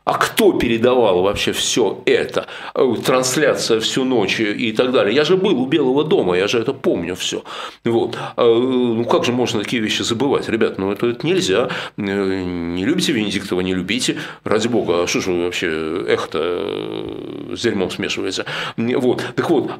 А 0.03 0.17
кто 0.17 0.53
передавал 0.53 1.21
вообще 1.21 1.51
все 1.51 2.01
это? 2.05 2.47
Э, 2.73 2.95
трансляция 3.05 3.79
всю 3.79 4.03
ночь 4.03 4.39
и 4.39 4.71
так 4.71 4.91
далее. 4.91 5.15
Я 5.15 5.23
же 5.23 5.37
был 5.37 5.61
у 5.61 5.67
Белого 5.67 6.03
дома, 6.03 6.35
я 6.35 6.47
же 6.47 6.59
это 6.59 6.73
помню 6.73 7.15
все. 7.15 7.43
Вот. 7.85 8.17
А, 8.35 8.43
ну 8.43 9.05
как 9.05 9.25
же 9.25 9.31
можно 9.31 9.61
такие 9.61 9.81
вещи 9.81 10.01
забывать? 10.01 10.49
Ребят, 10.49 10.79
ну 10.79 10.91
это, 10.91 11.07
это 11.07 11.25
нельзя. 11.25 11.69
Э, 11.97 12.01
не 12.01 12.83
любите 12.83 13.11
Венедиктова, 13.11 13.61
не 13.61 13.75
любите. 13.75 14.17
Ради 14.43 14.67
бога, 14.67 15.03
а 15.03 15.07
что 15.07 15.21
же 15.21 15.31
вы 15.31 15.43
вообще 15.43 16.05
эхо-то 16.07 16.39
э, 16.41 17.55
с 17.55 17.61
дерьмом 17.61 17.91
смешиваете? 17.91 18.45
Вот. 18.77 19.23
Так 19.35 19.49
вот, 19.51 19.71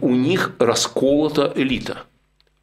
у 0.00 0.10
них 0.10 0.52
расколота 0.58 1.52
элита. 1.54 1.98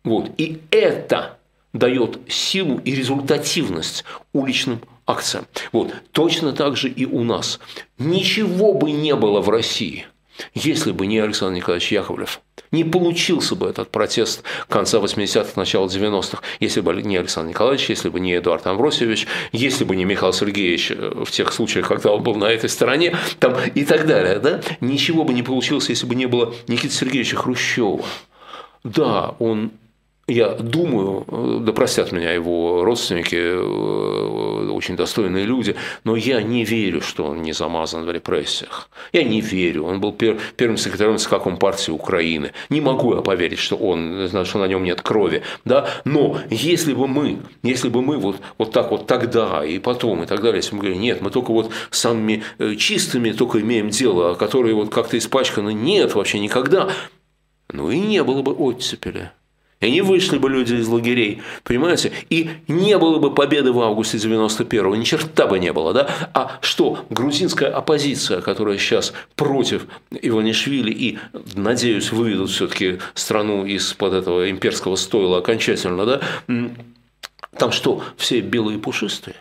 Вот. 0.04 0.32
И 0.38 0.60
это 0.72 1.38
дает 1.74 2.20
силу 2.28 2.82
и 2.84 2.96
результативность 2.96 4.04
уличным 4.32 4.82
акциям. 5.06 5.46
Вот. 5.72 5.94
Точно 6.12 6.54
так 6.54 6.78
же 6.78 6.90
и 6.90 7.06
у 7.06 7.24
нас. 7.24 7.60
Ничего 7.98 8.74
бы 8.74 8.92
не 8.92 9.16
было 9.16 9.42
в 9.42 9.50
России, 9.50 10.06
если 10.54 10.92
бы 10.92 11.06
не 11.06 11.20
Александр 11.20 11.58
Николаевич 11.58 11.92
Яковлев. 11.92 12.42
Не 12.72 12.84
получился 12.84 13.56
бы 13.56 13.68
этот 13.68 13.90
протест 13.90 14.44
конца 14.68 14.98
80-х, 14.98 15.52
начала 15.56 15.86
90-х, 15.86 16.42
если 16.60 16.82
бы 16.82 16.94
не 17.02 17.18
Александр 17.18 17.52
Николаевич, 17.52 17.90
если 17.90 18.10
бы 18.10 18.20
не 18.20 18.38
Эдуард 18.38 18.66
Амвросевич, 18.66 19.28
если 19.52 19.84
бы 19.84 19.96
не 19.96 20.06
Михаил 20.06 20.34
Сергеевич 20.34 20.92
э, 20.92 21.24
в 21.24 21.30
тех 21.30 21.54
случаях, 21.54 21.88
когда 21.88 22.12
он 22.12 22.24
был 22.24 22.36
на 22.36 22.46
этой 22.46 22.70
стороне, 22.70 23.16
там, 23.40 23.56
и 23.76 23.86
так 23.86 24.08
далее. 24.08 24.40
Да? 24.40 24.62
Ничего 24.82 25.24
бы 25.24 25.34
не 25.34 25.44
получилось, 25.44 25.90
если 25.90 26.08
бы 26.08 26.16
не 26.16 26.26
было 26.26 26.54
Никиты 26.68 26.94
Сергеевича 26.94 27.38
Хрущева. 27.38 28.04
Да, 28.84 29.36
он 29.40 29.72
я 30.28 30.50
думаю, 30.50 31.26
э, 31.28 31.60
да 31.64 31.74
простят 31.74 32.14
меня 32.14 32.32
его 32.32 32.86
родственники, 32.86 33.36
э, 33.36 34.70
очень 34.72 34.96
достойные 34.96 35.44
люди, 35.44 35.76
но 36.06 36.16
я 36.16 36.42
не 36.42 36.64
верю, 36.64 37.02
что 37.02 37.26
он 37.26 37.42
не 37.42 37.52
замазан 37.52 38.06
в 38.06 38.12
репрессиях. 38.12 38.90
Я 39.12 39.24
не 39.24 39.42
верю. 39.42 39.84
Он 39.84 40.00
был 40.00 40.14
пер, 40.14 40.40
первым 40.56 40.78
секретарем 40.78 41.18
ЦК 41.18 41.44
партии 41.60 41.92
Украины. 41.92 42.54
Не 42.70 42.80
могу 42.80 43.16
я 43.16 43.22
поверить, 43.22 43.60
что, 43.60 43.76
он, 43.76 44.30
что 44.46 44.60
на 44.60 44.66
нем 44.66 44.84
нет 44.86 45.02
крови. 45.02 45.42
Да? 45.66 45.90
Но 46.06 46.38
если 46.50 46.94
бы 46.94 47.08
мы, 47.08 47.40
если 47.62 47.90
бы 47.90 48.02
мы 48.02 48.18
вот, 48.18 48.38
вот 48.58 48.72
так 48.72 48.92
вот 48.92 49.08
тогда 49.08 49.66
и 49.66 49.78
потом 49.80 50.24
и 50.24 50.26
так 50.26 50.42
далее, 50.42 50.58
если 50.58 50.76
мы 50.76 50.84
говорим, 50.84 51.02
нет, 51.02 51.22
мы 51.22 51.32
только 51.32 51.52
вот 51.52 51.70
самыми 51.92 52.44
э, 52.60 52.76
чистыми 52.76 53.32
только 53.34 53.60
имеем 53.60 53.90
дело, 53.90 54.36
которые 54.36 54.74
вот 54.74 54.90
как-то 54.94 55.18
испачканы, 55.18 55.74
нет, 55.74 56.16
вообще 56.16 56.40
никогда, 56.40 56.90
ну 57.74 57.92
и 57.92 58.00
не 58.00 58.24
было 58.24 58.42
бы 58.42 58.54
оттепели. 58.54 59.32
И 59.84 59.86
они 59.86 60.02
вышли 60.02 60.38
бы 60.38 60.50
люди 60.50 60.76
из 60.76 60.88
лагерей, 60.88 61.42
понимаете? 61.66 62.14
И 62.30 62.50
не 62.70 62.98
было 62.98 63.20
бы 63.20 63.34
победы 63.34 63.74
в 63.74 63.82
августе 63.82 64.18
91-го, 64.18 64.96
ни 64.96 65.04
черта 65.04 65.46
бы 65.46 65.60
не 65.60 65.74
было, 65.74 65.92
да? 65.92 66.30
А 66.34 66.58
что, 66.62 67.06
грузинская 67.10 67.70
оппозиция, 67.70 68.40
которая 68.40 68.78
сейчас 68.78 69.12
против 69.36 69.88
Иванишвили 70.10 70.90
и, 70.90 71.20
надеюсь, 71.56 72.14
выведут 72.14 72.52
все-таки 72.52 73.00
страну 73.14 73.66
из-под 73.66 74.14
этого 74.14 74.50
имперского 74.50 74.96
стойла 74.96 75.40
окончательно, 75.40 76.06
да? 76.06 76.22
Там 77.58 77.74
что, 77.74 78.06
все 78.16 78.40
белые 78.40 78.80
пушистые? 78.80 79.36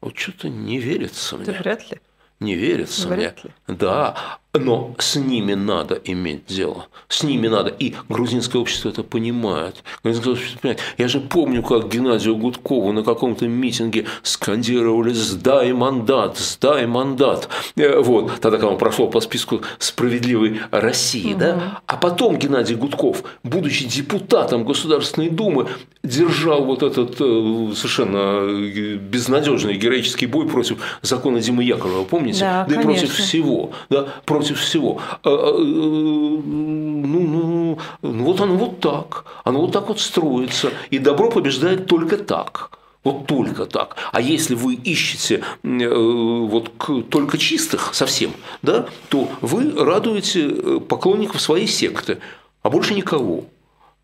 Вот 0.00 0.16
что-то 0.16 0.48
не 0.48 0.78
верится 0.78 1.36
мне. 1.36 1.46
Да 1.46 1.52
вряд 1.54 1.90
ли. 1.90 1.98
Не 2.38 2.54
верится 2.54 3.08
Вряд 3.08 3.42
мне. 3.42 3.52
Ли. 3.66 3.76
Да, 3.76 4.38
но 4.58 4.94
с 4.98 5.16
ними 5.16 5.54
надо 5.54 6.00
иметь 6.04 6.46
дело. 6.46 6.86
С 7.08 7.22
ними 7.22 7.48
надо. 7.48 7.70
И 7.70 7.94
грузинское 8.08 8.60
общество 8.60 8.88
это 8.88 9.02
понимает. 9.02 9.82
Грузинское 10.02 10.34
общество 10.34 10.58
понимает. 10.60 10.80
Я 10.98 11.08
же 11.08 11.20
помню, 11.20 11.62
как 11.62 11.88
Геннадию 11.88 12.36
Гудкову 12.36 12.92
на 12.92 13.02
каком-то 13.02 13.46
митинге 13.46 14.06
скандировали 14.22 15.12
«Сдай 15.12 15.72
мандат! 15.72 16.38
Сдай 16.38 16.86
мандат!» 16.86 17.48
э, 17.76 18.00
Вот. 18.00 18.32
Тогда, 18.40 18.58
когда 18.58 18.68
он 18.68 18.78
прошел 18.78 19.08
по 19.08 19.20
списку 19.20 19.62
«Справедливой 19.78 20.60
России». 20.70 21.32
Угу. 21.32 21.40
Да? 21.40 21.80
А 21.86 21.96
потом 21.96 22.38
Геннадий 22.38 22.76
Гудков, 22.76 23.22
будучи 23.42 23.86
депутатом 23.86 24.64
Государственной 24.64 25.30
Думы, 25.30 25.68
держал 26.02 26.64
вот 26.64 26.82
этот 26.82 27.16
э, 27.20 27.72
совершенно 27.74 28.48
э, 28.48 28.96
безнадежный 28.96 29.74
героический 29.74 30.26
бой 30.26 30.48
против 30.48 30.78
закона 31.02 31.40
Димы 31.40 31.64
Яковлева. 31.64 32.04
Помните? 32.04 32.40
Да, 32.40 32.66
да 32.68 32.80
и 32.80 32.82
против 32.82 33.12
всего. 33.12 33.72
Да? 33.90 34.06
Против 34.24 34.45
против 34.46 34.60
всего. 34.60 35.00
А, 35.22 35.28
а, 35.28 35.58
ну, 35.58 37.20
ну, 37.20 37.78
ну, 38.02 38.24
вот 38.24 38.40
оно 38.40 38.56
вот 38.56 38.80
так. 38.80 39.24
Оно 39.44 39.60
вот 39.60 39.72
так 39.72 39.88
вот 39.88 40.00
строится. 40.00 40.70
И 40.90 40.98
добро 40.98 41.30
побеждает 41.30 41.86
только 41.86 42.16
так. 42.16 42.70
Вот 43.04 43.26
только 43.26 43.66
так. 43.66 43.96
А 44.12 44.20
если 44.20 44.54
вы 44.56 44.74
ищете 44.74 45.42
э, 45.62 46.48
вот 46.50 46.72
только 47.08 47.38
чистых 47.38 47.94
совсем, 47.94 48.32
да, 48.62 48.86
то 49.08 49.28
вы 49.40 49.72
радуете 49.84 50.48
э, 50.48 50.80
поклонников 50.80 51.40
своей 51.40 51.68
секты, 51.68 52.18
а 52.62 52.70
больше 52.70 52.94
никого. 52.94 53.44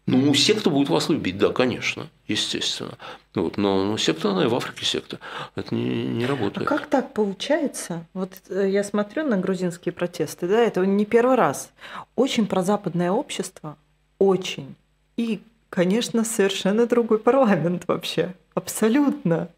Ну, 0.07 0.35
секта 0.35 0.69
будет 0.69 0.89
вас 0.89 1.09
любить, 1.09 1.39
да, 1.39 1.51
конечно, 1.51 2.09
естественно. 2.27 2.99
Вот, 3.35 3.57
но, 3.57 3.85
но 3.85 3.97
секта, 3.97 4.31
она 4.31 4.45
и 4.45 4.49
в 4.49 4.55
Африке 4.55 4.85
секта. 4.85 5.21
Это 5.55 5.75
не, 5.75 6.07
не 6.07 6.27
работает. 6.27 6.67
А 6.67 6.69
как 6.69 6.87
так 6.87 7.15
получается? 7.15 8.05
Вот 8.13 8.33
э, 8.49 8.69
я 8.69 8.83
смотрю 8.83 9.25
на 9.25 9.37
грузинские 9.37 9.93
протесты, 9.93 10.49
да, 10.49 10.61
это 10.61 10.85
не 10.85 11.05
первый 11.05 11.37
раз. 11.37 11.71
Очень 12.17 12.47
прозападное 12.47 13.13
общество, 13.13 13.77
очень. 14.19 14.75
И 15.17 15.41
конечно, 15.73 16.25
совершенно 16.25 16.87
другой 16.87 17.19
парламент 17.19 17.85
вообще. 17.87 18.35
Абсолютно. 18.55 19.49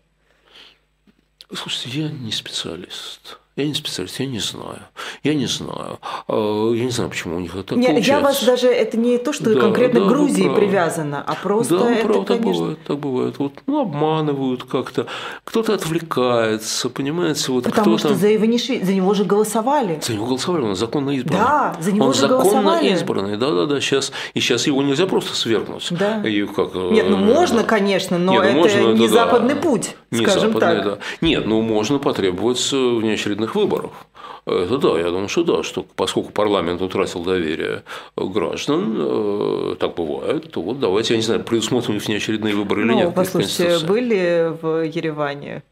Слушайте, 1.53 2.03
я 2.03 2.09
не 2.11 2.31
специалист. 2.31 3.39
Я 3.57 3.67
не 3.69 3.75
специалист, 3.75 4.19
я 4.19 4.27
не 4.27 4.41
знаю. 4.41 4.81
Я 5.23 5.35
не 5.35 5.47
знаю. 5.47 6.01
А, 6.27 6.73
я 6.73 6.85
не 6.85 6.91
знаю, 6.91 7.09
почему 7.09 7.37
у 7.37 7.41
них 7.41 7.55
это 7.55 7.77
не, 7.77 7.87
получается. 7.87 8.11
Я 8.11 8.21
вас 8.21 8.45
даже, 8.45 8.67
это 8.67 8.97
не 8.97 9.17
то, 9.19 9.33
что 9.33 9.55
да, 9.55 9.61
конкретно 9.61 10.01
да, 10.01 10.07
к 10.07 10.09
Грузии 10.09 10.53
привязано, 10.53 11.23
а 11.25 11.35
просто 11.37 11.79
да, 11.79 11.93
это, 11.93 12.09
правда, 12.09 12.39
конечно... 12.39 12.45
так 12.45 12.51
бывает, 12.51 12.79
так 12.85 12.99
бывает. 12.99 13.39
Вот, 13.39 13.53
ну, 13.67 13.83
обманывают 13.83 14.65
как-то, 14.65 15.07
кто-то 15.45 15.75
отвлекается, 15.75 16.89
понимаете, 16.89 17.53
вот 17.53 17.65
Потому 17.65 17.97
кто 17.97 18.09
что 18.09 18.15
за 18.17 18.35
Иванишвили, 18.35 18.83
за 18.83 18.93
него 18.93 19.15
же 19.15 19.25
голосовали. 19.25 20.01
За 20.03 20.15
него 20.15 20.27
голосовали, 20.27 20.63
он 20.65 20.75
законно 20.75 21.11
избранный. 21.11 21.39
Да, 21.39 21.77
за 21.81 21.93
него 21.93 22.07
он 22.07 22.15
же 22.15 22.21
законно 22.23 22.43
голосовали. 22.43 22.93
избранный, 22.93 23.37
да-да-да, 23.37 23.81
сейчас, 23.81 24.11
и 24.35 24.41
сейчас 24.41 24.67
его 24.67 24.83
нельзя 24.83 25.07
просто 25.07 25.37
свергнуть. 25.37 25.87
Да. 25.91 26.27
И 26.27 26.45
как, 26.47 26.75
Нет, 26.75 27.09
ну 27.09 27.19
можно, 27.19 27.63
конечно, 27.63 28.19
но 28.19 28.33
Нет, 28.33 28.43
ну, 28.43 28.49
это 28.49 28.59
можно, 28.59 28.93
не 28.95 29.05
это, 29.05 29.15
западный 29.15 29.55
да. 29.55 29.61
путь, 29.61 29.95
не 30.11 30.27
скажем 30.27 30.53
западный, 30.53 30.83
так. 30.83 30.85
Да. 30.85 30.99
Нет, 31.21 31.47
ну 31.47 31.63
можно 31.63 32.01
потребовать 32.01 32.59
внеочередных 33.45 33.55
выборов. 33.55 33.93
Это 34.47 34.79
да, 34.79 34.99
я 34.99 35.07
думаю, 35.07 35.29
что 35.29 35.43
да, 35.43 35.63
что 35.63 35.87
поскольку 35.97 36.31
парламент 36.31 36.83
утратил 36.83 37.25
доверие 37.25 37.83
граждан, 38.17 38.95
э, 38.97 39.77
так 39.79 39.95
бывает, 39.95 40.51
то 40.51 40.61
вот 40.61 40.81
давайте, 40.81 41.15
я 41.15 41.19
не 41.19 41.25
знаю, 41.25 41.43
предусмотрим 41.43 41.97
их 41.97 42.07
внеочередные 42.07 42.55
выборы 42.55 42.83
или 42.83 42.91
ну, 42.91 42.97
нет. 42.97 43.15
Послушайте, 43.15 43.87
были 43.87 44.53
в 44.61 44.85
Ереване 44.85 45.63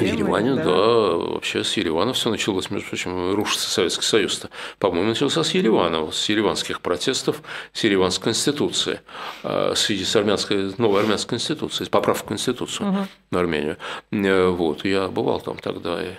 Ереване, 0.00 0.54
да. 0.54 0.64
да, 0.64 0.70
вообще 0.70 1.64
с 1.64 1.76
Еревана 1.76 2.12
все 2.12 2.30
началось, 2.30 2.70
между 2.70 2.88
прочим, 2.88 3.34
рушится 3.34 3.68
Советский 3.68 4.04
Союз-то. 4.04 4.50
По-моему, 4.78 5.08
начался 5.08 5.44
с 5.44 5.52
Еревана, 5.52 6.10
с 6.10 6.28
ереванских 6.28 6.80
протестов, 6.80 7.42
с 7.72 7.84
ереванской 7.84 8.24
конституции, 8.24 9.00
а, 9.42 9.74
с, 9.74 9.90
с 9.90 10.16
армянской, 10.16 10.72
новой 10.78 11.02
армянской 11.02 11.38
конституции, 11.38 11.84
с 11.84 11.88
поправкой 11.88 12.26
в 12.26 12.28
конституцию 12.28 12.88
угу. 12.90 13.06
на 13.30 13.40
Армению. 13.40 13.76
Э, 14.10 14.48
вот, 14.48 14.84
я 14.84 15.08
бывал 15.08 15.40
там 15.40 15.58
тогда 15.58 16.02
и 16.02 16.10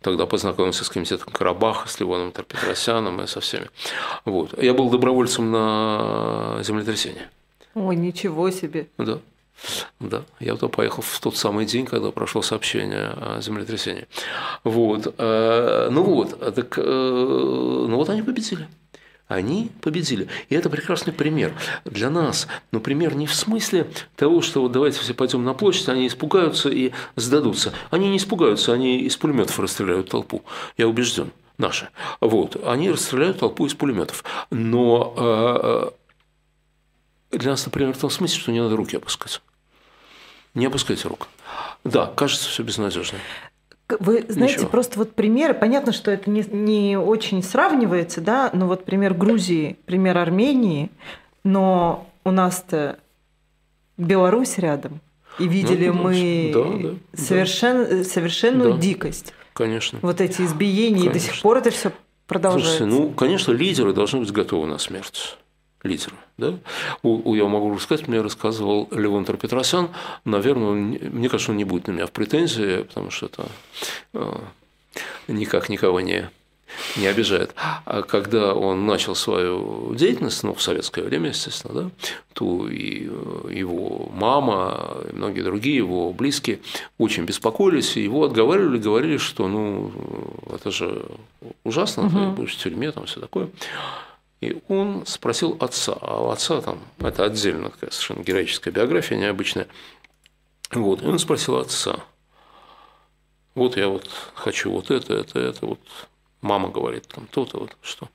Тогда 0.00 0.24
познакомился 0.24 0.84
с 0.84 0.88
комитетом 0.88 1.30
Карабаха, 1.30 1.86
с 1.86 2.00
Ливоном 2.00 2.32
Тарпетросяном 2.32 3.20
и 3.20 3.26
со 3.26 3.40
всеми. 3.40 3.66
Вот. 4.24 4.60
Я 4.60 4.72
был 4.72 4.88
добровольцем 4.88 5.50
на 5.50 6.58
землетрясение. 6.62 7.28
Ой, 7.74 7.96
ничего 7.96 8.50
себе. 8.50 8.88
Да. 8.96 9.18
Да, 9.98 10.24
я 10.38 10.54
туда 10.54 10.68
поехал 10.68 11.02
в 11.02 11.20
тот 11.20 11.36
самый 11.36 11.66
день, 11.66 11.86
когда 11.86 12.10
прошло 12.10 12.42
сообщение 12.42 13.08
о 13.08 13.40
землетрясении. 13.40 14.06
Вот. 14.64 15.14
Э, 15.18 15.88
ну 15.90 16.02
вот, 16.02 16.38
так, 16.54 16.78
э, 16.78 16.82
ну 16.82 17.96
вот 17.96 18.08
они 18.08 18.22
победили. 18.22 18.68
Они 19.28 19.70
победили. 19.80 20.26
И 20.48 20.56
это 20.56 20.68
прекрасный 20.68 21.12
пример 21.12 21.54
для 21.84 22.10
нас. 22.10 22.48
Но 22.72 22.80
пример 22.80 23.14
не 23.14 23.28
в 23.28 23.34
смысле 23.34 23.86
того, 24.16 24.42
что 24.42 24.62
вот 24.62 24.72
давайте 24.72 24.98
все 24.98 25.14
пойдем 25.14 25.44
на 25.44 25.54
площадь, 25.54 25.88
они 25.88 26.08
испугаются 26.08 26.68
и 26.68 26.90
сдадутся. 27.14 27.72
Они 27.90 28.08
не 28.08 28.16
испугаются, 28.16 28.72
они 28.72 28.98
из 28.98 29.16
пулеметов 29.16 29.60
расстреляют 29.60 30.10
толпу. 30.10 30.42
Я 30.76 30.88
убежден. 30.88 31.30
Наши. 31.58 31.90
Вот. 32.20 32.56
Они 32.66 32.90
расстреляют 32.90 33.38
толпу 33.38 33.66
из 33.66 33.74
пулеметов. 33.74 34.24
Но 34.50 35.94
э, 37.30 37.36
для 37.36 37.50
нас, 37.52 37.64
например, 37.66 37.92
в 37.92 37.98
том 37.98 38.10
смысле, 38.10 38.40
что 38.40 38.50
не 38.50 38.60
надо 38.60 38.74
руки 38.74 38.96
опускать. 38.96 39.40
Не 40.54 40.66
опускайте 40.66 41.08
рук. 41.08 41.28
Да, 41.84 42.06
кажется, 42.06 42.48
все 42.48 42.62
безнадежно. 42.62 43.18
Вы 43.98 44.24
знаете, 44.28 44.56
Ничего. 44.56 44.70
просто 44.70 44.98
вот 44.98 45.14
примеры, 45.14 45.54
понятно, 45.54 45.92
что 45.92 46.10
это 46.10 46.30
не, 46.30 46.42
не 46.42 46.96
очень 46.96 47.42
сравнивается, 47.42 48.20
да, 48.20 48.50
но 48.52 48.66
вот 48.66 48.84
пример 48.84 49.14
Грузии, 49.14 49.78
пример 49.84 50.18
Армении, 50.18 50.90
но 51.42 52.06
у 52.24 52.30
нас-то 52.30 52.98
Беларусь 53.96 54.58
рядом, 54.58 55.00
и 55.38 55.48
видели 55.48 55.88
ну, 55.88 55.94
мы 55.94 56.50
да, 56.54 56.90
да, 56.90 57.20
совершен, 57.20 57.86
да. 57.88 58.04
совершенную 58.04 58.74
да. 58.74 58.80
дикость. 58.80 59.34
Конечно. 59.54 59.98
Вот 60.02 60.20
эти 60.20 60.42
избиения, 60.42 61.06
конечно. 61.06 61.10
и 61.10 61.12
до 61.12 61.18
сих 61.18 61.42
пор 61.42 61.58
это 61.58 61.70
все 61.70 61.92
продолжается. 62.26 62.78
Слушайте, 62.78 62.96
ну, 62.96 63.10
конечно, 63.10 63.52
лидеры 63.52 63.92
должны 63.92 64.20
быть 64.20 64.30
готовы 64.30 64.68
на 64.68 64.78
смерть 64.78 65.36
лидера. 65.82 66.14
Да? 66.36 66.54
У, 67.02 67.30
у, 67.30 67.34
я 67.34 67.46
могу 67.46 67.74
рассказать, 67.74 68.08
мне 68.08 68.20
рассказывал 68.20 68.88
Левон 68.90 69.24
Петросян, 69.24 69.90
наверное, 70.24 70.68
он, 70.68 70.98
мне 71.12 71.28
кажется, 71.28 71.52
он 71.52 71.58
не 71.58 71.64
будет 71.64 71.86
на 71.86 71.92
меня 71.92 72.06
в 72.06 72.12
претензии, 72.12 72.82
потому 72.82 73.10
что 73.10 73.26
это 73.26 73.46
э, 74.14 74.38
никак 75.28 75.68
никого 75.68 76.00
не, 76.00 76.30
не 76.96 77.06
обижает. 77.06 77.54
А 77.84 78.02
когда 78.02 78.54
он 78.54 78.86
начал 78.86 79.14
свою 79.14 79.94
деятельность, 79.94 80.42
ну, 80.42 80.54
в 80.54 80.62
советское 80.62 81.02
время, 81.02 81.28
естественно, 81.28 81.82
да, 81.82 81.90
то 82.32 82.68
и 82.68 83.08
э, 83.08 83.52
его 83.52 84.10
мама, 84.12 84.98
и 85.10 85.14
многие 85.14 85.42
другие 85.42 85.76
его 85.76 86.12
близкие 86.12 86.60
очень 86.98 87.24
беспокоились, 87.24 87.96
и 87.96 88.02
его 88.02 88.24
отговаривали, 88.24 88.78
говорили, 88.78 89.16
что, 89.18 89.48
ну, 89.48 89.92
это 90.52 90.70
же 90.70 91.06
ужасно, 91.64 92.06
угу. 92.06 92.18
ты 92.18 92.26
будешь 92.28 92.56
в 92.56 92.62
тюрьме, 92.62 92.92
там 92.92 93.06
все 93.06 93.20
такое. 93.20 93.48
И 94.40 94.62
он 94.68 95.04
спросил 95.06 95.56
отца, 95.60 95.96
а 96.00 96.22
у 96.22 96.30
отца 96.30 96.62
там, 96.62 96.80
это 96.98 97.24
отдельно 97.24 97.70
такая 97.70 97.90
совершенно 97.90 98.22
героическая 98.22 98.72
биография, 98.72 99.18
необычная. 99.18 99.68
Вот, 100.70 101.02
и 101.02 101.06
он 101.06 101.18
спросил 101.18 101.56
отца, 101.56 102.00
вот 103.54 103.76
я 103.76 103.88
вот 103.88 104.08
хочу 104.34 104.70
вот 104.70 104.90
это, 104.90 105.14
это, 105.14 105.38
это, 105.38 105.66
вот 105.66 105.80
мама 106.40 106.70
говорит 106.70 107.06
там 107.08 107.26
то-то, 107.26 107.58
вот 107.58 107.76
что. 107.82 108.08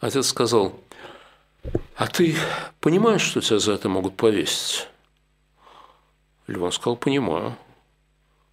Отец 0.00 0.26
сказал, 0.26 0.78
а 1.94 2.06
ты 2.08 2.36
понимаешь, 2.80 3.22
что 3.22 3.40
тебя 3.40 3.58
за 3.58 3.72
это 3.72 3.88
могут 3.88 4.16
повесить? 4.16 4.88
Львон 6.46 6.72
сказал, 6.72 6.96
понимаю. 6.96 7.56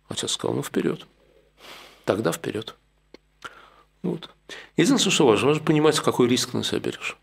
Отец 0.07 0.31
сказал, 0.31 0.55
ну 0.55 0.63
вперед. 0.63 1.05
Тогда 2.05 2.31
вперед. 2.31 2.75
Вот. 4.03 4.29
Единственное, 4.77 5.11
что 5.11 5.25
важно, 5.25 5.47
важно 5.47 5.63
понимать, 5.63 5.99
какой 5.99 6.27
риск 6.27 6.53
на 6.53 6.63
себя 6.63 6.79
берешь. 6.79 7.17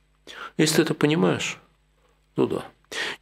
Если 0.56 0.76
ты 0.76 0.82
это 0.82 0.94
понимаешь, 0.94 1.58
то 2.34 2.46
да. 2.46 2.64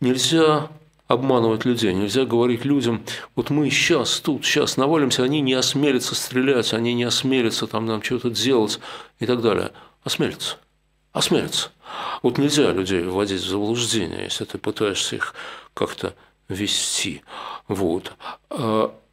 Нельзя 0.01 0.71
обманывать 1.09 1.65
людей, 1.65 1.95
нельзя 1.95 2.25
говорить 2.25 2.65
людям, 2.65 3.03
вот 3.35 3.51
мы 3.51 3.71
сейчас 3.71 4.21
тут, 4.21 4.45
сейчас 4.45 4.77
навалимся, 4.77 5.25
они 5.25 5.41
не 5.41 5.55
осмелятся 5.55 6.15
стрелять, 6.15 6.75
они 6.75 6.93
не 6.93 7.05
осмелятся 7.05 7.67
там 7.67 7.87
нам 7.87 8.03
что-то 8.03 8.31
делать 8.31 8.79
и 9.19 9.27
так 9.27 9.41
далее. 9.41 9.73
Осмелятся. 10.05 10.57
Осмелятся. 11.13 11.71
Вот 12.23 12.39
нельзя 12.39 12.71
людей 12.73 13.03
вводить 13.03 13.41
в 13.41 13.49
заблуждение, 13.49 14.25
если 14.25 14.45
ты 14.45 14.59
пытаешься 14.59 15.17
их 15.17 15.35
как-то 15.73 16.15
вести. 16.49 17.23
Вот. 17.67 18.13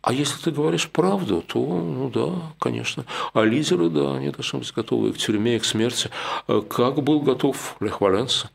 А 0.06 0.14
если 0.14 0.40
ты 0.40 0.52
говоришь 0.52 0.88
правду, 0.88 1.42
то, 1.42 1.58
ну 1.60 2.12
да, 2.12 2.54
конечно. 2.60 3.06
А 3.34 3.42
лидеры, 3.42 3.90
да, 3.90 4.18
они 4.18 4.30
должны 4.30 4.60
быть 4.60 4.72
готовы 4.72 5.12
к 5.12 5.18
тюрьме, 5.18 5.60
к 5.60 5.66
смерти. 5.66 6.12
Э, 6.48 6.62
как 6.62 7.02
был 7.02 7.22
готов 7.22 7.76
Лех 7.80 8.02
Валенса, 8.02 8.52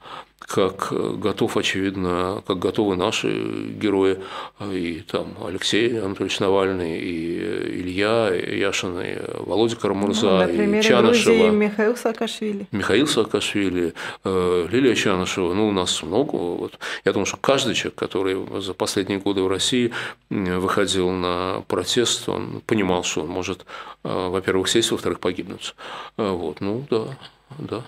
как 0.50 0.88
э, 0.90 1.14
готов, 1.16 1.56
очевидно, 1.56 2.42
как 2.44 2.58
готовы 2.58 2.96
наши 2.96 3.68
герои, 3.68 4.18
э, 4.58 4.74
и 4.74 5.00
там 5.00 5.36
Алексей 5.46 5.96
Анатольевич 6.00 6.40
Навальный, 6.40 6.98
и 6.98 7.38
Илья 7.80 8.30
Яшин, 8.34 9.00
и 9.00 9.16
Володя 9.38 9.76
Карамурза, 9.76 10.48
ну, 10.52 10.78
и 10.78 10.82
Чанышева. 10.82 11.50
Михаил 11.50 11.96
Саакашвили. 11.96 12.66
Михаил 12.72 13.06
Саакашвили, 13.06 13.94
Лилия 14.24 14.96
Чанышева. 14.96 15.54
Ну, 15.54 15.68
у 15.68 15.72
нас 15.72 16.02
много. 16.02 16.34
Вот. 16.34 16.80
Я 17.04 17.12
думаю, 17.12 17.26
что 17.26 17.36
каждый 17.36 17.74
человек, 17.74 17.98
который 17.98 18.60
за 18.60 18.74
последние 18.74 19.20
годы 19.20 19.42
в 19.42 19.48
России 19.48 19.92
выходил 20.30 21.10
на 21.10 21.62
протест, 21.68 22.28
он 22.28 22.60
понимал, 22.66 23.04
что 23.04 23.20
он 23.20 23.28
может, 23.28 23.64
во-первых, 24.02 24.68
сесть, 24.68 24.90
во-вторых, 24.90 25.20
погибнуть. 25.20 25.76
Вот, 26.16 26.60
ну 26.60 26.84
да, 26.90 27.16
да. 27.58 27.84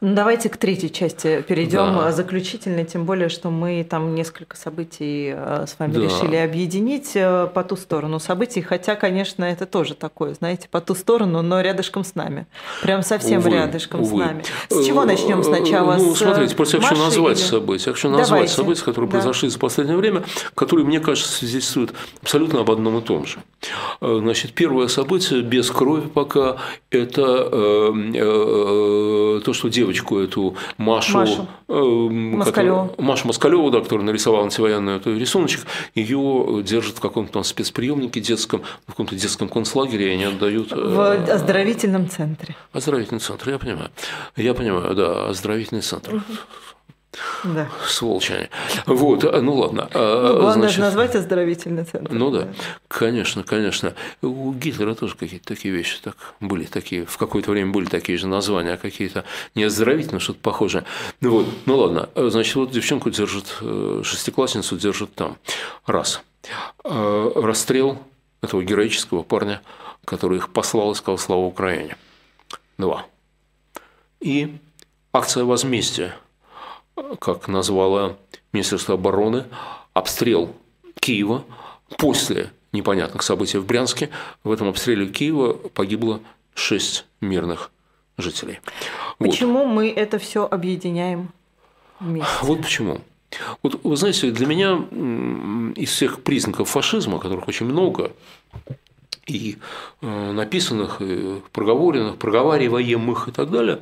Ну, 0.00 0.14
давайте 0.14 0.48
к 0.50 0.56
третьей 0.56 0.92
части 0.92 1.42
перейдем, 1.46 1.94
да. 1.94 2.12
заключительной, 2.12 2.84
тем 2.84 3.06
более, 3.06 3.28
что 3.28 3.50
мы 3.50 3.86
там 3.88 4.14
несколько 4.14 4.56
событий 4.56 5.32
э, 5.34 5.64
с 5.66 5.78
вами 5.78 5.92
да. 5.92 6.00
решили 6.00 6.36
объединить 6.36 7.12
э, 7.14 7.48
по 7.52 7.64
ту 7.64 7.76
сторону 7.76 8.20
событий, 8.20 8.60
хотя, 8.60 8.96
конечно, 8.96 9.44
это 9.44 9.64
тоже 9.64 9.94
такое, 9.94 10.34
знаете, 10.34 10.68
по 10.70 10.80
ту 10.80 10.94
сторону, 10.94 11.40
но 11.40 11.60
рядышком 11.60 12.04
с 12.04 12.14
нами, 12.14 12.46
прям 12.82 13.02
совсем 13.02 13.38
увы, 13.38 13.50
рядышком 13.50 14.02
увы. 14.02 14.22
с 14.22 14.26
нами. 14.26 14.44
С 14.68 14.84
чего 14.84 15.04
начнем 15.04 15.42
сначала? 15.42 15.94
Ну, 15.94 16.14
смотрите, 16.14 16.54
просто 16.54 16.76
я 16.76 16.82
хочу 16.82 17.00
назвать 17.00 17.38
или... 17.38 17.46
события, 17.46 17.90
я 17.90 17.92
хочу 17.94 18.08
назвать 18.08 18.28
давайте. 18.28 18.54
события, 18.54 18.84
которые 18.84 19.10
да. 19.10 19.18
произошли 19.18 19.48
за 19.48 19.58
последнее 19.58 19.96
время, 19.96 20.24
которые, 20.54 20.84
мне 20.84 21.00
кажется, 21.00 21.32
свидетельствуют 21.32 21.94
абсолютно 22.20 22.60
об 22.60 22.70
одном 22.70 22.98
и 22.98 23.00
том 23.00 23.24
же. 23.24 23.38
Э, 24.02 24.18
значит, 24.20 24.52
первое 24.52 24.88
событие 24.88 25.40
без 25.40 25.70
крови 25.70 26.08
пока 26.08 26.58
это 26.90 27.48
э, 27.50 29.40
то, 29.44 29.53
что 29.54 29.68
девочку 29.68 30.18
эту 30.18 30.56
Машу, 30.76 31.18
Машу. 31.18 31.46
Э, 31.68 31.74
Москалеву. 31.74 32.88
Которую, 32.88 33.06
Машу 33.06 33.26
Москалеву, 33.26 33.70
да, 33.70 33.80
которая 33.80 34.06
нарисовала 34.06 34.44
антивоенный 34.44 34.96
этот 34.96 35.18
рисуночек, 35.18 35.66
ее 35.94 36.62
держат 36.62 36.96
в 36.96 37.00
каком-то 37.00 37.32
там 37.32 37.44
спецприемнике 37.44 38.20
детском, 38.20 38.62
в 38.86 38.90
каком-то 38.90 39.14
детском 39.14 39.48
концлагере, 39.48 40.10
и 40.10 40.14
они 40.14 40.24
отдают. 40.24 40.72
Э, 40.72 40.76
в 40.76 41.30
оздоровительном 41.30 42.08
центре. 42.08 42.56
Оздоровительный 42.72 43.20
центр, 43.20 43.50
я 43.50 43.58
понимаю. 43.58 43.90
Я 44.36 44.54
понимаю, 44.54 44.94
да, 44.94 45.28
оздоровительный 45.28 45.82
центр. 45.82 46.22
Да. 47.44 47.68
Сволочи 47.86 48.32
они. 48.32 48.48
Вот, 48.86 49.22
ну 49.22 49.54
ладно. 49.54 49.88
А, 49.92 50.32
ну, 50.32 50.40
главное 50.40 50.68
Значит, 50.68 50.80
назвать 50.80 51.14
оздоровительный 51.14 51.84
центр. 51.84 52.12
Ну 52.12 52.30
да, 52.30 52.48
конечно, 52.88 53.42
конечно. 53.42 53.94
У 54.22 54.52
Гитлера 54.52 54.94
тоже 54.94 55.14
какие-то 55.16 55.46
такие 55.46 55.74
вещи 55.74 55.98
так 56.02 56.16
были, 56.40 56.64
такие, 56.64 57.04
в 57.04 57.16
какое-то 57.16 57.50
время 57.50 57.72
были 57.72 57.86
такие 57.86 58.18
же 58.18 58.26
названия, 58.26 58.72
а 58.72 58.76
какие-то 58.76 59.24
не 59.54 59.64
оздоровительные, 59.64 60.20
что-то 60.20 60.40
похожее. 60.40 60.84
Ну 61.20 61.30
вот, 61.30 61.46
ну 61.66 61.76
ладно. 61.76 62.08
Значит, 62.16 62.54
вот 62.56 62.70
девчонку 62.70 63.10
держат, 63.10 63.56
э, 63.60 64.02
шестиклассницу 64.04 64.76
держат 64.76 65.14
там. 65.14 65.36
Раз. 65.86 66.22
А, 66.82 67.32
расстрел 67.40 67.98
этого 68.42 68.62
героического 68.62 69.22
парня, 69.22 69.60
который 70.04 70.38
их 70.38 70.50
послал 70.50 70.92
и 70.92 70.94
сказал 70.94 71.18
«Слава 71.18 71.42
Украине». 71.42 71.96
Два. 72.76 73.06
И 74.20 74.56
акция 75.12 75.44
возмездия– 75.44 76.16
как 77.18 77.48
назвала 77.48 78.16
Министерство 78.52 78.94
обороны, 78.94 79.44
обстрел 79.92 80.54
Киева 81.00 81.44
после 81.98 82.50
непонятных 82.72 83.22
событий 83.22 83.58
в 83.58 83.66
Брянске. 83.66 84.10
В 84.42 84.50
этом 84.50 84.68
обстреле 84.68 85.06
Киева 85.06 85.54
погибло 85.54 86.20
шесть 86.54 87.06
мирных 87.20 87.70
жителей. 88.16 88.60
Почему 89.18 89.64
вот. 89.64 89.72
мы 89.72 89.90
это 89.90 90.18
все 90.18 90.46
объединяем 90.46 91.30
вместе? 92.00 92.30
Вот 92.42 92.62
почему. 92.62 93.00
Вот 93.62 93.80
вы 93.82 93.96
знаете, 93.96 94.30
для 94.30 94.46
меня 94.46 94.74
из 95.76 95.90
всех 95.90 96.22
признаков 96.22 96.68
фашизма, 96.68 97.18
которых 97.18 97.48
очень 97.48 97.66
много, 97.66 98.12
и 99.26 99.56
э, 100.02 100.32
написанных, 100.32 101.00
и 101.00 101.40
проговоренных, 101.52 102.16
проговариваемых 102.16 103.28
и 103.28 103.32
так 103.32 103.50
далее, 103.50 103.80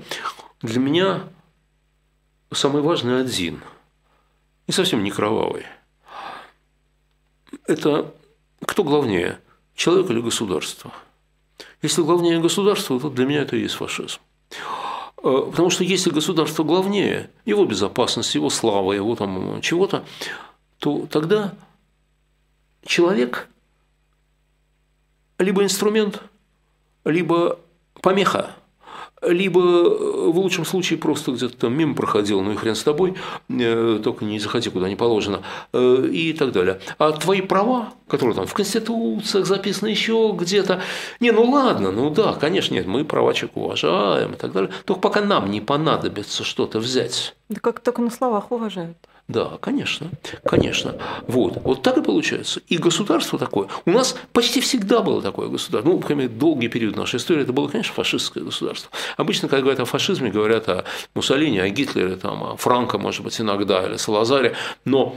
для 0.63 0.81
меня 0.81 1.25
самый 2.55 2.83
важный 2.83 3.21
один, 3.21 3.63
и 4.67 4.73
совсем 4.73 5.03
не 5.03 5.11
кровавый. 5.11 5.65
Это 7.67 8.13
кто 8.65 8.85
главнее, 8.85 9.41
человек 9.75 10.11
или 10.11 10.21
государство? 10.21 10.93
Если 11.83 12.03
главнее 12.03 12.41
государство, 12.41 12.99
то 12.99 13.11
для 13.11 13.27
меня 13.27 13.43
это 13.43 13.57
и 13.57 13.63
есть 13.63 13.75
фашизм. 13.75 14.21
Э, 15.23 15.47
потому 15.51 15.71
что 15.71 15.85
если 15.85 16.11
государство 16.11 16.65
главнее, 16.65 17.31
его 17.45 17.65
безопасность, 17.65 18.35
его 18.35 18.51
слава, 18.51 18.93
его 18.93 19.15
там 19.17 19.61
чего-то, 19.61 20.05
то 20.79 21.07
тогда 21.07 21.55
человек 22.85 23.49
либо 25.39 25.63
инструмент, 25.63 26.23
либо 27.05 27.59
помеха 28.01 28.57
либо 29.23 29.61
э, 29.61 30.31
в 30.31 30.39
лучшем 30.39 30.65
случае 30.65 30.99
просто 30.99 31.33
где-то 31.33 31.57
там 31.57 31.75
мимо 31.75 31.95
проходил, 31.95 32.41
ну 32.43 32.53
и 32.53 32.57
хрен 32.57 32.75
с 32.75 32.83
тобой, 32.83 33.15
э, 33.49 34.01
только 34.03 34.25
не 34.25 34.39
заходи 34.39 34.71
куда 34.71 34.89
не 34.89 34.97
положено, 34.97 35.43
э, 35.73 36.09
и 36.13 36.33
так 36.33 36.53
далее. 36.53 36.81
А 36.99 37.13
твои 37.13 37.41
права, 37.41 37.93
которые 38.09 38.35
там 38.35 38.47
в 38.47 38.55
Конституциях 38.55 39.47
записаны 39.47 39.89
еще 39.89 40.35
где-то, 40.39 40.81
не, 41.21 41.31
ну 41.31 41.51
ладно, 41.51 41.93
ну 41.93 42.11
да, 42.11 42.35
конечно, 42.35 42.75
нет, 42.75 42.87
мы 42.87 43.05
права 43.05 43.35
человека 43.35 43.59
уважаем 43.59 44.33
и 44.33 44.37
так 44.37 44.53
далее, 44.53 44.71
только 44.85 45.01
пока 45.01 45.21
нам 45.21 45.51
не 45.51 45.61
понадобится 45.61 46.45
что-то 46.45 46.79
взять. 46.79 47.35
Да 47.49 47.61
как 47.61 47.81
только 47.81 48.03
на 48.03 48.11
словах 48.11 48.51
уважают. 48.51 48.97
Да, 49.29 49.59
конечно, 49.61 50.11
конечно. 50.45 50.97
Вот, 51.27 51.59
вот 51.63 51.83
так 51.83 51.97
и 51.97 52.03
получается. 52.03 52.61
И 52.69 52.77
государство 52.77 53.39
такое. 53.39 53.69
У 53.87 53.91
нас 53.91 54.17
почти 54.33 54.61
всегда 54.61 55.01
было 55.01 55.23
такое 55.23 55.49
государство. 55.49 55.91
Ну, 55.91 55.99
например, 55.99 56.29
долгий 56.29 56.69
период 56.69 56.97
нашей 56.97 57.17
истории 57.17 57.43
это 57.43 57.53
было, 57.53 57.69
конечно, 57.69 57.95
фашистское 57.95 58.43
государство. 58.43 58.91
Обычно, 59.17 59.49
когда 59.49 59.63
говорят 59.63 59.81
о 59.81 59.85
фашизме, 59.85 60.31
говорят 60.31 60.69
о 60.69 60.85
Муссолини, 61.15 61.61
о 61.61 61.69
Гитлере, 61.69 62.17
там, 62.17 62.43
о 62.43 62.57
Франко, 62.57 62.99
может 62.99 63.23
быть, 63.23 63.41
иногда, 63.41 63.87
или 63.87 63.97
Салазаре. 63.97 64.55
Но 64.85 65.17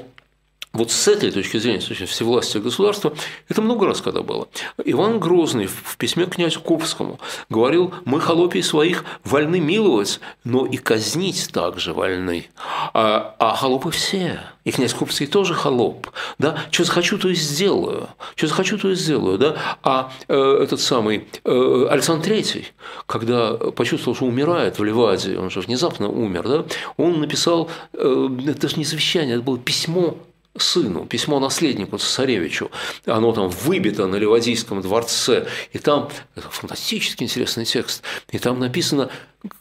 вот 0.75 0.91
с 0.91 1.07
этой 1.07 1.31
точки 1.31 1.57
зрения, 1.57 1.81
с 1.81 1.85
точки 1.85 2.05
всевластия 2.05 2.61
государства, 2.61 3.13
это 3.47 3.61
много 3.61 3.85
раз 3.85 4.01
когда 4.01 4.21
было. 4.21 4.47
Иван 4.83 5.19
Грозный 5.19 5.67
в 5.67 5.97
письме 5.97 6.25
к 6.25 6.35
князю 6.35 6.59
Курбскому 6.59 7.19
говорил, 7.49 7.93
мы 8.03 8.19
холопий 8.19 8.61
своих 8.61 9.05
вольны 9.23 9.59
миловать, 9.59 10.19
но 10.43 10.65
и 10.65 10.77
казнить 10.77 11.49
также 11.51 11.93
вольны. 11.93 12.47
А, 12.93 13.35
а 13.39 13.55
холопы 13.55 13.91
все. 13.91 14.39
И 14.65 14.71
князь 14.71 14.93
Курбский 14.93 15.27
тоже 15.27 15.53
холоп. 15.53 16.07
Да? 16.39 16.57
Что 16.71 16.83
захочу, 16.83 17.17
то 17.17 17.29
и 17.29 17.35
сделаю. 17.35 18.09
Что 18.35 18.47
захочу, 18.47 18.77
то 18.77 18.91
и 18.91 18.95
сделаю. 18.95 19.37
Да? 19.37 19.55
А 19.83 20.11
э, 20.27 20.59
этот 20.63 20.81
самый 20.81 21.27
э, 21.43 21.87
Александр 21.89 22.25
Третий, 22.25 22.67
когда 23.05 23.53
почувствовал, 23.53 24.15
что 24.15 24.25
умирает 24.25 24.79
в 24.79 24.83
Ливаде, 24.83 25.37
он 25.37 25.49
же 25.51 25.61
внезапно 25.61 26.09
умер, 26.09 26.47
да? 26.47 26.65
он 26.97 27.21
написал, 27.21 27.69
э, 27.93 28.29
это 28.47 28.67
же 28.67 28.77
не 28.77 28.85
завещание, 28.85 29.35
это 29.35 29.43
было 29.43 29.59
письмо 29.59 30.17
сыну, 30.57 31.05
письмо 31.05 31.39
наследнику 31.39 31.97
цесаревичу, 31.97 32.71
оно 33.05 33.31
там 33.31 33.49
выбито 33.49 34.07
на 34.07 34.15
Ливадийском 34.15 34.81
дворце, 34.81 35.47
и 35.73 35.77
там, 35.77 36.09
фантастически 36.35 37.23
интересный 37.23 37.65
текст, 37.65 38.03
и 38.31 38.39
там 38.39 38.59
написано 38.59 39.09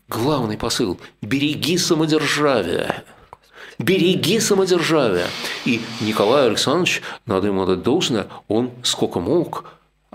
главный 0.09 0.57
посыл– 0.57 0.99
«береги 1.23 1.79
самодержавие». 1.79 3.05
Береги 3.79 4.39
самодержавие. 4.39 5.27
И 5.65 5.81
Николай 6.01 6.47
Александрович, 6.47 7.03
надо 7.27 7.49
ему 7.49 7.65
отдать 7.65 7.83
должное, 7.83 8.29
он 8.47 8.71
сколько 8.85 9.19
мог 9.19 9.65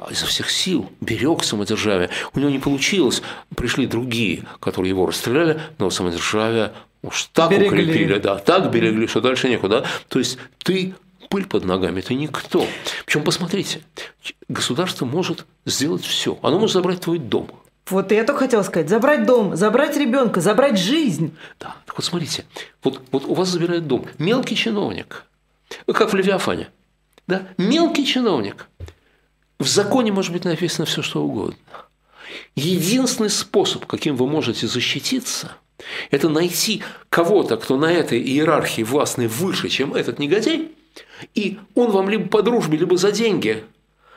изо 0.10 0.26
всех 0.26 0.50
сил 0.50 0.90
берег 1.02 1.44
самодержавие. 1.44 2.10
У 2.34 2.40
него 2.40 2.50
не 2.50 2.60
получилось, 2.60 3.22
пришли 3.56 3.86
другие, 3.86 4.46
которые 4.62 4.92
его 4.92 5.06
расстреляли, 5.06 5.60
но 5.78 5.90
самодержавие 5.90 6.72
Уж 7.02 7.24
так 7.34 7.50
берегли. 7.52 7.68
укрепили, 7.68 8.20
да, 8.20 8.38
так 8.38 8.72
берегли, 8.72 9.08
что 9.08 9.22
дальше 9.22 9.50
некуда. 9.50 9.86
То 10.10 10.20
есть 10.20 10.38
ты 10.60 10.96
пыль 11.30 11.46
под 11.46 11.64
ногами, 11.64 12.02
ты 12.02 12.14
никто. 12.14 12.66
Причем 13.06 13.24
посмотрите, 13.24 13.82
государство 14.50 15.06
может 15.06 15.46
сделать 15.66 16.04
все. 16.04 16.38
Оно 16.42 16.60
может 16.60 16.74
забрать 16.74 17.02
твой 17.02 17.20
дом. 17.20 17.50
Вот 17.88 18.12
я 18.12 18.24
только 18.24 18.42
хотела 18.42 18.64
сказать, 18.64 18.90
забрать 18.90 19.26
дом, 19.26 19.56
забрать 19.56 19.98
ребенка, 19.98 20.42
забрать 20.42 20.78
жизнь. 20.78 21.36
Да, 21.60 21.76
так 21.86 21.98
вот 21.98 22.06
смотрите, 22.06 22.46
вот, 22.84 23.02
вот 23.12 23.26
у 23.26 23.34
вас 23.34 23.50
забирает 23.50 23.88
дом 23.88 24.06
мелкий 24.20 24.56
чиновник, 24.56 25.26
как 25.88 26.14
в 26.14 26.16
Левиафане, 26.16 26.70
да, 27.26 27.48
мелкий 27.58 28.06
чиновник. 28.06 28.68
В 29.58 29.68
законе 29.68 30.12
может 30.12 30.32
быть 30.34 30.46
написано 30.46 30.86
все, 30.86 31.02
что 31.02 31.24
угодно. 31.24 31.58
Единственный 32.56 33.32
способ, 33.32 33.86
каким 33.88 34.16
вы 34.16 34.28
можете 34.28 34.68
защититься– 34.68 35.54
это 36.12 36.30
найти 36.30 36.84
кого-то, 37.10 37.58
кто 37.58 37.78
на 37.78 37.92
этой 37.92 38.22
иерархии 38.22 38.84
властной 38.84 39.28
выше, 39.28 39.70
чем 39.70 39.94
этот 39.94 40.20
негодяй, 40.20 40.72
и 41.36 41.60
он 41.76 41.92
вам 41.92 42.10
либо 42.10 42.28
по 42.28 42.42
дружбе, 42.42 42.78
либо 42.78 42.98
за 42.98 43.12
деньги 43.12 43.64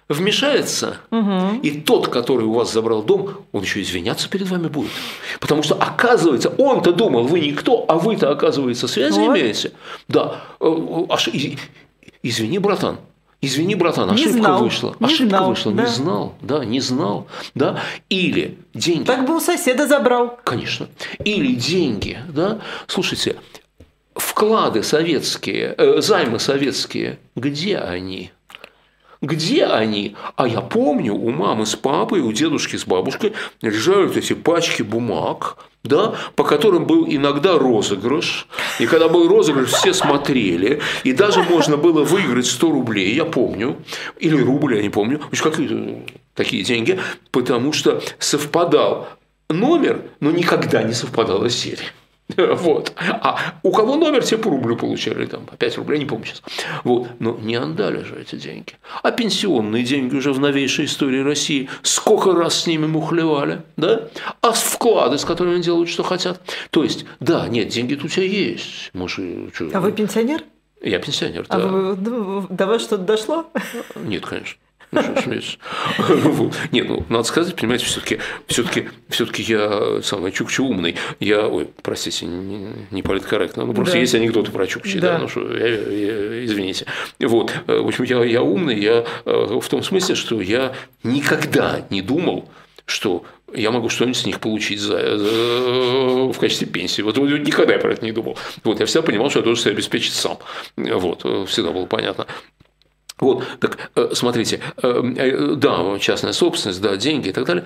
вмешается, 0.08 0.98
угу. 1.10 1.60
и 1.62 1.80
тот, 1.80 2.08
который 2.08 2.44
у 2.44 2.52
вас 2.52 2.72
забрал 2.72 3.02
дом, 3.02 3.44
он 3.52 3.62
еще 3.62 3.80
извиняться 3.82 4.28
перед 4.28 4.48
вами 4.48 4.68
будет. 4.68 4.90
Потому 5.40 5.62
что, 5.62 5.74
оказывается, 5.74 6.50
он-то 6.50 6.92
думал, 6.92 7.24
вы 7.24 7.40
никто, 7.40 7.84
а 7.88 7.98
вы-то, 7.98 8.30
оказывается, 8.30 8.88
связи 8.88 9.18
вот. 9.18 9.36
имеете. 9.36 9.72
Да, 10.08 10.42
э, 10.60 10.66
э, 10.66 11.06
аж, 11.08 11.30
извини, 12.22 12.58
братан, 12.58 12.98
Извини, 13.44 13.74
братан, 13.74 14.08
ошибка 14.08 14.32
знал, 14.32 14.62
вышла. 14.62 14.96
Не 15.00 15.06
ошибка 15.06 15.28
знал, 15.28 15.48
вышла, 15.48 15.72
да. 15.72 15.82
не 15.82 15.88
знал, 15.88 16.34
да, 16.40 16.64
не 16.64 16.80
знал, 16.80 17.26
да. 17.56 17.80
Или 18.08 18.56
деньги. 18.72 19.04
Так 19.04 19.26
бы 19.26 19.36
у 19.36 19.40
соседа 19.40 19.88
забрал. 19.88 20.38
Конечно. 20.44 20.88
Или 21.24 21.56
деньги, 21.56 22.20
да. 22.28 22.60
Слушайте, 22.86 23.36
вклады 24.14 24.84
советские, 24.84 25.74
э, 25.76 26.00
займы 26.00 26.38
советские, 26.38 27.18
где 27.34 27.78
они? 27.78 28.30
Где 29.20 29.66
они? 29.66 30.14
А 30.36 30.46
я 30.46 30.60
помню, 30.60 31.14
у 31.14 31.30
мамы 31.30 31.66
с 31.66 31.74
папой, 31.74 32.20
у 32.20 32.32
дедушки 32.32 32.76
с 32.76 32.84
бабушкой 32.84 33.32
лежали 33.60 34.16
эти 34.16 34.34
пачки 34.34 34.82
бумаг, 34.82 35.56
да, 35.84 36.14
по 36.36 36.44
которым 36.44 36.86
был 36.86 37.06
иногда 37.08 37.58
розыгрыш. 37.58 38.46
И 38.78 38.86
когда 38.86 39.08
был 39.08 39.28
розыгрыш, 39.28 39.70
все 39.70 39.92
смотрели. 39.92 40.80
И 41.04 41.12
даже 41.12 41.42
можно 41.42 41.76
было 41.76 42.04
выиграть 42.04 42.46
100 42.46 42.70
рублей, 42.70 43.14
я 43.14 43.24
помню. 43.24 43.76
Или 44.18 44.36
рубль, 44.36 44.76
я 44.76 44.82
не 44.82 44.90
помню. 44.90 45.20
Какие 45.42 46.04
такие 46.34 46.62
деньги. 46.62 47.00
Потому 47.30 47.72
что 47.72 48.00
совпадал 48.18 49.08
номер, 49.48 50.02
но 50.20 50.30
никогда 50.30 50.82
не 50.82 50.92
совпадала 50.92 51.50
серия. 51.50 51.90
Вот. 52.62 52.92
А 52.98 53.54
у 53.62 53.72
кого 53.72 53.96
номер, 53.96 54.24
те 54.24 54.36
по 54.36 54.50
рублю 54.50 54.76
получали, 54.76 55.26
там, 55.26 55.46
по 55.46 55.56
5 55.56 55.78
рублей, 55.78 55.98
не 55.98 56.06
помню 56.06 56.26
сейчас. 56.26 56.42
Вот. 56.84 57.08
Но 57.18 57.36
не 57.40 57.54
отдали 57.56 58.02
же 58.04 58.20
эти 58.20 58.36
деньги. 58.36 58.72
А 59.02 59.10
пенсионные 59.10 59.84
деньги 59.84 60.14
уже 60.14 60.32
в 60.32 60.40
новейшей 60.40 60.84
истории 60.86 61.20
России, 61.20 61.68
сколько 61.82 62.32
раз 62.32 62.62
с 62.62 62.66
ними 62.66 62.86
мухлевали, 62.86 63.62
да? 63.76 64.08
А 64.40 64.52
вклады, 64.52 65.18
с 65.18 65.24
которыми 65.24 65.60
делают, 65.60 65.88
что 65.88 66.02
хотят. 66.02 66.40
То 66.70 66.84
есть, 66.84 67.04
да, 67.20 67.48
нет, 67.48 67.68
деньги-то 67.68 68.06
у 68.06 68.08
тебя 68.08 68.24
есть. 68.24 68.90
Может, 68.92 69.54
что... 69.54 69.70
А 69.72 69.80
вы 69.80 69.92
пенсионер? 69.92 70.44
Я 70.82 70.98
пенсионер, 70.98 71.46
а 71.48 71.58
да. 71.58 71.64
А 71.64 71.68
вы, 71.68 72.46
до 72.48 72.66
вас 72.66 72.82
что-то 72.82 73.04
дошло? 73.04 73.46
Нет, 73.94 74.26
конечно. 74.26 74.58
Нет, 76.70 76.88
ну, 76.88 77.04
надо 77.08 77.24
сказать, 77.24 77.56
понимаете, 77.56 77.86
все-таки 77.86 78.18
все-таки 78.46 78.88
все-таки 79.08 79.42
я 79.42 80.00
самый 80.02 80.32
Чукчи 80.32 80.60
умный. 80.60 80.96
Я, 81.18 81.48
ой, 81.48 81.68
простите, 81.82 82.26
не, 82.26 82.68
не 82.90 83.02
политкорректно. 83.02 83.64
Ну, 83.64 83.72
просто 83.72 83.94
да. 83.94 84.00
есть 84.00 84.14
анекдоты 84.14 84.50
про 84.52 84.66
Чукчи, 84.66 84.98
да, 84.98 85.14
да 85.14 85.18
ну 85.18 85.28
что, 85.28 85.56
я, 85.56 85.66
я, 85.66 86.44
извините. 86.44 86.86
Вот, 87.20 87.54
в 87.66 87.86
общем, 87.86 88.04
я, 88.04 88.22
я 88.22 88.42
умный, 88.42 88.78
я 88.78 89.06
в 89.24 89.66
том 89.68 89.82
смысле, 89.82 90.14
что 90.14 90.40
я 90.40 90.74
никогда 91.02 91.86
не 91.88 92.02
думал, 92.02 92.50
что 92.84 93.24
я 93.54 93.70
могу 93.70 93.88
что-нибудь 93.88 94.16
с 94.16 94.26
них 94.26 94.40
получить 94.40 94.80
за, 94.80 95.18
за, 95.18 95.26
в 96.32 96.38
качестве 96.38 96.66
пенсии. 96.66 97.02
Вот 97.02 97.16
никогда 97.16 97.74
я 97.74 97.78
про 97.78 97.92
это 97.92 98.04
не 98.04 98.12
думал. 98.12 98.38
Вот, 98.64 98.80
я 98.80 98.86
всегда 98.86 99.02
понимал, 99.02 99.30
что 99.30 99.40
я 99.40 99.44
должен 99.44 99.62
себя 99.62 99.72
обеспечить 99.72 100.14
сам. 100.14 100.38
Вот, 100.76 101.20
всегда 101.48 101.70
было 101.70 101.86
понятно. 101.86 102.26
Вот, 103.22 103.44
так 103.60 103.78
э, 103.94 104.10
смотрите, 104.14 104.60
э, 104.82 105.14
э, 105.16 105.54
да, 105.54 105.98
частная 106.00 106.32
собственность, 106.32 106.82
да, 106.82 106.96
деньги 106.96 107.28
и 107.28 107.32
так 107.32 107.46
далее, 107.46 107.64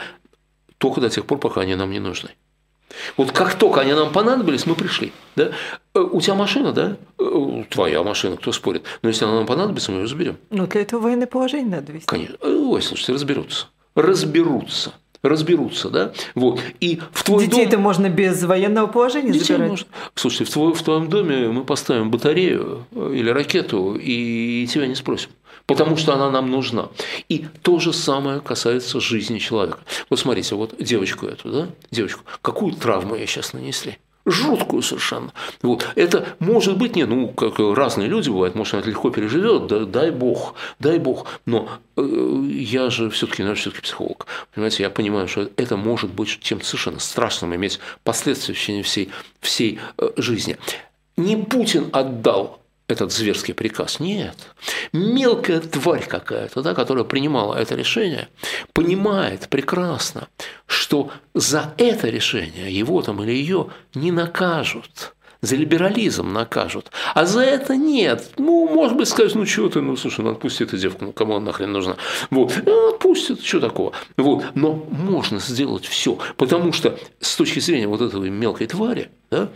только 0.76 1.00
до 1.00 1.08
тех 1.08 1.24
пор, 1.24 1.38
пока 1.38 1.62
они 1.62 1.74
нам 1.74 1.90
не 1.90 1.98
нужны. 1.98 2.30
Вот 3.16 3.32
как 3.32 3.54
только 3.54 3.80
они 3.80 3.94
нам 3.94 4.12
понадобились, 4.12 4.66
мы 4.66 4.74
пришли. 4.74 5.12
Да? 5.34 5.50
У 5.94 6.20
тебя 6.20 6.34
машина, 6.34 6.72
да? 6.72 6.96
Твоя 7.70 8.02
машина, 8.02 8.36
кто 8.36 8.52
спорит. 8.52 8.84
Но 9.02 9.08
если 9.08 9.24
она 9.24 9.34
нам 9.34 9.46
понадобится, 9.46 9.92
мы 9.92 10.00
ее 10.00 10.06
заберем. 10.06 10.36
Ну, 10.50 10.66
для 10.66 10.82
этого 10.82 11.00
военное 11.00 11.26
положение 11.26 11.76
надо 11.76 11.92
вести. 11.92 12.06
Конечно. 12.06 12.36
Ой, 12.42 12.82
слушайте, 12.82 13.12
разберутся. 13.12 13.66
Разберутся 13.94 14.92
разберутся, 15.22 15.90
да, 15.90 16.12
вот, 16.36 16.60
и 16.78 17.00
в 17.10 17.24
твой 17.24 17.46
Детей-то 17.46 17.72
дом... 17.72 17.80
можно 17.80 18.08
без 18.08 18.44
военного 18.44 18.86
положения 18.86 19.32
Детей 19.32 19.54
забирать? 19.54 19.70
Можно. 19.70 19.86
Слушайте, 20.14 20.44
в, 20.44 20.50
твой, 20.50 20.72
в 20.72 20.82
твоем 20.82 21.08
доме 21.08 21.48
мы 21.48 21.64
поставим 21.64 22.12
батарею 22.12 22.86
или 22.92 23.28
ракету, 23.30 23.96
и 24.00 24.68
тебя 24.70 24.86
не 24.86 24.94
спросим 24.94 25.30
потому 25.66 25.96
что 25.96 26.14
она 26.14 26.30
нам 26.30 26.50
нужна. 26.50 26.88
И 27.28 27.46
то 27.62 27.78
же 27.78 27.92
самое 27.92 28.40
касается 28.40 29.00
жизни 29.00 29.38
человека. 29.38 29.78
Вот 30.10 30.18
смотрите, 30.18 30.54
вот 30.54 30.74
девочку 30.78 31.26
эту, 31.26 31.50
да, 31.50 31.68
девочку, 31.90 32.22
какую 32.42 32.74
травму 32.74 33.16
ей 33.16 33.26
сейчас 33.26 33.52
нанесли? 33.52 33.98
жуткую 34.26 34.82
совершенно. 34.82 35.32
Вот. 35.62 35.86
Это 35.94 36.26
может 36.40 36.76
быть, 36.76 36.96
не, 36.96 37.06
ну, 37.06 37.28
как 37.28 37.58
разные 37.58 38.08
люди 38.08 38.28
бывают, 38.28 38.56
может, 38.56 38.74
она 38.74 38.82
легко 38.82 39.10
переживет, 39.10 39.68
да, 39.68 39.84
дай 39.84 40.10
бог, 40.10 40.54
дай 40.80 40.98
бог. 40.98 41.26
Но 41.46 41.68
э, 41.96 42.48
я 42.50 42.90
же 42.90 43.08
все-таки, 43.10 43.42
наверное, 43.42 43.60
все-таки 43.60 43.82
психолог. 43.82 44.26
Понимаете, 44.52 44.82
я 44.82 44.90
понимаю, 44.90 45.28
что 45.28 45.48
это 45.56 45.76
может 45.76 46.10
быть 46.10 46.40
чем-то 46.40 46.66
совершенно 46.66 46.98
страшным, 46.98 47.54
иметь 47.54 47.78
последствия 48.02 48.54
в 48.54 48.58
течение 48.58 48.82
всей, 48.82 49.10
всей 49.40 49.78
э, 49.96 50.10
жизни. 50.16 50.58
Не 51.16 51.36
Путин 51.36 51.88
отдал 51.92 52.60
этот 52.88 53.12
зверский 53.12 53.54
приказ. 53.54 54.00
Нет. 54.00 54.36
Мелкая 54.92 55.60
тварь 55.60 56.06
какая-то, 56.06 56.62
да, 56.62 56.74
которая 56.74 57.04
принимала 57.04 57.54
это 57.54 57.74
решение, 57.74 58.28
понимает 58.72 59.48
прекрасно, 59.48 60.28
что 60.66 61.10
за 61.34 61.74
это 61.78 62.08
решение 62.08 62.70
его 62.70 63.02
там 63.02 63.22
или 63.22 63.32
ее 63.32 63.68
не 63.94 64.12
накажут. 64.12 65.12
За 65.42 65.54
либерализм 65.54 66.32
накажут. 66.32 66.90
А 67.14 67.26
за 67.26 67.42
это 67.42 67.76
нет. 67.76 68.30
Ну, 68.38 68.68
может 68.68 68.96
быть, 68.96 69.06
сказать, 69.06 69.34
ну, 69.34 69.44
что 69.44 69.68
ты, 69.68 69.80
ну, 69.80 69.96
слушай, 69.96 70.22
ну, 70.22 70.30
отпусти 70.30 70.64
эту 70.64 70.78
девку, 70.78 71.04
ну, 71.04 71.12
кому 71.12 71.36
она 71.36 71.46
нахрен 71.46 71.72
нужна. 71.72 71.96
Вот. 72.30 72.54
Ну, 72.64 72.94
отпустит, 72.94 73.44
что 73.44 73.60
такого. 73.60 73.92
Вот. 74.16 74.44
Но 74.54 74.72
можно 74.72 75.38
сделать 75.38 75.84
все, 75.84 76.18
потому 76.36 76.72
что 76.72 76.98
с 77.20 77.36
точки 77.36 77.60
зрения 77.60 77.86
вот 77.86 78.00
этого 78.00 78.24
мелкой 78.24 78.66
твари, 78.66 79.10
да, 79.30 79.50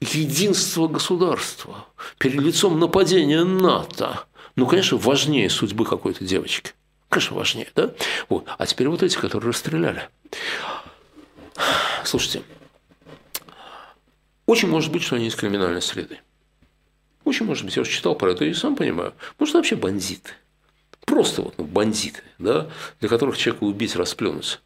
единство 0.00 0.88
государства 0.88 1.86
перед 2.18 2.40
лицом 2.40 2.78
нападения 2.78 3.44
НАТО, 3.44 4.24
ну, 4.56 4.66
конечно, 4.66 4.96
важнее 4.96 5.50
судьбы 5.50 5.84
какой-то 5.84 6.24
девочки. 6.24 6.72
Конечно, 7.08 7.36
важнее, 7.36 7.68
да? 7.74 7.92
Вот. 8.28 8.46
А 8.56 8.66
теперь 8.66 8.88
вот 8.88 9.02
эти, 9.02 9.16
которые 9.16 9.50
расстреляли. 9.50 10.08
Слушайте, 12.04 12.42
очень 14.46 14.68
может 14.68 14.90
быть, 14.90 15.02
что 15.02 15.16
они 15.16 15.26
из 15.26 15.34
криминальной 15.34 15.82
среды. 15.82 16.18
Очень 17.24 17.46
может 17.46 17.64
быть, 17.64 17.76
я 17.76 17.82
уже 17.82 17.90
читал 17.90 18.14
про 18.14 18.32
это 18.32 18.44
и 18.44 18.54
сам 18.54 18.76
понимаю. 18.76 19.12
Может, 19.38 19.54
вообще 19.54 19.76
бандиты. 19.76 20.30
Просто 21.04 21.42
вот 21.42 21.54
ну, 21.58 21.64
бандиты, 21.64 22.22
да, 22.38 22.68
для 23.00 23.08
которых 23.08 23.36
человека 23.36 23.64
убить, 23.64 23.96
расплюнуться. 23.96 24.58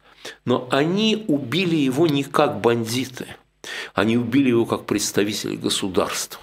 Но 0.45 0.67
они 0.71 1.25
убили 1.27 1.75
его 1.75 2.07
не 2.07 2.23
как 2.23 2.61
бандиты– 2.61 3.27
они 3.93 4.17
убили 4.17 4.49
его 4.49 4.65
как 4.65 4.85
представитель 4.85 5.57
государства, 5.57 6.41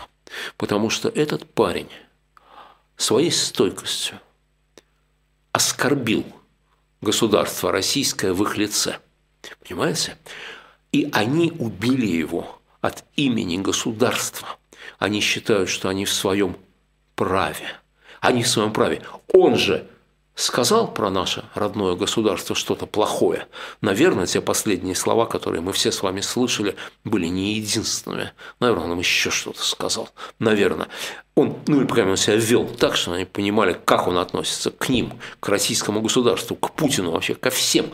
потому 0.56 0.90
что 0.90 1.08
этот 1.08 1.48
парень 1.52 1.88
своей 2.96 3.30
стойкостью 3.30 4.18
оскорбил 5.52 6.24
государство 7.00 7.70
российское 7.72 8.32
в 8.32 8.42
их 8.42 8.56
лице. 8.56 8.98
Понимаете? 9.66 10.16
И 10.92 11.08
они 11.12 11.52
убили 11.58 12.06
его 12.06 12.60
от 12.80 13.04
имени 13.16 13.58
государства. 13.58 14.56
Они 14.98 15.20
считают, 15.20 15.68
что 15.68 15.88
они 15.88 16.04
в 16.04 16.12
своем 16.12 16.56
праве. 17.14 17.68
Они 18.20 18.42
в 18.42 18.48
своем 18.48 18.72
праве. 18.72 19.02
Он 19.32 19.56
же 19.56 19.88
сказал 20.34 20.92
про 20.92 21.10
наше 21.10 21.44
родное 21.54 21.94
государство 21.94 22.54
что-то 22.56 22.86
плохое. 22.86 23.46
Наверное, 23.80 24.26
те 24.26 24.40
последние 24.40 24.94
слова, 24.94 25.26
которые 25.26 25.60
мы 25.60 25.72
все 25.72 25.92
с 25.92 26.02
вами 26.02 26.20
слышали, 26.20 26.76
были 27.04 27.26
не 27.26 27.54
единственными. 27.54 28.32
Наверное, 28.60 28.92
он 28.92 28.98
еще 28.98 29.30
что-то 29.30 29.62
сказал. 29.62 30.08
Наверное. 30.38 30.88
Он, 31.34 31.58
ну 31.66 31.80
или, 31.80 31.86
по 31.86 31.94
он 31.94 32.16
себя 32.16 32.36
вел 32.36 32.66
так, 32.66 32.94
что 32.94 33.12
они 33.12 33.24
понимали, 33.24 33.78
как 33.84 34.06
он 34.06 34.18
относится 34.18 34.70
к 34.70 34.88
ним, 34.90 35.18
к 35.40 35.48
российскому 35.48 36.02
государству, 36.02 36.56
к 36.56 36.72
Путину 36.72 37.12
вообще, 37.12 37.34
ко 37.34 37.50
всем. 37.50 37.90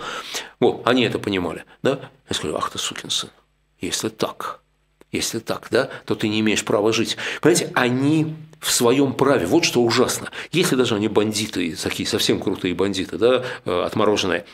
Вот, 0.59 0.83
они 0.87 1.05
это 1.05 1.19
понимали. 1.21 1.65
Да? 1.83 2.11
Я 2.29 2.35
сказал, 2.35 2.57
ах 2.57 2.71
ты 2.71 2.79
сукин 2.79 3.11
сын, 3.11 3.31
если 3.81 4.09
так, 4.09 4.61
если 5.13 5.39
так, 5.39 5.69
да, 5.71 5.89
то 6.05 6.15
ты 6.15 6.29
не 6.29 6.41
имеешь 6.41 6.65
права 6.65 6.93
жить. 6.93 7.17
Понимаете, 7.41 7.71
они 7.75 8.35
в 8.61 8.71
своем 8.71 9.15
праве. 9.15 9.47
Вот 9.47 9.65
что 9.65 9.83
ужасно. 9.83 10.31
Если 10.53 10.77
даже 10.77 10.95
они 10.95 11.09
бандиты, 11.09 11.75
такие 11.77 12.09
совсем 12.09 12.41
крутые 12.41 12.75
бандиты, 12.75 13.17
да, 13.17 13.45
э, 13.65 13.83
отмороженные, 13.83 14.45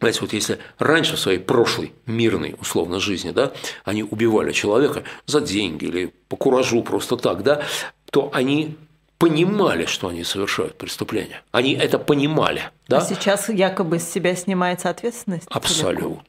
знаете, 0.00 0.20
вот 0.20 0.32
если 0.32 0.58
раньше 0.78 1.16
в 1.16 1.20
своей 1.20 1.38
прошлой 1.38 1.92
мирной, 2.06 2.56
условно, 2.60 3.00
жизни, 3.00 3.30
да, 3.30 3.52
они 3.84 4.02
убивали 4.02 4.52
человека 4.52 5.04
за 5.26 5.40
деньги 5.40 5.86
или 5.86 6.14
по 6.28 6.36
куражу 6.36 6.82
просто 6.82 7.16
так, 7.16 7.42
да, 7.42 7.62
то 8.10 8.30
они 8.32 8.76
понимали, 9.18 9.86
что 9.86 10.08
они 10.08 10.24
совершают 10.24 10.76
преступление. 10.76 11.42
Они 11.52 11.72
это 11.72 11.98
понимали. 11.98 12.70
Да? 12.88 12.98
А 12.98 13.00
сейчас 13.00 13.48
якобы 13.48 13.98
с 13.98 14.10
себя 14.10 14.34
снимается 14.34 14.90
ответственность? 14.90 15.46
Абсолютно. 15.50 16.22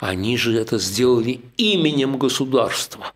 Они 0.00 0.36
же 0.36 0.58
это 0.58 0.78
сделали 0.78 1.40
именем 1.56 2.18
государства. 2.18 3.12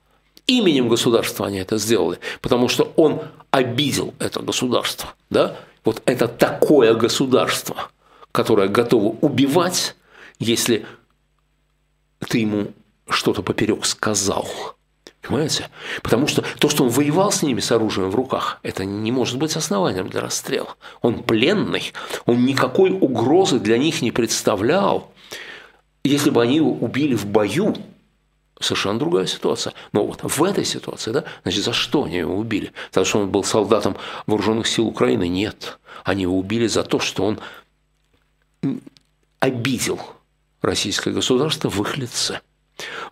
Именем 0.46 0.88
государства 0.88 1.46
они 1.46 1.58
это 1.58 1.78
сделали, 1.78 2.18
потому 2.40 2.68
что 2.68 2.92
он 2.96 3.22
обидел 3.50 4.14
это 4.18 4.40
государство. 4.40 5.14
Да? 5.30 5.56
Вот 5.84 6.02
это 6.04 6.28
такое 6.28 6.94
государство, 6.94 7.90
которое 8.32 8.68
готово 8.68 9.16
убивать, 9.20 9.96
если 10.38 10.86
ты 12.28 12.38
ему 12.38 12.72
что-то 13.08 13.42
поперек 13.42 13.84
сказал. 13.84 14.48
Понимаете? 15.30 15.68
Потому 16.02 16.26
что 16.26 16.42
то, 16.58 16.68
что 16.68 16.82
он 16.82 16.90
воевал 16.90 17.30
с 17.30 17.42
ними 17.42 17.60
с 17.60 17.70
оружием 17.70 18.10
в 18.10 18.16
руках, 18.16 18.58
это 18.64 18.84
не 18.84 19.12
может 19.12 19.38
быть 19.38 19.54
основанием 19.54 20.08
для 20.08 20.20
расстрела. 20.20 20.74
Он 21.02 21.22
пленный, 21.22 21.92
он 22.26 22.44
никакой 22.44 22.90
угрозы 22.90 23.60
для 23.60 23.78
них 23.78 24.02
не 24.02 24.10
представлял. 24.10 25.12
Если 26.02 26.30
бы 26.30 26.42
они 26.42 26.56
его 26.56 26.72
убили 26.72 27.14
в 27.14 27.26
бою, 27.26 27.76
совершенно 28.58 28.98
другая 28.98 29.26
ситуация. 29.26 29.72
Но 29.92 30.04
вот 30.04 30.20
в 30.24 30.42
этой 30.42 30.64
ситуации, 30.64 31.12
да, 31.12 31.24
значит, 31.44 31.64
за 31.64 31.72
что 31.72 32.04
они 32.04 32.16
его 32.16 32.36
убили? 32.36 32.72
За 32.90 33.02
то, 33.02 33.04
что 33.04 33.20
он 33.20 33.30
был 33.30 33.44
солдатом 33.44 33.96
вооруженных 34.26 34.66
сил 34.66 34.88
Украины? 34.88 35.28
Нет. 35.28 35.78
Они 36.02 36.22
его 36.22 36.36
убили 36.36 36.66
за 36.66 36.82
то, 36.82 36.98
что 36.98 37.24
он 37.24 37.38
обидел 39.38 40.00
российское 40.60 41.12
государство 41.12 41.68
в 41.68 41.80
их 41.82 41.96
лице. 41.96 42.40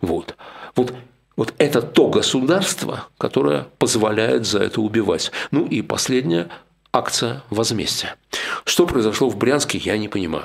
Вот. 0.01 0.35
Вот 0.75 0.93
вот 1.39 1.53
это 1.57 1.81
то 1.81 2.09
государство, 2.09 3.07
которое 3.17 3.67
позволяет 3.77 4.45
за 4.45 4.59
это 4.59 4.81
убивать. 4.81 5.31
Ну 5.51 5.65
и 5.65 5.81
последняя 5.81 6.49
акция 6.91 7.43
возмездия. 7.49 8.17
Что 8.65 8.85
произошло 8.85 9.29
в 9.29 9.37
Брянске, 9.37 9.77
я 9.77 9.97
не 9.97 10.09
понимаю. 10.09 10.43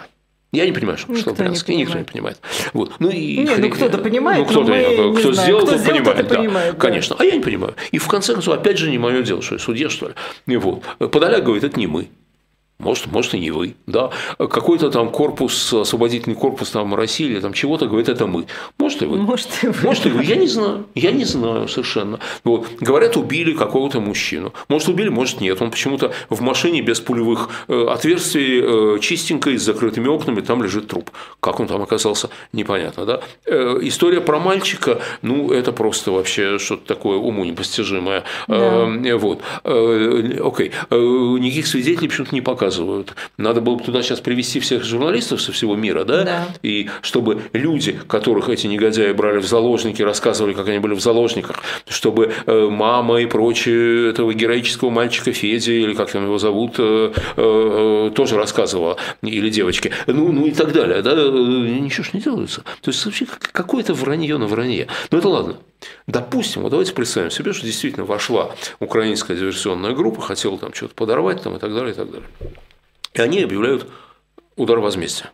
Я 0.52 0.66
не 0.66 0.70
понимаю, 0.70 0.96
что, 0.96 1.10
никто 1.10 1.34
в 1.34 1.36
Брянске, 1.36 1.74
не 1.74 1.82
никто 1.82 1.98
не 1.98 2.04
понимает. 2.04 2.38
Вот. 2.74 2.92
Ну, 3.00 3.10
и 3.10 3.38
не, 3.38 3.46
хрен... 3.46 3.60
ну 3.62 3.70
кто-то 3.70 3.98
понимает, 3.98 4.38
ну, 4.38 4.44
кто-то, 4.44 4.70
мы 4.70 5.18
кто 5.18 5.30
не 5.30 5.34
сделал, 5.34 5.66
кто 5.66 5.78
то 5.78 5.84
понимает, 5.84 6.28
да, 6.28 6.36
понимает, 6.36 6.74
да. 6.74 6.80
конечно. 6.80 7.16
А 7.18 7.24
я 7.24 7.32
не 7.32 7.40
понимаю. 7.40 7.74
И 7.90 7.98
в 7.98 8.06
конце 8.06 8.34
концов, 8.34 8.54
опять 8.54 8.78
же, 8.78 8.88
не 8.88 8.98
мое 8.98 9.22
дело, 9.22 9.42
что 9.42 9.56
я 9.56 9.58
судья, 9.58 9.90
что 9.90 10.06
ли. 10.06 10.14
И 10.46 10.56
вот. 10.56 10.84
Подоляк 10.98 11.42
говорит, 11.42 11.64
это 11.64 11.76
не 11.76 11.88
мы. 11.88 12.06
Может, 12.78 13.06
может 13.06 13.34
и 13.34 13.38
не 13.38 13.50
вы, 13.50 13.76
да, 13.86 14.10
какой-то 14.36 14.90
там 14.90 15.10
корпус, 15.10 15.72
освободительный 15.72 16.34
корпус 16.34 16.70
там 16.70 16.94
России 16.94 17.26
или 17.26 17.40
там 17.40 17.52
чего-то 17.52 17.86
говорит, 17.86 18.08
это 18.08 18.26
мы. 18.26 18.46
Может 18.78 19.02
и 19.02 19.06
вы. 19.06 19.18
Может 19.18 19.48
и 19.62 19.68
вы. 19.68 19.74
Может 19.82 20.06
и 20.06 20.08
вы. 20.10 20.24
Я 20.24 20.36
не 20.36 20.48
знаю, 20.48 20.84
я 20.94 21.12
не 21.12 21.24
знаю 21.24 21.68
совершенно. 21.68 22.18
Вот. 22.42 22.66
Говорят, 22.80 23.16
убили 23.16 23.52
какого-то 23.52 24.00
мужчину. 24.00 24.52
Может, 24.68 24.88
убили, 24.88 25.08
может, 25.08 25.40
нет. 25.40 25.62
Он 25.62 25.70
почему-то 25.70 26.12
в 26.28 26.40
машине 26.40 26.82
без 26.82 27.00
пулевых 27.00 27.48
э, 27.68 27.86
отверстий, 27.88 28.60
э, 28.62 28.98
чистенькой, 29.00 29.56
с 29.56 29.62
закрытыми 29.62 30.08
окнами, 30.08 30.40
там 30.40 30.62
лежит 30.62 30.88
труп. 30.88 31.10
Как 31.40 31.60
он 31.60 31.68
там 31.68 31.80
оказался, 31.80 32.28
непонятно, 32.52 33.06
да. 33.06 33.20
Э, 33.46 33.78
история 33.82 34.20
про 34.20 34.40
мальчика, 34.40 35.00
ну, 35.22 35.52
это 35.52 35.70
просто 35.72 36.10
вообще 36.10 36.58
что-то 36.58 36.86
такое 36.86 37.18
уму 37.18 37.44
непостижимое. 37.44 38.24
Да. 38.48 38.86
Вот. 39.16 39.42
Окей. 39.62 40.72
Никаких 40.90 41.66
свидетелей 41.68 42.08
почему-то 42.08 42.34
не 42.34 42.40
показывают. 42.40 42.63
Надо 43.36 43.60
было 43.60 43.76
бы 43.76 43.84
туда 43.84 44.02
сейчас 44.02 44.20
привести 44.20 44.60
всех 44.60 44.84
журналистов 44.84 45.40
со 45.40 45.52
всего 45.52 45.76
мира, 45.76 46.04
да? 46.04 46.24
да. 46.24 46.48
И 46.62 46.88
чтобы 47.02 47.42
люди, 47.52 47.98
которых 48.08 48.48
эти 48.48 48.66
негодяи 48.66 49.12
брали 49.12 49.38
в 49.38 49.46
заложники, 49.46 50.02
рассказывали, 50.02 50.52
как 50.52 50.68
они 50.68 50.78
были 50.78 50.94
в 50.94 51.00
заложниках, 51.00 51.56
чтобы 51.88 52.32
э, 52.46 52.68
мама 52.70 53.20
и 53.20 53.26
прочие 53.26 54.10
этого 54.10 54.32
героического 54.34 54.90
мальчика 54.90 55.32
Феди, 55.32 55.70
или 55.70 55.94
как 55.94 56.10
там 56.10 56.24
его 56.24 56.38
зовут, 56.38 56.74
э, 56.78 57.12
э, 57.36 58.10
тоже 58.14 58.36
рассказывала, 58.36 58.96
или 59.22 59.50
девочки, 59.50 59.92
ну, 60.06 60.32
ну 60.32 60.46
и 60.46 60.50
так 60.50 60.72
далее, 60.72 61.02
да? 61.02 61.12
Ничего 61.14 62.04
ж 62.04 62.12
не 62.12 62.20
делается. 62.20 62.62
То 62.80 62.90
есть 62.90 63.04
вообще 63.04 63.26
какое-то 63.52 63.94
вранье 63.94 64.38
на 64.38 64.46
вранье. 64.46 64.88
Ну 65.10 65.18
это 65.18 65.28
ладно. 65.28 65.56
Допустим, 66.06 66.62
вот 66.62 66.70
давайте 66.70 66.92
представим 66.92 67.30
себе, 67.30 67.52
что 67.52 67.66
действительно 67.66 68.04
вошла 68.04 68.54
украинская 68.80 69.36
диверсионная 69.36 69.92
группа, 69.92 70.20
хотела 70.20 70.58
там 70.58 70.72
что-то 70.72 70.94
подорвать 70.94 71.42
там, 71.42 71.56
и 71.56 71.58
так 71.58 71.74
далее, 71.74 71.92
и 71.92 71.94
так 71.94 72.10
далее. 72.10 72.28
И 73.14 73.20
они 73.20 73.42
объявляют 73.42 73.86
удар 74.56 74.78
возмездия. 74.80 75.30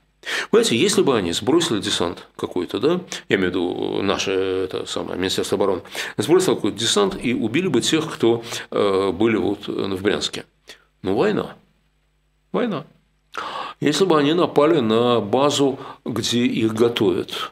Понимаете, 0.51 0.76
если 0.76 1.03
бы 1.03 1.16
они 1.16 1.32
сбросили 1.32 1.80
десант 1.80 2.28
какой-то, 2.36 2.78
да, 2.78 3.01
я 3.28 3.36
имею 3.36 3.51
в 3.51 3.55
виду 3.55 4.03
наше 4.03 4.32
это 4.32 4.84
самое 4.84 5.18
Министерство 5.18 5.57
обороны, 5.57 5.82
сбросило 6.18 6.57
какой-то 6.57 6.78
десант 6.78 7.16
и 7.20 7.32
убили 7.32 7.68
бы 7.68 7.80
тех, 7.80 8.12
кто 8.12 8.45
э, 8.70 9.12
были 9.12 9.36
вот 9.36 9.66
в 9.66 10.03
Брянске. 10.03 10.45
Ну, 11.03 11.14
война. 11.14 11.55
Война. 12.53 12.84
Если 13.80 14.05
бы 14.05 14.18
они 14.18 14.34
напали 14.34 14.80
на 14.80 15.20
базу, 15.20 15.78
где 16.05 16.45
их 16.45 16.74
готовят. 16.74 17.51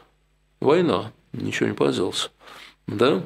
Война. 0.61 1.13
Ничего 1.33 1.69
не 1.69 1.75
поделался 1.75 2.31
да, 2.89 3.23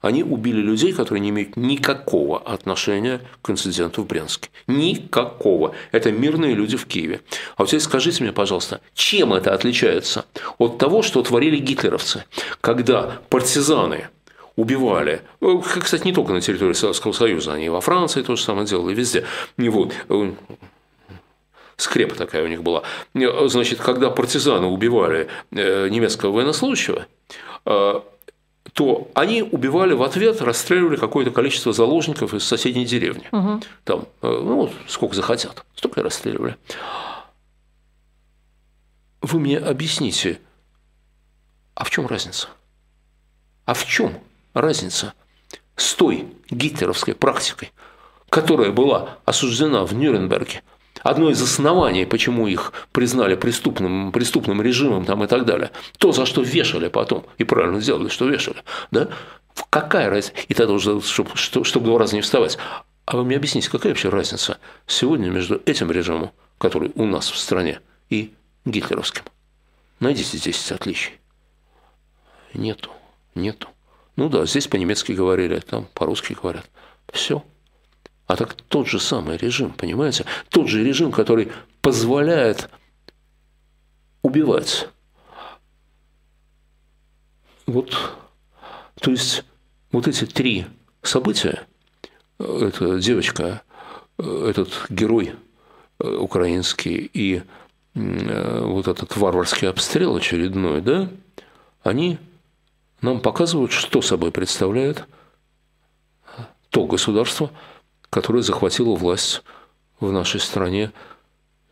они 0.00 0.22
убили 0.22 0.62
людей, 0.62 0.92
которые 0.92 1.20
не 1.20 1.28
имеют 1.28 1.56
никакого 1.56 2.38
отношения 2.38 3.20
к 3.42 3.50
инциденту 3.50 4.02
в 4.02 4.06
Брянске. 4.06 4.48
Никакого. 4.66 5.74
Это 5.92 6.10
мирные 6.10 6.54
люди 6.54 6.78
в 6.78 6.86
Киеве. 6.86 7.20
А 7.56 7.62
вот 7.62 7.68
теперь 7.68 7.80
скажите 7.80 8.22
мне, 8.22 8.32
пожалуйста, 8.32 8.80
чем 8.94 9.34
это 9.34 9.52
отличается 9.52 10.24
от 10.56 10.78
того, 10.78 11.02
что 11.02 11.22
творили 11.22 11.58
гитлеровцы, 11.58 12.24
когда 12.62 13.20
партизаны 13.28 14.08
убивали. 14.56 15.22
Ну, 15.40 15.60
кстати, 15.60 16.04
не 16.04 16.14
только 16.14 16.32
на 16.32 16.40
территории 16.40 16.72
Советского 16.72 17.12
Союза, 17.12 17.52
они 17.54 17.66
и 17.66 17.68
во 17.68 17.80
Франции 17.80 18.22
то 18.22 18.36
же 18.36 18.42
самое 18.42 18.66
делали, 18.66 18.94
везде. 18.94 19.26
Вот. 19.58 19.92
Скрепа 21.76 22.14
такая 22.14 22.44
у 22.44 22.46
них 22.46 22.62
была. 22.62 22.82
Значит, 23.14 23.80
когда 23.80 24.10
партизаны 24.10 24.66
убивали 24.66 25.28
э, 25.50 25.88
немецкого 25.88 26.32
военнослужащего, 26.32 27.06
э, 27.64 28.00
то 28.72 29.10
они 29.14 29.42
убивали 29.42 29.94
в 29.94 30.02
ответ, 30.02 30.40
расстреливали 30.40 30.96
какое-то 30.96 31.30
количество 31.30 31.72
заложников 31.72 32.34
из 32.34 32.44
соседней 32.44 32.84
деревни. 32.84 33.28
Угу. 33.32 33.62
Там, 33.84 34.08
э, 34.22 34.28
ну, 34.28 34.70
сколько 34.86 35.14
захотят, 35.14 35.64
столько 35.74 36.00
и 36.00 36.02
расстреливали. 36.04 36.56
Вы 39.22 39.38
мне 39.38 39.58
объясните, 39.58 40.40
а 41.74 41.84
в 41.84 41.90
чем 41.90 42.06
разница? 42.06 42.48
А 43.66 43.74
в 43.74 43.84
чем 43.86 44.18
разница 44.54 45.14
с 45.76 45.94
той 45.94 46.26
гитлеровской 46.50 47.14
практикой, 47.14 47.72
которая 48.28 48.70
была 48.70 49.18
осуждена 49.24 49.84
в 49.84 49.94
Нюрнберге 49.94 50.62
одно 51.02 51.30
из 51.30 51.40
оснований, 51.42 52.04
почему 52.04 52.46
их 52.46 52.72
признали 52.92 53.34
преступным, 53.34 54.12
преступным 54.12 54.62
режимом 54.62 55.04
там, 55.04 55.24
и 55.24 55.26
так 55.26 55.44
далее, 55.44 55.70
то, 55.98 56.12
за 56.12 56.26
что 56.26 56.42
вешали 56.42 56.88
потом, 56.88 57.26
и 57.38 57.44
правильно 57.44 57.80
сделали, 57.80 58.08
что 58.08 58.28
вешали, 58.28 58.62
да? 58.90 59.08
какая 59.70 60.10
разница? 60.10 60.32
И 60.48 60.54
тогда 60.54 60.74
уже, 60.74 61.00
чтобы, 61.00 61.30
чтобы 61.36 61.86
два 61.86 61.98
раза 61.98 62.16
не 62.16 62.22
вставать. 62.22 62.58
А 63.06 63.16
вы 63.16 63.24
мне 63.24 63.36
объясните, 63.36 63.70
какая 63.70 63.90
вообще 63.90 64.08
разница 64.08 64.58
сегодня 64.86 65.28
между 65.30 65.60
этим 65.66 65.90
режимом, 65.90 66.30
который 66.58 66.92
у 66.94 67.06
нас 67.06 67.30
в 67.30 67.36
стране, 67.38 67.80
и 68.08 68.32
гитлеровским? 68.64 69.22
Найдите 69.98 70.36
здесь 70.36 70.70
отличий. 70.72 71.18
Нету, 72.54 72.90
нету. 73.34 73.68
Ну 74.16 74.28
да, 74.28 74.44
здесь 74.46 74.66
по-немецки 74.66 75.12
говорили, 75.12 75.60
там 75.60 75.86
по-русски 75.94 76.36
говорят. 76.40 76.68
Все 77.12 77.44
а 78.30 78.36
так 78.36 78.54
тот 78.54 78.86
же 78.86 79.00
самый 79.00 79.36
режим, 79.36 79.72
понимаете? 79.72 80.24
Тот 80.50 80.68
же 80.68 80.84
режим, 80.84 81.10
который 81.10 81.50
позволяет 81.82 82.70
убивать. 84.22 84.88
Вот, 87.66 88.16
то 89.00 89.10
есть 89.10 89.44
вот 89.90 90.06
эти 90.06 90.26
три 90.26 90.66
события, 91.02 91.66
эта 92.38 93.00
девочка, 93.00 93.62
этот 94.16 94.86
герой 94.88 95.34
украинский 95.98 97.10
и 97.12 97.42
вот 97.94 98.86
этот 98.86 99.16
варварский 99.16 99.68
обстрел 99.68 100.14
очередной, 100.16 100.80
да, 100.82 101.08
они 101.82 102.18
нам 103.00 103.20
показывают, 103.20 103.72
что 103.72 104.02
собой 104.02 104.30
представляет 104.30 105.04
то 106.70 106.86
государство, 106.86 107.50
которая 108.10 108.42
захватила 108.42 108.94
власть 108.96 109.42
в 110.00 110.10
нашей 110.12 110.40
стране 110.40 110.92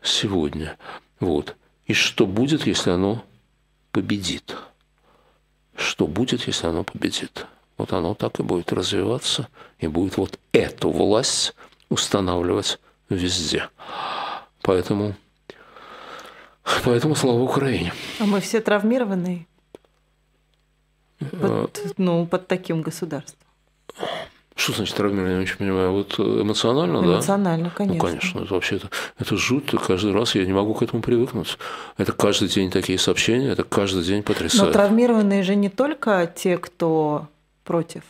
сегодня. 0.01 0.77
Вот. 1.19 1.55
И 1.85 1.93
что 1.93 2.25
будет, 2.25 2.65
если 2.65 2.91
оно 2.91 3.23
победит? 3.91 4.55
Что 5.75 6.07
будет, 6.07 6.47
если 6.47 6.67
оно 6.67 6.83
победит? 6.83 7.45
Вот 7.77 7.93
оно 7.93 8.13
так 8.13 8.39
и 8.39 8.43
будет 8.43 8.73
развиваться, 8.73 9.47
и 9.79 9.87
будет 9.87 10.17
вот 10.17 10.39
эту 10.51 10.89
власть 10.91 11.55
устанавливать 11.89 12.79
везде. 13.09 13.69
Поэтому, 14.61 15.15
поэтому 16.83 17.15
слава 17.15 17.39
Украине. 17.39 17.93
А 18.19 18.25
мы 18.25 18.41
все 18.41 18.61
травмированные? 18.61 19.45
Под, 21.19 21.93
ну, 21.97 22.25
под 22.25 22.47
таким 22.47 22.81
государством. 22.81 23.47
Что 24.59 24.73
значит 24.73 24.95
травмирование? 24.95 25.35
Я 25.35 25.37
не 25.37 25.43
очень 25.43 25.57
понимаю. 25.57 25.93
Вот 25.93 26.15
э, 26.19 26.21
эмоционально, 26.21 26.97
эмоционально 26.97 27.07
да? 27.07 27.13
Эмоционально, 27.13 27.69
конечно. 27.69 27.95
Ну, 27.95 28.09
конечно. 28.09 28.39
Это 28.39 28.53
вообще 28.53 28.75
это, 28.75 28.89
это 29.17 29.37
жуть. 29.37 29.71
Каждый 29.87 30.11
раз 30.11 30.35
я 30.35 30.45
не 30.45 30.51
могу 30.51 30.73
к 30.73 30.81
этому 30.81 31.01
привыкнуть. 31.01 31.57
Это 31.95 32.11
каждый 32.11 32.49
день 32.49 32.69
такие 32.69 32.99
сообщения, 32.99 33.51
это 33.51 33.63
каждый 33.63 34.03
день 34.03 34.21
потрясает. 34.21 34.67
Но 34.67 34.73
травмированные 34.73 35.43
же 35.43 35.55
не 35.55 35.69
только 35.69 36.29
те, 36.35 36.57
кто 36.57 37.29
против. 37.63 38.03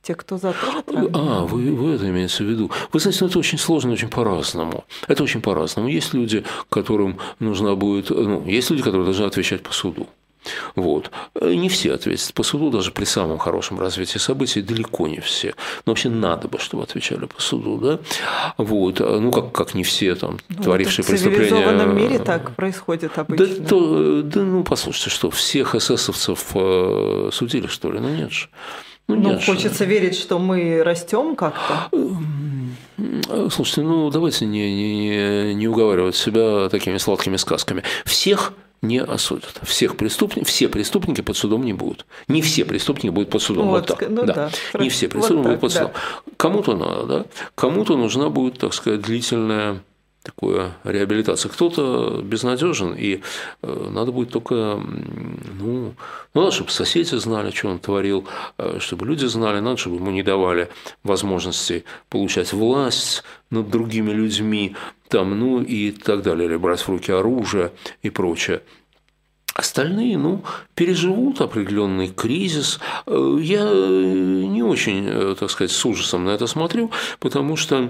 Те, 0.00 0.14
кто 0.14 0.38
за 0.38 0.54
тоже 0.54 1.10
А, 1.12 1.44
вы, 1.44 1.74
вы 1.74 1.92
это 1.92 2.08
имеете 2.08 2.42
в 2.42 2.46
виду. 2.46 2.70
Вы 2.90 3.00
знаете, 3.00 3.18
ну, 3.20 3.28
это 3.28 3.38
очень 3.38 3.58
сложно, 3.58 3.92
очень 3.92 4.08
по-разному. 4.08 4.84
Это 5.08 5.22
очень 5.22 5.42
по-разному. 5.42 5.88
Есть 5.88 6.14
люди, 6.14 6.42
которым 6.70 7.18
нужна 7.38 7.74
будет... 7.74 8.08
Ну, 8.08 8.46
есть 8.46 8.70
люди, 8.70 8.82
которые 8.82 9.04
должны 9.04 9.26
отвечать 9.26 9.62
по 9.62 9.74
суду. 9.74 10.08
Вот. 10.74 11.10
Не 11.40 11.68
все 11.68 11.94
ответят 11.94 12.32
по 12.34 12.42
суду, 12.42 12.70
даже 12.70 12.90
при 12.92 13.04
самом 13.04 13.38
хорошем 13.38 13.78
развитии 13.80 14.18
событий, 14.18 14.62
далеко 14.62 15.08
не 15.08 15.20
все. 15.20 15.54
Но 15.84 15.92
вообще 15.92 16.08
надо 16.08 16.48
бы, 16.48 16.58
чтобы 16.58 16.82
отвечали 16.82 17.26
по 17.26 17.40
суду, 17.40 17.76
да? 17.78 17.98
Вот. 18.56 19.00
Ну, 19.00 19.30
как, 19.30 19.52
как 19.52 19.74
не 19.74 19.84
все 19.84 20.14
там, 20.14 20.38
ну, 20.48 20.62
творившие 20.62 21.04
преступления. 21.04 21.44
В 21.44 21.48
цивилизованном 21.48 21.96
мире 21.96 22.18
так 22.18 22.54
происходит 22.56 23.18
обычно. 23.18 23.46
Да, 23.46 23.68
то, 23.68 24.22
да 24.22 24.40
ну, 24.40 24.64
послушайте, 24.64 25.10
что, 25.10 25.30
всех 25.30 25.74
эсэсовцев 25.74 26.46
э, 26.54 27.30
судили, 27.32 27.66
что 27.66 27.90
ли? 27.92 28.00
Ну, 28.00 28.08
нет 28.08 28.32
же. 28.32 28.48
Ну, 29.08 29.16
ну 29.16 29.30
нет 29.32 29.44
хочется 29.44 29.84
же. 29.84 29.90
верить, 29.90 30.16
что 30.16 30.38
мы 30.38 30.82
растем 30.84 31.36
как-то. 31.36 31.90
Слушайте, 33.50 33.82
ну 33.82 34.10
давайте 34.10 34.46
не, 34.46 34.74
не, 34.74 35.54
не 35.54 35.68
уговаривать 35.68 36.16
себя 36.16 36.68
такими 36.68 36.98
сладкими 36.98 37.36
сказками. 37.36 37.82
Всех 38.04 38.52
не 38.82 39.02
осудят. 39.02 39.60
Всех 39.62 39.96
преступников, 39.96 40.48
все 40.48 40.68
преступники 40.68 41.20
под 41.20 41.36
судом 41.36 41.64
не 41.64 41.72
будут. 41.72 42.06
Не 42.28 42.42
все 42.42 42.64
преступники 42.64 43.12
будут 43.12 43.30
под 43.30 43.42
судом. 43.42 43.68
Вот, 43.68 43.88
вот 43.88 43.98
так. 43.98 44.08
Ну, 44.08 44.24
да. 44.24 44.50
Да. 44.72 44.78
Не 44.78 44.88
все 44.88 45.08
преступники 45.08 45.38
вот 45.38 45.46
будут 45.46 45.60
под 45.60 45.72
судом. 45.72 45.90
Да. 45.92 46.32
Кому-то 46.36 46.76
надо, 46.76 47.06
да? 47.06 47.24
Кому-то 47.54 47.96
нужна 47.96 48.30
будет, 48.30 48.58
так 48.58 48.72
сказать, 48.72 49.02
длительная 49.02 49.82
такое 50.22 50.72
реабилитация. 50.84 51.50
Кто-то 51.50 52.20
безнадежен, 52.22 52.94
и 52.94 53.22
э, 53.62 53.88
надо 53.90 54.12
будет 54.12 54.30
только, 54.30 54.54
ну, 55.58 55.94
ну, 56.34 56.40
надо, 56.40 56.52
чтобы 56.52 56.70
соседи 56.70 57.14
знали, 57.14 57.50
что 57.50 57.68
он 57.68 57.78
творил, 57.78 58.26
э, 58.58 58.78
чтобы 58.80 59.06
люди 59.06 59.24
знали, 59.26 59.60
надо, 59.60 59.78
чтобы 59.78 59.96
ему 59.96 60.10
не 60.10 60.22
давали 60.22 60.68
возможности 61.02 61.84
получать 62.08 62.52
власть 62.52 63.22
над 63.50 63.70
другими 63.70 64.10
людьми, 64.10 64.76
там, 65.08 65.38
ну 65.38 65.62
и 65.62 65.90
так 65.90 66.22
далее, 66.22 66.48
или 66.48 66.56
брать 66.56 66.80
в 66.80 66.88
руки 66.88 67.10
оружие 67.10 67.72
и 68.02 68.10
прочее. 68.10 68.62
Остальные, 69.54 70.16
ну, 70.16 70.44
переживут 70.74 71.40
определенный 71.40 72.08
кризис. 72.08 72.78
Э, 73.06 73.38
я 73.40 73.64
не 73.64 74.62
очень, 74.62 75.34
так 75.36 75.50
сказать, 75.50 75.70
с 75.70 75.84
ужасом 75.86 76.24
на 76.24 76.30
это 76.30 76.46
смотрю, 76.46 76.90
потому 77.18 77.56
что 77.56 77.88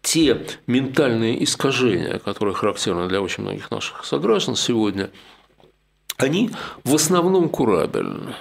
те 0.00 0.46
ментальные 0.66 1.42
искажения, 1.44 2.18
которые 2.18 2.54
характерны 2.54 3.08
для 3.08 3.20
очень 3.20 3.42
многих 3.42 3.70
наших 3.70 4.04
сограждан 4.04 4.56
сегодня, 4.56 5.10
они 6.16 6.50
в 6.84 6.94
основном 6.94 7.48
курабельны. 7.48 8.34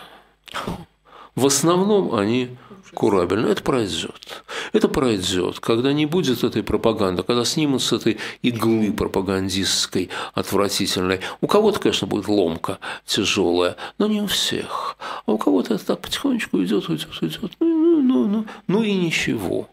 В 1.35 1.45
основном 1.45 2.13
они 2.13 2.57
курабельно. 2.93 3.47
Это 3.47 3.63
пройдет. 3.63 4.43
Это 4.73 4.87
пройдет, 4.87 5.59
когда 5.59 5.93
не 5.93 6.05
будет 6.05 6.43
этой 6.43 6.63
пропаганды, 6.63 7.23
когда 7.23 7.45
снимут 7.45 7.81
с 7.81 7.93
этой 7.93 8.17
иглы 8.41 8.91
пропагандистской 8.91 10.09
отвратительной. 10.33 11.21
У 11.41 11.47
кого-то, 11.47 11.79
конечно, 11.79 12.07
будет 12.07 12.27
ломка 12.27 12.79
тяжелая, 13.05 13.75
но 13.97 14.07
не 14.07 14.21
у 14.21 14.27
всех. 14.27 14.97
А 15.25 15.31
у 15.31 15.37
кого-то 15.37 15.73
это 15.75 15.85
так 15.85 16.01
потихонечку 16.01 16.61
идет, 16.63 16.89
идет, 16.89 17.07
идет. 17.21 17.51
Ну, 17.59 17.67
ну, 17.67 18.01
ну, 18.01 18.27
ну, 18.27 18.45
ну 18.67 18.83
и 18.83 18.93
ничего. 18.93 19.69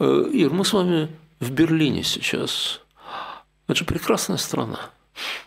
Э, 0.00 0.24
Ир, 0.32 0.50
мы 0.50 0.64
с 0.64 0.72
вами 0.72 1.08
в 1.40 1.50
Берлине 1.50 2.02
сейчас. 2.02 2.80
Это 3.68 3.78
же 3.78 3.84
прекрасная 3.84 4.38
страна. 4.38 4.78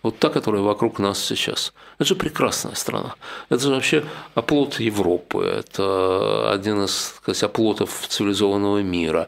Вот 0.03 0.19
та, 0.19 0.29
которая 0.29 0.61
вокруг 0.61 0.99
нас 0.99 1.19
сейчас. 1.19 1.73
Это 1.97 2.05
же 2.05 2.15
прекрасная 2.15 2.75
страна. 2.75 3.15
Это 3.49 3.63
же 3.63 3.71
вообще 3.71 4.05
оплот 4.35 4.79
Европы. 4.79 5.43
Это 5.43 6.51
один 6.51 6.83
из 6.83 7.15
сказать, 7.15 7.43
оплотов 7.43 8.07
цивилизованного 8.07 8.83
мира. 8.83 9.27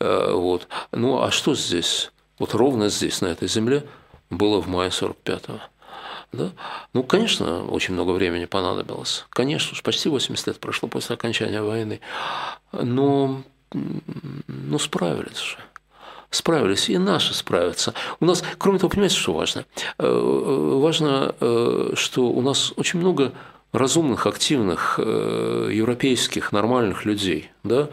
Э, 0.00 0.32
вот. 0.32 0.66
Ну 0.90 1.22
а 1.22 1.30
что 1.30 1.54
здесь? 1.54 2.10
Вот 2.40 2.54
ровно 2.54 2.88
здесь, 2.88 3.20
на 3.20 3.26
этой 3.26 3.46
земле, 3.46 3.84
было 4.28 4.60
в 4.60 4.66
мае 4.66 4.90
45-го. 4.90 5.60
Да? 6.32 6.50
Ну, 6.92 7.04
конечно, 7.04 7.64
очень 7.64 7.94
много 7.94 8.10
времени 8.10 8.46
понадобилось. 8.46 9.24
Конечно, 9.30 9.70
уж 9.72 9.84
почти 9.84 10.08
80 10.08 10.48
лет 10.48 10.58
прошло 10.58 10.88
после 10.88 11.14
окончания 11.14 11.62
войны. 11.62 12.00
Но 12.72 13.44
ну, 13.74 14.78
справились 14.78 15.40
же 15.40 15.58
справились, 16.34 16.90
и 16.90 16.98
наши 16.98 17.34
справятся. 17.34 17.94
У 18.20 18.26
нас, 18.26 18.42
кроме 18.58 18.78
того, 18.78 18.90
понимаете, 18.90 19.16
что 19.16 19.32
важно? 19.32 19.64
Э, 19.98 20.04
э, 20.06 20.78
важно, 20.78 21.34
э, 21.40 21.92
что 21.94 22.28
у 22.28 22.42
нас 22.42 22.72
очень 22.76 23.00
много 23.00 23.32
разумных, 23.72 24.28
активных, 24.28 25.00
европейских, 25.00 26.52
нормальных 26.52 27.04
людей. 27.04 27.50
Да? 27.64 27.88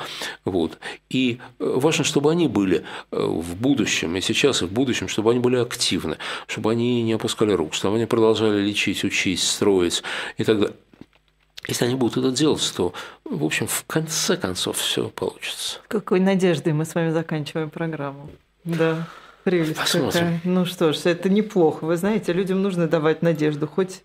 Вот. 0.46 0.78
И 1.10 1.40
важно, 1.58 2.04
чтобы 2.04 2.30
они 2.30 2.48
были 2.48 2.84
в 3.10 3.56
будущем, 3.56 4.16
и 4.16 4.22
сейчас, 4.22 4.62
и 4.62 4.66
в 4.66 4.72
будущем, 4.72 5.08
чтобы 5.08 5.32
они 5.32 5.40
были 5.40 5.56
активны, 5.56 6.18
чтобы 6.46 6.72
они 6.72 7.02
не 7.02 7.14
опускали 7.14 7.54
рук, 7.54 7.74
чтобы 7.74 7.96
они 7.96 8.06
продолжали 8.06 8.62
лечить, 8.62 9.04
учить, 9.04 9.42
строить 9.42 10.04
и 10.38 10.44
так 10.44 10.60
далее. 10.60 10.76
Если 11.68 11.86
они 11.86 11.96
будут 11.96 12.18
это 12.18 12.32
делать, 12.36 12.74
то, 12.76 12.94
в 13.24 13.44
общем, 13.44 13.68
в 13.68 13.86
конце 13.86 14.36
концов 14.36 14.78
все 14.78 15.10
получится. 15.10 15.80
Какой 15.88 16.20
надеждой 16.20 16.74
мы 16.74 16.86
с 16.86 16.96
вами 16.96 17.12
заканчиваем 17.12 17.70
программу. 17.70 18.30
Да, 18.64 19.08
прелесть 19.44 19.76
Посмотрим. 19.76 20.12
какая. 20.12 20.42
Ну 20.44 20.66
что 20.66 20.92
ж, 20.92 20.98
это 21.06 21.30
неплохо. 21.30 21.86
Вы 21.86 21.98
знаете, 21.98 22.34
людям 22.34 22.62
нужно 22.62 22.88
давать 22.88 23.22
надежду, 23.22 23.68
хоть 23.68 24.04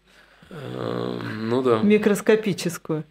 эм, 0.51 1.49
ну, 1.49 1.63
да. 1.63 1.81
микроскопическую. 1.83 3.05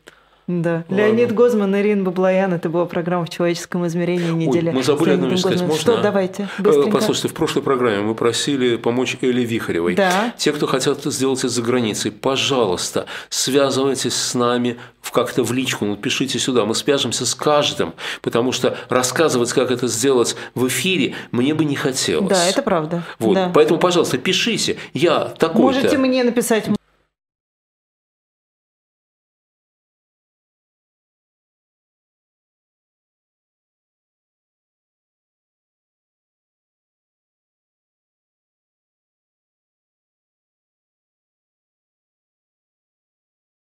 Да. 0.47 0.85
Ладно. 0.89 0.95
Леонид 0.95 1.33
Гозман, 1.33 1.75
Ирина 1.75 2.03
Баблоян. 2.03 2.53
Это 2.53 2.69
была 2.69 2.85
программа 2.85 3.25
«В 3.25 3.29
человеческом 3.29 3.85
измерении 3.87 4.29
недели. 4.29 4.69
Ой, 4.69 4.75
мы 4.75 4.83
забыли 4.83 5.11
одну 5.11 5.29
вещь 5.29 5.39
сказать. 5.39 5.61
Можно? 5.61 5.77
Что, 5.77 6.01
давайте, 6.01 6.47
э, 6.57 6.61
быстренько. 6.61 6.91
Послушайте, 6.91 7.27
в 7.29 7.33
прошлой 7.33 7.63
программе 7.63 8.01
мы 8.01 8.13
просили 8.13 8.75
помочь 8.75 9.17
Эле 9.21 9.43
Вихаревой. 9.43 9.95
Да. 9.95 10.33
Те, 10.37 10.51
кто 10.51 10.67
хотят 10.67 11.03
сделать 11.03 11.39
это 11.39 11.49
за 11.49 11.61
границей, 11.61 12.11
пожалуйста, 12.11 13.05
связывайтесь 13.29 14.13
с 14.13 14.35
нами 14.35 14.77
как-то 15.11 15.43
в 15.43 15.53
личку, 15.53 15.85
ну, 15.85 15.95
пишите 15.95 16.39
сюда, 16.39 16.65
мы 16.65 16.75
свяжемся 16.75 17.25
с 17.25 17.33
каждым, 17.35 17.93
потому 18.21 18.51
что 18.51 18.77
рассказывать, 18.89 19.51
как 19.53 19.71
это 19.71 19.87
сделать 19.87 20.35
в 20.55 20.67
эфире, 20.67 21.13
мне 21.31 21.53
бы 21.53 21.63
не 21.63 21.75
хотелось. 21.75 22.29
Да, 22.29 22.45
это 22.45 22.61
правда. 22.61 23.03
Вот, 23.19 23.35
да. 23.35 23.51
поэтому, 23.53 23.79
пожалуйста, 23.79 24.17
пишите, 24.17 24.77
я 24.93 25.25
такой-то. 25.25 25.61
Можете 25.61 25.97
мне 25.97 26.23
написать 26.23 26.65